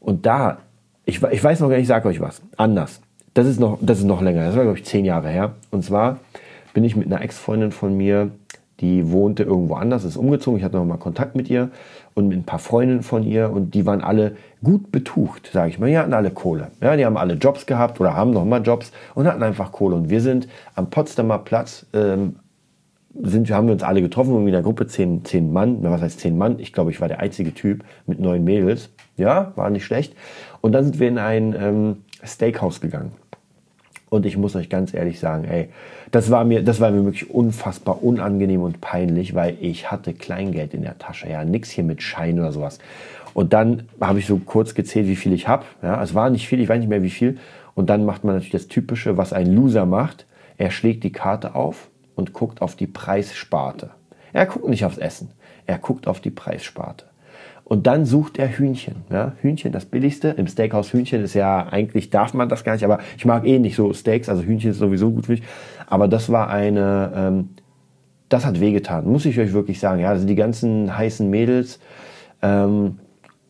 Und 0.01 0.27
da, 0.27 0.59
ich, 1.05 1.23
ich 1.23 1.43
weiß 1.43 1.61
noch 1.61 1.69
gar 1.69 1.77
nicht, 1.77 1.85
ich 1.85 1.89
sage 1.89 2.09
euch 2.09 2.21
was, 2.21 2.43
anders. 2.57 3.01
Das 3.35 3.47
ist 3.47 3.61
noch, 3.61 3.79
das 3.81 3.99
ist 3.99 4.05
noch 4.05 4.23
länger. 4.23 4.45
Das 4.45 4.57
war, 4.57 4.65
glaube 4.65 4.79
ich, 4.79 4.85
zehn 4.85 5.05
Jahre 5.05 5.29
her. 5.29 5.53
Und 5.71 5.85
zwar 5.85 6.19
bin 6.75 6.85
ich 6.85 6.97
mit 6.97 7.07
einer 7.07 7.23
Ex-Freundin 7.23 7.73
von 7.73 7.97
mir 7.97 8.31
die 8.81 9.11
wohnte 9.11 9.43
irgendwo 9.43 9.75
anders, 9.75 10.05
ist 10.05 10.17
umgezogen. 10.17 10.59
Ich 10.59 10.65
hatte 10.65 10.77
noch 10.77 10.85
mal 10.85 10.99
Kontakt 10.99 11.35
mit 11.35 11.49
ihr 11.49 11.71
und 12.15 12.29
mit 12.29 12.39
ein 12.39 12.45
paar 12.45 12.59
Freundinnen 12.59 13.03
von 13.03 13.23
ihr 13.23 13.51
und 13.51 13.75
die 13.75 13.87
waren 13.87 14.03
alle 14.03 14.37
gut 14.63 14.93
betucht, 14.93 15.51
sage 15.53 15.71
ich 15.71 15.79
mal. 15.79 15.89
Die 15.89 15.97
hatten 15.97 16.13
alle 16.13 16.31
Kohle. 16.31 16.69
Ja, 16.81 16.97
die 16.97 17.07
haben 17.07 17.17
alle 17.17 17.35
Jobs 17.35 17.67
gehabt 17.67 18.01
oder 18.01 18.15
haben 18.15 18.33
noch 18.33 18.45
mal 18.45 18.63
Jobs 18.63 18.93
und 19.15 19.27
hatten 19.27 19.43
einfach 19.43 19.73
Kohle. 19.73 19.97
Und 19.97 20.11
wir 20.11 20.21
sind 20.21 20.47
am 20.75 20.91
Potsdamer 20.91 21.39
Platz, 21.39 21.87
ähm, 21.95 22.37
sind, 23.23 23.51
haben 23.51 23.67
wir 23.67 23.73
uns 23.73 23.83
alle 23.83 24.03
getroffen, 24.03 24.33
irgendwie 24.33 24.51
in 24.51 24.55
der 24.55 24.63
Gruppe, 24.63 24.87
zehn, 24.87 25.25
zehn 25.25 25.51
Mann. 25.51 25.79
Was 25.83 26.03
heißt 26.03 26.21
zehn 26.21 26.37
Mann? 26.37 26.59
Ich 26.59 26.75
glaube, 26.75 26.91
ich 26.91 27.01
war 27.01 27.09
der 27.09 27.21
einzige 27.21 27.55
Typ 27.55 27.83
mit 28.07 28.21
neun 28.21 28.45
Mädels. 28.45 28.91
Ja, 29.17 29.53
war 29.57 29.71
nicht 29.71 29.87
schlecht. 29.87 30.15
Und 30.61 30.73
dann 30.73 30.85
sind 30.85 31.01
wir 31.01 31.09
in 31.09 31.17
ein 31.17 31.57
ähm, 31.59 31.97
Steakhouse 32.23 32.83
gegangen. 32.83 33.13
Und 34.17 34.27
ich 34.27 34.37
muss 34.37 34.57
euch 34.57 34.69
ganz 34.71 34.95
ehrlich 34.95 35.21
sagen, 35.21 35.45
ey, 35.45 35.69
das 36.11 36.31
war 36.31 36.45
mir, 36.45 36.63
das 36.63 36.81
war 36.81 36.91
mir 36.91 37.05
wirklich 37.05 37.31
unfassbar 37.31 38.03
unangenehm 38.03 38.63
und 38.63 38.81
peinlich, 38.81 39.35
weil 39.35 39.57
ich 39.61 39.91
hatte 39.91 40.15
Kleingeld 40.15 40.73
in 40.73 40.83
der 40.83 40.99
Tasche, 40.99 41.29
ja, 41.29 41.45
nix 41.45 41.71
hier 41.71 41.85
mit 41.85 42.03
Schein 42.03 42.39
oder 42.41 42.51
sowas. 42.51 42.79
Und 43.35 43.53
dann 43.53 43.83
habe 44.01 44.19
ich 44.19 44.27
so 44.27 44.39
kurz 44.39 44.75
gezählt, 44.75 45.07
wie 45.07 45.17
viel 45.17 45.35
ich 45.35 45.47
habe. 45.47 45.65
Ja, 45.83 46.03
es 46.03 46.15
war 46.15 46.31
nicht 46.31 46.49
viel, 46.49 46.61
ich 46.61 46.69
weiß 46.69 46.79
nicht 46.79 46.89
mehr 46.89 47.03
wie 47.03 47.11
viel. 47.11 47.39
Und 47.75 47.91
dann 47.91 48.07
macht 48.07 48.25
man 48.25 48.35
natürlich 48.35 48.53
das 48.53 48.69
Typische, 48.69 49.19
was 49.19 49.35
ein 49.35 49.55
Loser 49.55 49.85
macht. 49.85 50.25
Er 50.57 50.71
schlägt 50.71 51.05
die 51.05 51.13
Karte 51.13 51.55
auf 51.55 51.91
und 52.15 52.33
guckt 52.33 52.63
auf 52.63 52.75
die 52.75 52.87
Preissparte. 52.87 53.91
Er 54.33 54.47
guckt 54.47 54.69
nicht 54.69 54.87
aufs 54.87 54.97
Essen, 54.97 55.33
er 55.67 55.77
guckt 55.77 56.09
auf 56.09 56.21
die 56.21 56.31
Preissparte. 56.31 57.05
Und 57.69 57.89
dann 57.89 58.05
sucht 58.05 58.39
er 58.39 58.47
Hühnchen. 58.47 58.95
Ja? 59.11 59.33
Hühnchen, 59.41 59.73
das 59.73 59.87
billigste. 59.87 60.29
Im 60.29 60.47
Steakhouse 60.47 60.93
Hühnchen 60.93 61.25
ist 61.25 61.35
ja, 61.35 61.67
eigentlich 61.67 62.11
darf 62.11 62.33
man 62.33 62.49
das 62.49 62.63
gar 62.63 62.75
nicht, 62.75 62.85
aber 62.85 63.01
ich 63.17 63.25
mag 63.25 63.45
eh 63.45 63.59
nicht 63.59 63.75
so 63.75 63.93
Steaks, 63.93 64.29
also 64.29 64.45
Hühnchen 64.45 64.71
ist 64.71 64.79
sowieso 64.79 65.11
gut 65.11 65.27
für 65.27 65.33
mich. 65.33 65.43
Aber 65.89 66.07
das 66.07 66.31
war 66.31 66.49
eine, 66.49 67.13
ähm, 67.17 67.49
das 68.29 68.47
hat 68.47 68.61
wehgetan, 68.61 69.09
muss 69.11 69.27
ich 69.27 69.41
euch 69.41 69.53
wirklich 69.53 69.81
sagen. 69.81 70.01
Ja, 70.01 70.11
also 70.11 70.29
die 70.29 70.37
ganzen 70.37 70.97
heißen 70.97 71.29
Mädels, 71.29 71.81
ähm, 72.41 73.01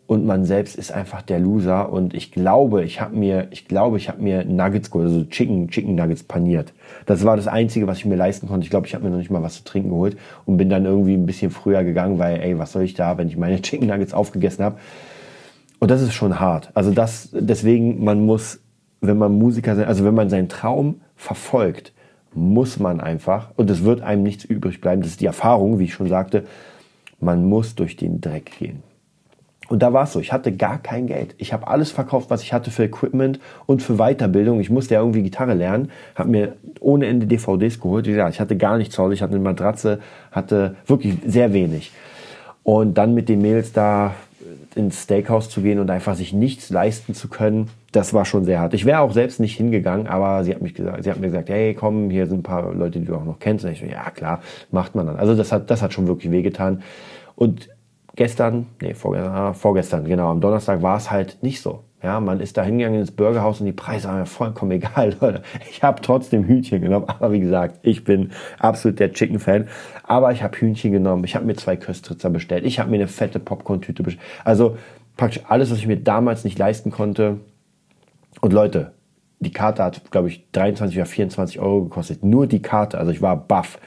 und 0.06 0.24
man 0.24 0.44
selbst 0.44 0.76
ist 0.76 0.92
einfach 0.92 1.22
der 1.22 1.40
Loser 1.40 1.92
und 1.92 2.14
ich 2.14 2.30
glaube, 2.30 2.84
ich 2.84 3.00
habe 3.00 3.16
mir, 3.16 3.48
ich 3.50 3.66
glaube, 3.66 3.96
ich 3.96 4.08
habe 4.08 4.22
mir 4.22 4.44
Nuggets 4.44 4.92
also 4.92 5.24
Chicken, 5.24 5.68
Chicken 5.68 5.96
Nuggets 5.96 6.22
paniert. 6.22 6.72
Das 7.06 7.24
war 7.24 7.36
das 7.36 7.48
einzige, 7.48 7.86
was 7.86 7.98
ich 7.98 8.04
mir 8.04 8.14
leisten 8.14 8.46
konnte. 8.46 8.64
Ich 8.64 8.70
glaube, 8.70 8.86
ich 8.86 8.94
habe 8.94 9.04
mir 9.04 9.10
noch 9.10 9.18
nicht 9.18 9.30
mal 9.30 9.42
was 9.42 9.56
zu 9.56 9.64
trinken 9.64 9.90
geholt 9.90 10.16
und 10.44 10.58
bin 10.58 10.70
dann 10.70 10.84
irgendwie 10.84 11.14
ein 11.14 11.26
bisschen 11.26 11.50
früher 11.50 11.82
gegangen, 11.82 12.18
weil, 12.18 12.40
ey, 12.40 12.58
was 12.58 12.72
soll 12.72 12.82
ich 12.82 12.94
da, 12.94 13.18
wenn 13.18 13.28
ich 13.28 13.36
meine 13.36 13.60
Chicken 13.62 13.88
Nuggets 13.88 14.14
aufgegessen 14.14 14.64
habe? 14.64 14.76
Und 15.78 15.90
das 15.90 16.00
ist 16.02 16.14
schon 16.14 16.38
hart. 16.38 16.70
Also 16.74 16.92
das, 16.92 17.30
deswegen, 17.32 18.04
man 18.04 18.24
muss, 18.24 18.60
wenn 19.00 19.18
man 19.18 19.32
Musiker 19.32 19.74
sein, 19.74 19.86
also 19.86 20.04
wenn 20.04 20.14
man 20.14 20.30
seinen 20.30 20.48
Traum 20.48 21.00
verfolgt, 21.16 21.92
muss 22.32 22.78
man 22.78 23.00
einfach, 23.00 23.50
und 23.56 23.70
es 23.70 23.82
wird 23.82 24.02
einem 24.02 24.22
nichts 24.22 24.44
übrig 24.44 24.80
bleiben, 24.80 25.02
das 25.02 25.12
ist 25.12 25.20
die 25.20 25.26
Erfahrung, 25.26 25.78
wie 25.78 25.84
ich 25.84 25.94
schon 25.94 26.08
sagte, 26.08 26.44
man 27.18 27.48
muss 27.48 27.74
durch 27.74 27.96
den 27.96 28.20
Dreck 28.20 28.52
gehen. 28.58 28.82
Und 29.68 29.82
da 29.82 29.92
war 29.92 30.04
es 30.04 30.12
so, 30.12 30.20
ich 30.20 30.32
hatte 30.32 30.52
gar 30.52 30.78
kein 30.78 31.06
Geld. 31.06 31.34
Ich 31.38 31.52
habe 31.52 31.66
alles 31.66 31.90
verkauft, 31.90 32.30
was 32.30 32.42
ich 32.42 32.52
hatte 32.52 32.70
für 32.70 32.84
Equipment 32.84 33.40
und 33.66 33.82
für 33.82 33.96
Weiterbildung. 33.96 34.60
Ich 34.60 34.70
musste 34.70 34.94
ja 34.94 35.00
irgendwie 35.00 35.22
Gitarre 35.22 35.54
lernen, 35.54 35.90
habe 36.14 36.30
mir 36.30 36.52
ohne 36.80 37.06
Ende 37.06 37.26
DVDs 37.26 37.80
geholt. 37.80 38.06
Gesagt, 38.06 38.34
ich 38.34 38.40
hatte 38.40 38.56
gar 38.56 38.78
nichts 38.78 38.94
zu 38.94 39.02
Hause, 39.02 39.14
ich 39.14 39.22
hatte 39.22 39.34
eine 39.34 39.42
Matratze, 39.42 40.00
hatte 40.30 40.76
wirklich 40.86 41.16
sehr 41.26 41.52
wenig. 41.52 41.92
Und 42.62 42.98
dann 42.98 43.14
mit 43.14 43.28
den 43.28 43.42
Mails 43.42 43.72
da 43.72 44.14
ins 44.76 45.02
Steakhouse 45.04 45.48
zu 45.48 45.62
gehen 45.62 45.78
und 45.78 45.90
einfach 45.90 46.14
sich 46.14 46.32
nichts 46.32 46.70
leisten 46.70 47.14
zu 47.14 47.28
können, 47.28 47.70
das 47.92 48.12
war 48.12 48.26
schon 48.26 48.44
sehr 48.44 48.60
hart. 48.60 48.74
Ich 48.74 48.84
wäre 48.84 49.00
auch 49.00 49.12
selbst 49.12 49.40
nicht 49.40 49.56
hingegangen, 49.56 50.06
aber 50.06 50.44
sie 50.44 50.54
hat 50.54 50.60
mich 50.60 50.74
gesagt, 50.74 51.02
sie 51.02 51.10
hat 51.10 51.18
mir 51.18 51.28
gesagt, 51.28 51.48
hey, 51.48 51.74
komm, 51.74 52.10
hier 52.10 52.26
sind 52.26 52.40
ein 52.40 52.42
paar 52.42 52.74
Leute, 52.74 53.00
die 53.00 53.06
du 53.06 53.14
auch 53.14 53.24
noch 53.24 53.38
kennst. 53.38 53.64
Und 53.64 53.72
ich 53.72 53.80
so, 53.80 53.86
ja 53.86 54.10
klar, 54.10 54.42
macht 54.70 54.94
man 54.94 55.06
dann. 55.06 55.16
Also 55.16 55.34
das 55.34 55.50
hat, 55.50 55.70
das 55.70 55.80
hat 55.80 55.94
schon 55.94 56.06
wirklich 56.06 56.30
wehgetan. 56.30 56.82
Und 57.36 57.70
gestern, 58.16 58.66
nee, 58.80 58.94
vorgestern, 58.94 59.32
ah, 59.34 59.52
vorgestern, 59.52 60.04
genau, 60.04 60.30
am 60.30 60.40
Donnerstag 60.40 60.82
war 60.82 60.96
es 60.96 61.10
halt 61.10 61.42
nicht 61.42 61.60
so. 61.60 61.84
Ja, 62.02 62.20
man 62.20 62.40
ist 62.40 62.56
da 62.56 62.62
hingegangen 62.62 63.00
ins 63.00 63.10
Burgerhaus 63.10 63.60
und 63.60 63.66
die 63.66 63.72
Preise 63.72 64.08
waren 64.08 64.18
ja 64.18 64.24
vollkommen 64.26 64.72
egal, 64.72 65.16
Leute. 65.20 65.42
Ich 65.70 65.82
habe 65.82 66.02
trotzdem 66.02 66.44
Hühnchen 66.44 66.82
genommen, 66.82 67.06
aber 67.08 67.32
wie 67.32 67.40
gesagt, 67.40 67.78
ich 67.82 68.04
bin 68.04 68.32
absolut 68.58 69.00
der 69.00 69.12
Chicken-Fan. 69.12 69.68
Aber 70.02 70.30
ich 70.32 70.42
habe 70.42 70.56
Hühnchen 70.56 70.92
genommen, 70.92 71.24
ich 71.24 71.34
habe 71.34 71.46
mir 71.46 71.56
zwei 71.56 71.76
Köstritzer 71.76 72.30
bestellt, 72.30 72.64
ich 72.66 72.78
habe 72.78 72.90
mir 72.90 72.96
eine 72.96 73.08
fette 73.08 73.38
Popcorn-Tüte 73.40 74.02
bestellt. 74.02 74.24
Also 74.44 74.76
praktisch 75.16 75.42
alles, 75.48 75.70
was 75.70 75.78
ich 75.78 75.86
mir 75.86 75.96
damals 75.96 76.44
nicht 76.44 76.58
leisten 76.58 76.90
konnte. 76.90 77.38
Und 78.40 78.52
Leute, 78.52 78.92
die 79.40 79.52
Karte 79.52 79.82
hat, 79.82 80.10
glaube 80.10 80.28
ich, 80.28 80.50
23 80.52 80.98
oder 80.98 81.06
24 81.06 81.58
Euro 81.58 81.84
gekostet. 81.84 82.22
Nur 82.22 82.46
die 82.46 82.62
Karte, 82.62 82.98
also 82.98 83.10
ich 83.10 83.22
war 83.22 83.36
baff. 83.36 83.78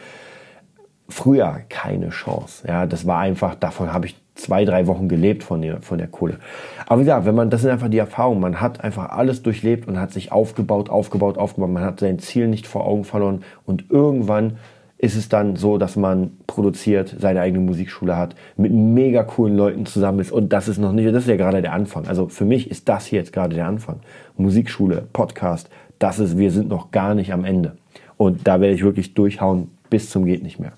Früher 1.10 1.62
keine 1.70 2.10
Chance. 2.10 2.68
Ja, 2.68 2.86
das 2.86 3.06
war 3.06 3.20
einfach, 3.20 3.56
davon 3.56 3.92
habe 3.92 4.06
ich 4.06 4.16
zwei, 4.36 4.64
drei 4.64 4.88
Wochen 4.88 5.10
gelebt 5.10 5.44
von 5.44 5.62
der, 5.62 5.82
von 5.82 5.98
der 5.98 6.08
Kohle. 6.08 6.38
Aber 6.86 7.02
wie 7.02 7.06
gesagt, 7.06 7.26
wenn 7.26 7.36
man, 7.36 7.50
das 7.50 7.62
sind 7.62 7.72
einfach 7.72 7.90
die 7.90 7.98
Erfahrungen. 7.98 8.40
Man 8.40 8.62
hat 8.62 8.84
einfach 8.84 9.10
alles 9.10 9.44
durchlebt 9.44 9.88
und 9.88 10.00
hat 10.00 10.12
sich 10.12 10.32
aufgebaut, 10.32 10.90
aufgebaut, 10.90 11.38
aufgebaut. 11.38 11.70
Man 11.70 11.84
hat 11.84 12.00
sein 12.00 12.20
Ziel 12.20 12.48
nicht 12.48 12.68
vor 12.68 12.86
Augen 12.86 13.04
verloren 13.04 13.44
und 13.66 13.86
irgendwann 13.90 14.58
ist 15.00 15.16
es 15.16 15.30
dann 15.30 15.56
so, 15.56 15.78
dass 15.78 15.96
man 15.96 16.32
produziert, 16.46 17.16
seine 17.20 17.40
eigene 17.40 17.64
Musikschule 17.64 18.18
hat, 18.18 18.36
mit 18.58 18.74
mega 18.74 19.24
coolen 19.24 19.56
Leuten 19.56 19.86
zusammen 19.86 20.20
ist. 20.20 20.32
Und 20.32 20.52
das 20.52 20.68
ist 20.68 20.78
noch 20.78 20.92
nicht, 20.92 21.08
das 21.08 21.24
ist 21.24 21.30
ja 21.30 21.38
gerade 21.38 21.62
der 21.62 21.72
Anfang. 21.72 22.06
Also 22.08 22.28
für 22.28 22.44
mich 22.44 22.70
ist 22.70 22.90
das 22.90 23.06
hier 23.06 23.20
jetzt 23.20 23.32
gerade 23.32 23.56
der 23.56 23.66
Anfang. 23.66 24.02
Musikschule, 24.36 25.08
Podcast, 25.14 25.70
das 26.00 26.20
ist, 26.20 26.38
wir 26.38 26.52
sind 26.52 26.68
noch 26.68 26.92
gar 26.92 27.16
nicht 27.16 27.32
am 27.32 27.46
Ende. 27.46 27.78
Und 28.18 28.46
da 28.46 28.60
werde 28.60 28.76
ich 28.76 28.84
wirklich 28.84 29.14
durchhauen 29.14 29.70
bis 29.90 30.10
zum 30.10 30.26
geht 30.26 30.44
nicht 30.44 30.60
mehr. 30.60 30.74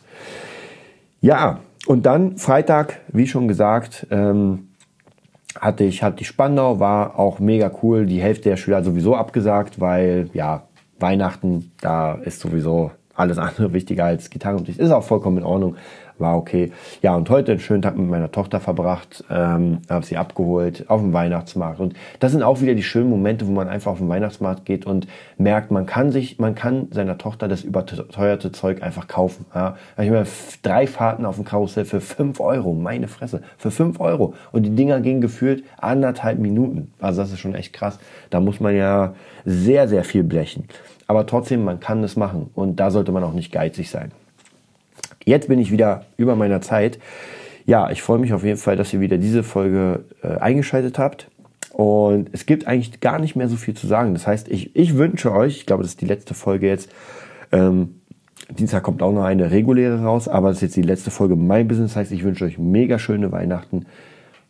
Ja, 1.22 1.60
und 1.86 2.06
dann 2.06 2.38
Freitag, 2.38 3.02
wie 3.10 3.28
schon 3.28 3.48
gesagt, 3.48 4.08
ähm, 4.10 4.70
hatte 5.60 5.84
ich, 5.84 6.02
hatte 6.02 6.18
die 6.18 6.26
Spandau, 6.26 6.80
war 6.80 7.20
auch 7.20 7.40
mega 7.40 7.72
cool. 7.84 8.06
Die 8.06 8.22
Hälfte 8.22 8.50
der 8.50 8.58
Schüler 8.58 8.84
sowieso 8.84 9.16
abgesagt, 9.16 9.80
weil 9.80 10.30
ja, 10.34 10.64
Weihnachten, 11.00 11.72
da 11.82 12.14
ist 12.14 12.40
sowieso 12.40 12.92
alles 13.14 13.38
andere 13.38 13.74
wichtiger 13.74 14.06
als 14.06 14.30
Gitarrenunterricht. 14.30 14.80
Ist 14.80 14.92
auch 14.92 15.04
vollkommen 15.04 15.38
in 15.38 15.44
Ordnung 15.44 15.76
war 16.22 16.38
okay. 16.38 16.72
Ja, 17.02 17.16
und 17.16 17.30
heute 17.30 17.52
einen 17.52 17.60
schönen 17.60 17.82
Tag 17.82 17.98
mit 17.98 18.10
meiner 18.10 18.32
Tochter 18.32 18.60
verbracht, 18.60 19.24
ähm, 19.30 19.80
habe 19.90 20.06
sie 20.06 20.18
abgeholt 20.18 20.86
auf 20.88 21.02
dem 21.02 21.14
Weihnachtsmarkt. 21.14 21.80
Und 21.80 21.94
das 22.20 22.32
sind 22.32 22.44
auch 22.44 22.62
wieder 22.62 22.76
die 22.76 22.84
schönen 22.84 23.10
Momente, 23.10 23.48
wo 23.48 23.52
man 23.52 23.68
einfach 23.68 23.92
auf 23.92 23.98
den 23.98 24.10
Weihnachtsmarkt 24.10 24.66
geht 24.66 24.86
und 24.86 25.08
merkt, 25.38 25.72
man 25.72 25.86
kann 25.86 26.12
sich, 26.12 26.40
man 26.40 26.56
kann 26.56 26.88
seiner 26.92 27.18
Tochter 27.18 27.48
das 27.48 27.64
überteuerte 27.64 28.52
Zeug 28.52 28.84
einfach 28.84 29.08
kaufen. 29.08 29.46
Ja. 29.54 29.76
Ich 29.98 30.10
meine, 30.10 30.26
drei 30.62 30.88
Fahrten 30.88 31.26
auf 31.26 31.36
dem 31.36 31.46
Karussell 31.46 31.86
für 31.86 32.02
fünf 32.02 32.40
Euro, 32.40 32.74
meine 32.74 33.08
Fresse, 33.08 33.42
für 33.58 33.72
fünf 33.72 34.00
Euro. 34.00 34.34
Und 34.52 34.64
die 34.64 34.76
Dinger 34.76 35.02
gingen 35.02 35.22
gefühlt 35.22 35.64
anderthalb 35.78 36.40
Minuten. 36.40 36.94
Also 37.00 37.22
das 37.22 37.32
ist 37.32 37.40
schon 37.40 37.56
echt 37.56 37.74
krass. 37.74 38.00
Da 38.30 38.40
muss 38.40 38.60
man 38.60 38.76
ja 38.76 39.14
sehr, 39.46 39.88
sehr 39.88 40.04
viel 40.04 40.24
blechen. 40.24 40.66
Aber 41.08 41.26
trotzdem, 41.26 41.66
man 41.66 41.80
kann 41.80 42.04
es 42.04 42.16
machen. 42.16 42.52
Und 42.54 42.80
da 42.80 42.90
sollte 42.92 43.12
man 43.12 43.24
auch 43.24 43.34
nicht 43.34 43.52
geizig 43.52 43.90
sein. 43.90 44.12
Jetzt 45.26 45.48
bin 45.48 45.60
ich 45.60 45.72
wieder 45.72 46.06
über 46.18 46.36
meiner 46.36 46.62
Zeit. 46.62 47.00
Ja, 47.66 47.90
ich 47.92 48.02
freue 48.02 48.20
mich 48.20 48.34
auf 48.34 48.44
jeden 48.44 48.58
Fall, 48.58 48.76
dass 48.76 48.94
ihr 48.94 49.00
wieder 49.00 49.18
diese 49.18 49.44
Folge 49.44 50.06
äh, 50.24 50.38
eingeschaltet 50.38 50.98
habt. 50.98 51.30
Und 51.72 52.30
es 52.32 52.46
gibt 52.46 52.68
eigentlich 52.68 53.00
gar 53.00 53.20
nicht 53.20 53.36
mehr 53.36 53.48
so 53.48 53.56
viel 53.56 53.74
zu 53.74 53.88
sagen. 53.88 54.14
Das 54.14 54.28
heißt, 54.28 54.50
ich, 54.50 54.76
ich 54.76 54.98
wünsche 54.98 55.32
euch, 55.32 55.58
ich 55.58 55.66
glaube, 55.66 55.84
das 55.84 55.94
ist 55.94 56.02
die 56.02 56.06
letzte 56.06 56.34
Folge 56.34 56.68
jetzt. 56.68 56.92
Ähm, 57.52 58.02
Dienstag 58.50 58.84
kommt 58.84 59.02
auch 59.02 59.14
noch 59.14 59.24
eine 59.24 59.52
reguläre 59.52 60.04
raus, 60.04 60.28
aber 60.28 60.50
das 60.50 60.58
ist 60.58 60.62
jetzt 60.64 60.76
die 60.76 60.82
letzte 60.82 61.12
Folge 61.12 61.36
mein 61.36 61.68
Business. 61.68 61.92
Das 61.92 61.98
heißt, 61.98 62.12
ich 62.12 62.24
wünsche 62.24 62.46
euch 62.46 62.58
mega 62.58 63.00
schöne 63.00 63.32
Weihnachten. 63.32 63.86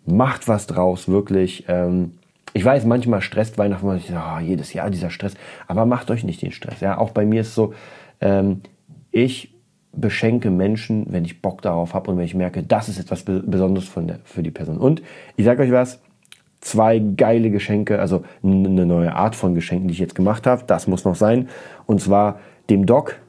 Macht 0.06 0.48
was 0.48 0.66
draus, 0.66 1.08
wirklich. 1.08 1.66
Ähm, 1.68 2.14
ich 2.54 2.66
weiß, 2.66 2.86
manchmal 2.86 3.22
stresst 3.22 3.58
Weihnachten, 3.58 3.86
man 3.86 4.00
sagt, 4.00 4.12
oh, 4.12 4.40
jedes 4.40 4.74
Jahr 4.74 4.90
dieser 4.90 5.10
Stress, 5.10 5.36
aber 5.68 5.86
macht 5.86 6.10
euch 6.12 6.24
nicht 6.24 6.42
den 6.42 6.52
Stress. 6.52 6.82
Ja, 6.82 6.98
auch 6.98 7.12
bei 7.12 7.26
mir 7.26 7.42
ist 7.42 7.56
so, 7.56 7.74
ähm, 8.20 8.62
ich 9.12 9.51
beschenke 9.94 10.50
Menschen, 10.50 11.06
wenn 11.10 11.26
ich 11.26 11.42
Bock 11.42 11.62
darauf 11.62 11.94
habe 11.94 12.12
und 12.12 12.18
wenn 12.18 12.26
ich 12.26 12.36
merke, 12.36 12.64
das 12.64 12.90
ist 12.90 13.00
etwas 13.00 13.24
Besonderes 13.24 13.92
für 14.24 14.44
die 14.44 14.52
Person. 14.52 14.78
Und 14.78 15.02
ich 15.36 15.46
sage 15.46 15.64
euch 15.64 15.72
was, 15.72 16.00
zwei 16.62 17.00
geile 17.00 17.50
Geschenke, 17.50 18.00
also 18.00 18.24
eine 18.44 18.86
neue 18.86 19.14
Art 19.14 19.36
von 19.36 19.56
Geschenken, 19.56 19.88
die 19.88 19.94
ich 19.94 20.00
jetzt 20.00 20.16
gemacht 20.16 20.48
habe, 20.48 20.64
das 20.66 20.88
muss 20.88 21.04
noch 21.04 21.16
sein. 21.16 21.50
Und 21.88 22.00
zwar 22.00 22.40
dem 22.70 22.86
Doc, 22.86 23.20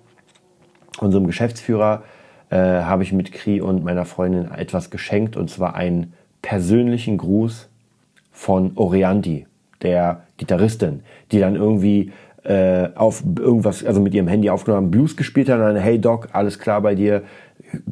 unserem 1.01 1.27
Geschäftsführer, 1.27 2.03
äh, 2.51 2.57
habe 2.57 3.03
ich 3.03 3.12
mit 3.12 3.33
Kri 3.33 3.61
und 3.61 3.83
meiner 3.83 4.05
Freundin 4.05 4.51
etwas 4.53 4.90
geschenkt 4.90 5.37
und 5.37 5.51
zwar 5.51 5.75
einen 5.75 6.12
persönlichen 6.42 7.16
Gruß 7.18 7.68
von 8.31 8.72
Orianti, 8.75 9.46
der 9.81 10.25
Gitarristin, 10.37 11.03
die 11.33 11.40
dann 11.40 11.57
irgendwie 11.57 12.12
äh, 12.44 12.88
auf 12.94 13.22
irgendwas, 13.38 13.85
also 13.85 14.00
mit 14.00 14.14
ihrem 14.14 14.28
Handy 14.28 14.50
aufgenommen, 14.50 14.90
Blues 14.90 15.16
gespielt 15.16 15.48
hat 15.48 15.59
und 15.59 15.64
dann, 15.64 15.76
hey 15.76 16.00
Doc, 16.00 16.28
alles 16.33 16.59
klar 16.59 16.81
bei 16.81 16.94
dir, 16.94 17.22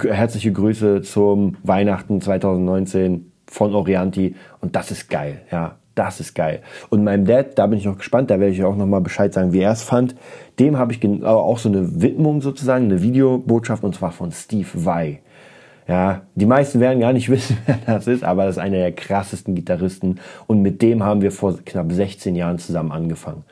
herzliche 0.02 0.52
Grüße 0.52 1.02
zum 1.02 1.56
Weihnachten 1.62 2.20
2019 2.20 3.32
von 3.46 3.74
Orianti 3.74 4.34
und 4.60 4.76
das 4.76 4.90
ist 4.90 5.08
geil, 5.08 5.42
ja, 5.50 5.76
das 5.94 6.20
ist 6.20 6.34
geil. 6.34 6.62
Und 6.88 7.04
meinem 7.04 7.26
Dad, 7.26 7.58
da 7.58 7.66
bin 7.66 7.78
ich 7.78 7.84
noch 7.84 7.98
gespannt, 7.98 8.30
da 8.30 8.40
werde 8.40 8.52
ich 8.52 8.64
auch 8.64 8.76
nochmal 8.76 9.00
Bescheid 9.00 9.32
sagen, 9.32 9.52
wie 9.52 9.60
er 9.60 9.72
es 9.72 9.82
fand. 9.82 10.14
Dem 10.58 10.78
habe 10.78 10.92
ich 10.92 11.04
auch 11.24 11.58
so 11.58 11.68
eine 11.68 12.00
Widmung 12.00 12.40
sozusagen, 12.40 12.86
eine 12.86 13.02
Videobotschaft 13.02 13.84
und 13.84 13.94
zwar 13.94 14.12
von 14.12 14.32
Steve 14.32 14.68
Vai. 14.72 15.20
Ja, 15.88 16.22
die 16.36 16.46
meisten 16.46 16.78
werden 16.78 17.00
gar 17.00 17.12
nicht 17.12 17.28
wissen, 17.30 17.58
wer 17.66 17.78
das 17.86 18.06
ist, 18.06 18.24
aber 18.24 18.44
das 18.44 18.56
ist 18.56 18.62
einer 18.62 18.78
der 18.78 18.92
krassesten 18.92 19.54
Gitarristen 19.54 20.20
und 20.46 20.62
mit 20.62 20.82
dem 20.82 21.02
haben 21.02 21.20
wir 21.20 21.32
vor 21.32 21.58
knapp 21.64 21.92
16 21.92 22.36
Jahren 22.36 22.58
zusammen 22.58 22.92
angefangen. 22.92 23.44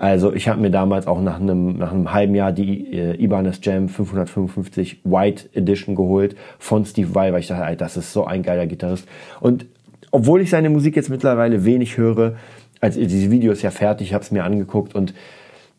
Also 0.00 0.32
ich 0.32 0.48
habe 0.48 0.58
mir 0.58 0.70
damals 0.70 1.06
auch 1.06 1.20
nach 1.20 1.38
einem, 1.38 1.76
nach 1.76 1.92
einem 1.92 2.10
halben 2.10 2.34
Jahr 2.34 2.52
die 2.52 2.90
äh, 2.90 3.22
Ibanez 3.22 3.60
Jam 3.62 3.90
555 3.90 5.02
White 5.04 5.50
Edition 5.52 5.94
geholt 5.94 6.36
von 6.58 6.86
Steve 6.86 7.14
Vai, 7.14 7.34
weil 7.34 7.40
ich 7.40 7.48
dachte, 7.48 7.64
Alter, 7.64 7.84
das 7.84 7.98
ist 7.98 8.14
so 8.14 8.24
ein 8.24 8.42
geiler 8.42 8.66
Gitarrist. 8.66 9.06
Und 9.40 9.66
obwohl 10.10 10.40
ich 10.40 10.48
seine 10.48 10.70
Musik 10.70 10.96
jetzt 10.96 11.10
mittlerweile 11.10 11.66
wenig 11.66 11.98
höre, 11.98 12.36
als 12.80 12.94
dieses 12.94 13.30
Video 13.30 13.52
ist 13.52 13.60
ja 13.60 13.70
fertig, 13.70 14.06
ich 14.08 14.14
habe 14.14 14.24
es 14.24 14.30
mir 14.30 14.42
angeguckt 14.42 14.94
und 14.94 15.12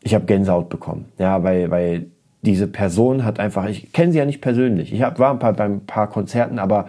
ich 0.04 0.14
habe 0.14 0.24
Gänsehaut 0.24 0.68
bekommen. 0.68 1.06
Ja, 1.18 1.42
weil, 1.42 1.72
weil 1.72 2.06
diese 2.42 2.68
Person 2.68 3.24
hat 3.24 3.40
einfach, 3.40 3.68
ich 3.68 3.92
kenne 3.92 4.12
sie 4.12 4.18
ja 4.18 4.24
nicht 4.24 4.40
persönlich. 4.40 4.92
Ich 4.92 5.02
hab, 5.02 5.18
war 5.18 5.32
ein 5.32 5.40
paar, 5.40 5.54
bei 5.54 5.64
ein 5.64 5.84
paar 5.84 6.08
Konzerten, 6.08 6.60
aber 6.60 6.86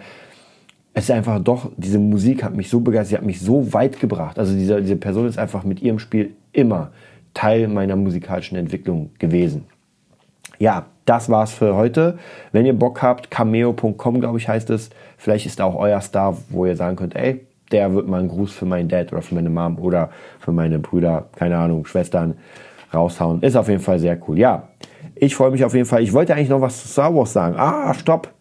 es 0.92 1.04
ist 1.04 1.10
einfach 1.10 1.40
doch, 1.40 1.72
diese 1.76 1.98
Musik 1.98 2.44
hat 2.44 2.54
mich 2.54 2.70
so 2.70 2.78
begeistert, 2.78 3.08
sie 3.08 3.16
hat 3.16 3.26
mich 3.26 3.40
so 3.40 3.72
weit 3.72 3.98
gebracht. 3.98 4.38
Also 4.38 4.54
diese, 4.54 4.80
diese 4.80 4.94
Person 4.94 5.26
ist 5.26 5.36
einfach 5.36 5.64
mit 5.64 5.82
ihrem 5.82 5.98
Spiel 5.98 6.36
immer 6.52 6.92
Teil 7.34 7.68
meiner 7.68 7.96
musikalischen 7.96 8.56
Entwicklung 8.56 9.10
gewesen. 9.18 9.66
Ja, 10.58 10.86
das 11.04 11.28
war's 11.28 11.52
für 11.52 11.74
heute. 11.74 12.18
Wenn 12.52 12.64
ihr 12.64 12.72
Bock 12.72 13.02
habt, 13.02 13.30
cameo.com, 13.30 14.20
glaube 14.20 14.38
ich, 14.38 14.48
heißt 14.48 14.70
es. 14.70 14.90
Vielleicht 15.18 15.46
ist 15.46 15.60
da 15.60 15.64
auch 15.64 15.74
euer 15.74 16.00
Star, 16.00 16.36
wo 16.48 16.64
ihr 16.64 16.76
sagen 16.76 16.96
könnt, 16.96 17.16
ey, 17.16 17.46
der 17.72 17.92
wird 17.92 18.08
mal 18.08 18.20
einen 18.20 18.28
Gruß 18.28 18.52
für 18.52 18.66
meinen 18.66 18.88
Dad 18.88 19.12
oder 19.12 19.22
für 19.22 19.34
meine 19.34 19.50
Mom 19.50 19.78
oder 19.78 20.10
für 20.38 20.52
meine 20.52 20.78
Brüder, 20.78 21.28
keine 21.36 21.58
Ahnung, 21.58 21.86
Schwestern 21.86 22.34
raushauen. 22.92 23.42
Ist 23.42 23.56
auf 23.56 23.68
jeden 23.68 23.80
Fall 23.80 23.98
sehr 23.98 24.18
cool. 24.28 24.38
Ja, 24.38 24.68
ich 25.14 25.34
freue 25.34 25.50
mich 25.50 25.64
auf 25.64 25.74
jeden 25.74 25.86
Fall. 25.86 26.02
Ich 26.02 26.12
wollte 26.12 26.34
eigentlich 26.34 26.48
noch 26.48 26.60
was 26.60 26.82
zu 26.82 26.88
Star 26.88 27.14
Wars 27.14 27.32
sagen. 27.32 27.56
Ah, 27.58 27.92
stopp. 27.94 28.32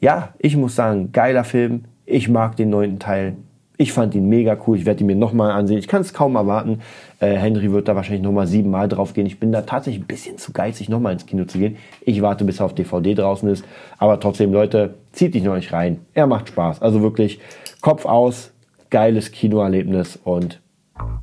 Ja, 0.00 0.30
ich 0.38 0.56
muss 0.56 0.76
sagen, 0.76 1.12
geiler 1.12 1.44
Film. 1.44 1.84
Ich 2.04 2.28
mag 2.28 2.56
den 2.56 2.70
neunten 2.70 2.98
Teil. 2.98 3.36
Ich 3.78 3.92
fand 3.92 4.14
ihn 4.14 4.28
mega 4.28 4.56
cool. 4.66 4.76
Ich 4.76 4.86
werde 4.86 5.00
ihn 5.00 5.06
mir 5.06 5.16
nochmal 5.16 5.50
ansehen. 5.52 5.78
Ich 5.78 5.88
kann 5.88 6.02
es 6.02 6.12
kaum 6.12 6.36
erwarten. 6.36 6.80
Äh, 7.20 7.36
Henry 7.36 7.72
wird 7.72 7.88
da 7.88 7.96
wahrscheinlich 7.96 8.22
nochmal 8.22 8.46
siebenmal 8.46 8.88
drauf 8.88 9.14
gehen. 9.14 9.26
Ich 9.26 9.40
bin 9.40 9.50
da 9.50 9.62
tatsächlich 9.62 10.02
ein 10.02 10.06
bisschen 10.06 10.38
zu 10.38 10.52
geizig, 10.52 10.88
nochmal 10.88 11.14
ins 11.14 11.26
Kino 11.26 11.44
zu 11.44 11.58
gehen. 11.58 11.76
Ich 12.02 12.20
warte, 12.22 12.44
bis 12.44 12.60
er 12.60 12.66
auf 12.66 12.74
DVD 12.74 13.14
draußen 13.14 13.48
ist. 13.48 13.64
Aber 13.98 14.20
trotzdem, 14.20 14.52
Leute, 14.52 14.94
zieht 15.12 15.34
dich 15.34 15.42
noch 15.42 15.56
nicht 15.56 15.72
rein. 15.72 16.00
Er 16.14 16.26
macht 16.26 16.48
Spaß. 16.48 16.82
Also 16.82 17.02
wirklich 17.02 17.40
Kopf 17.80 18.04
aus, 18.04 18.52
geiles 18.90 19.32
Kinoerlebnis 19.32 20.18
und 20.22 20.60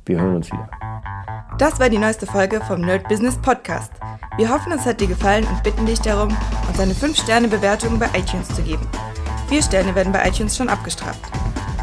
wir 0.04 0.20
hören 0.20 0.36
uns 0.36 0.50
wieder. 0.50 0.68
Das 1.58 1.78
war 1.78 1.88
die 1.88 1.98
neueste 1.98 2.26
Folge 2.26 2.60
vom 2.60 2.80
Nerd 2.80 3.08
Business 3.08 3.36
Podcast. 3.36 3.92
Wir 4.36 4.48
hoffen, 4.48 4.72
es 4.72 4.86
hat 4.86 5.00
dir 5.00 5.08
gefallen 5.08 5.44
und 5.44 5.62
bitten 5.62 5.86
dich 5.86 6.00
darum, 6.00 6.34
uns 6.68 6.80
eine 6.80 6.94
5-Sterne-Bewertung 6.94 7.98
bei 7.98 8.06
iTunes 8.18 8.48
zu 8.48 8.62
geben. 8.62 8.86
Vier 9.48 9.62
Sterne 9.62 9.94
werden 9.94 10.12
bei 10.12 10.26
iTunes 10.26 10.56
schon 10.56 10.68
abgestraft. 10.68 11.20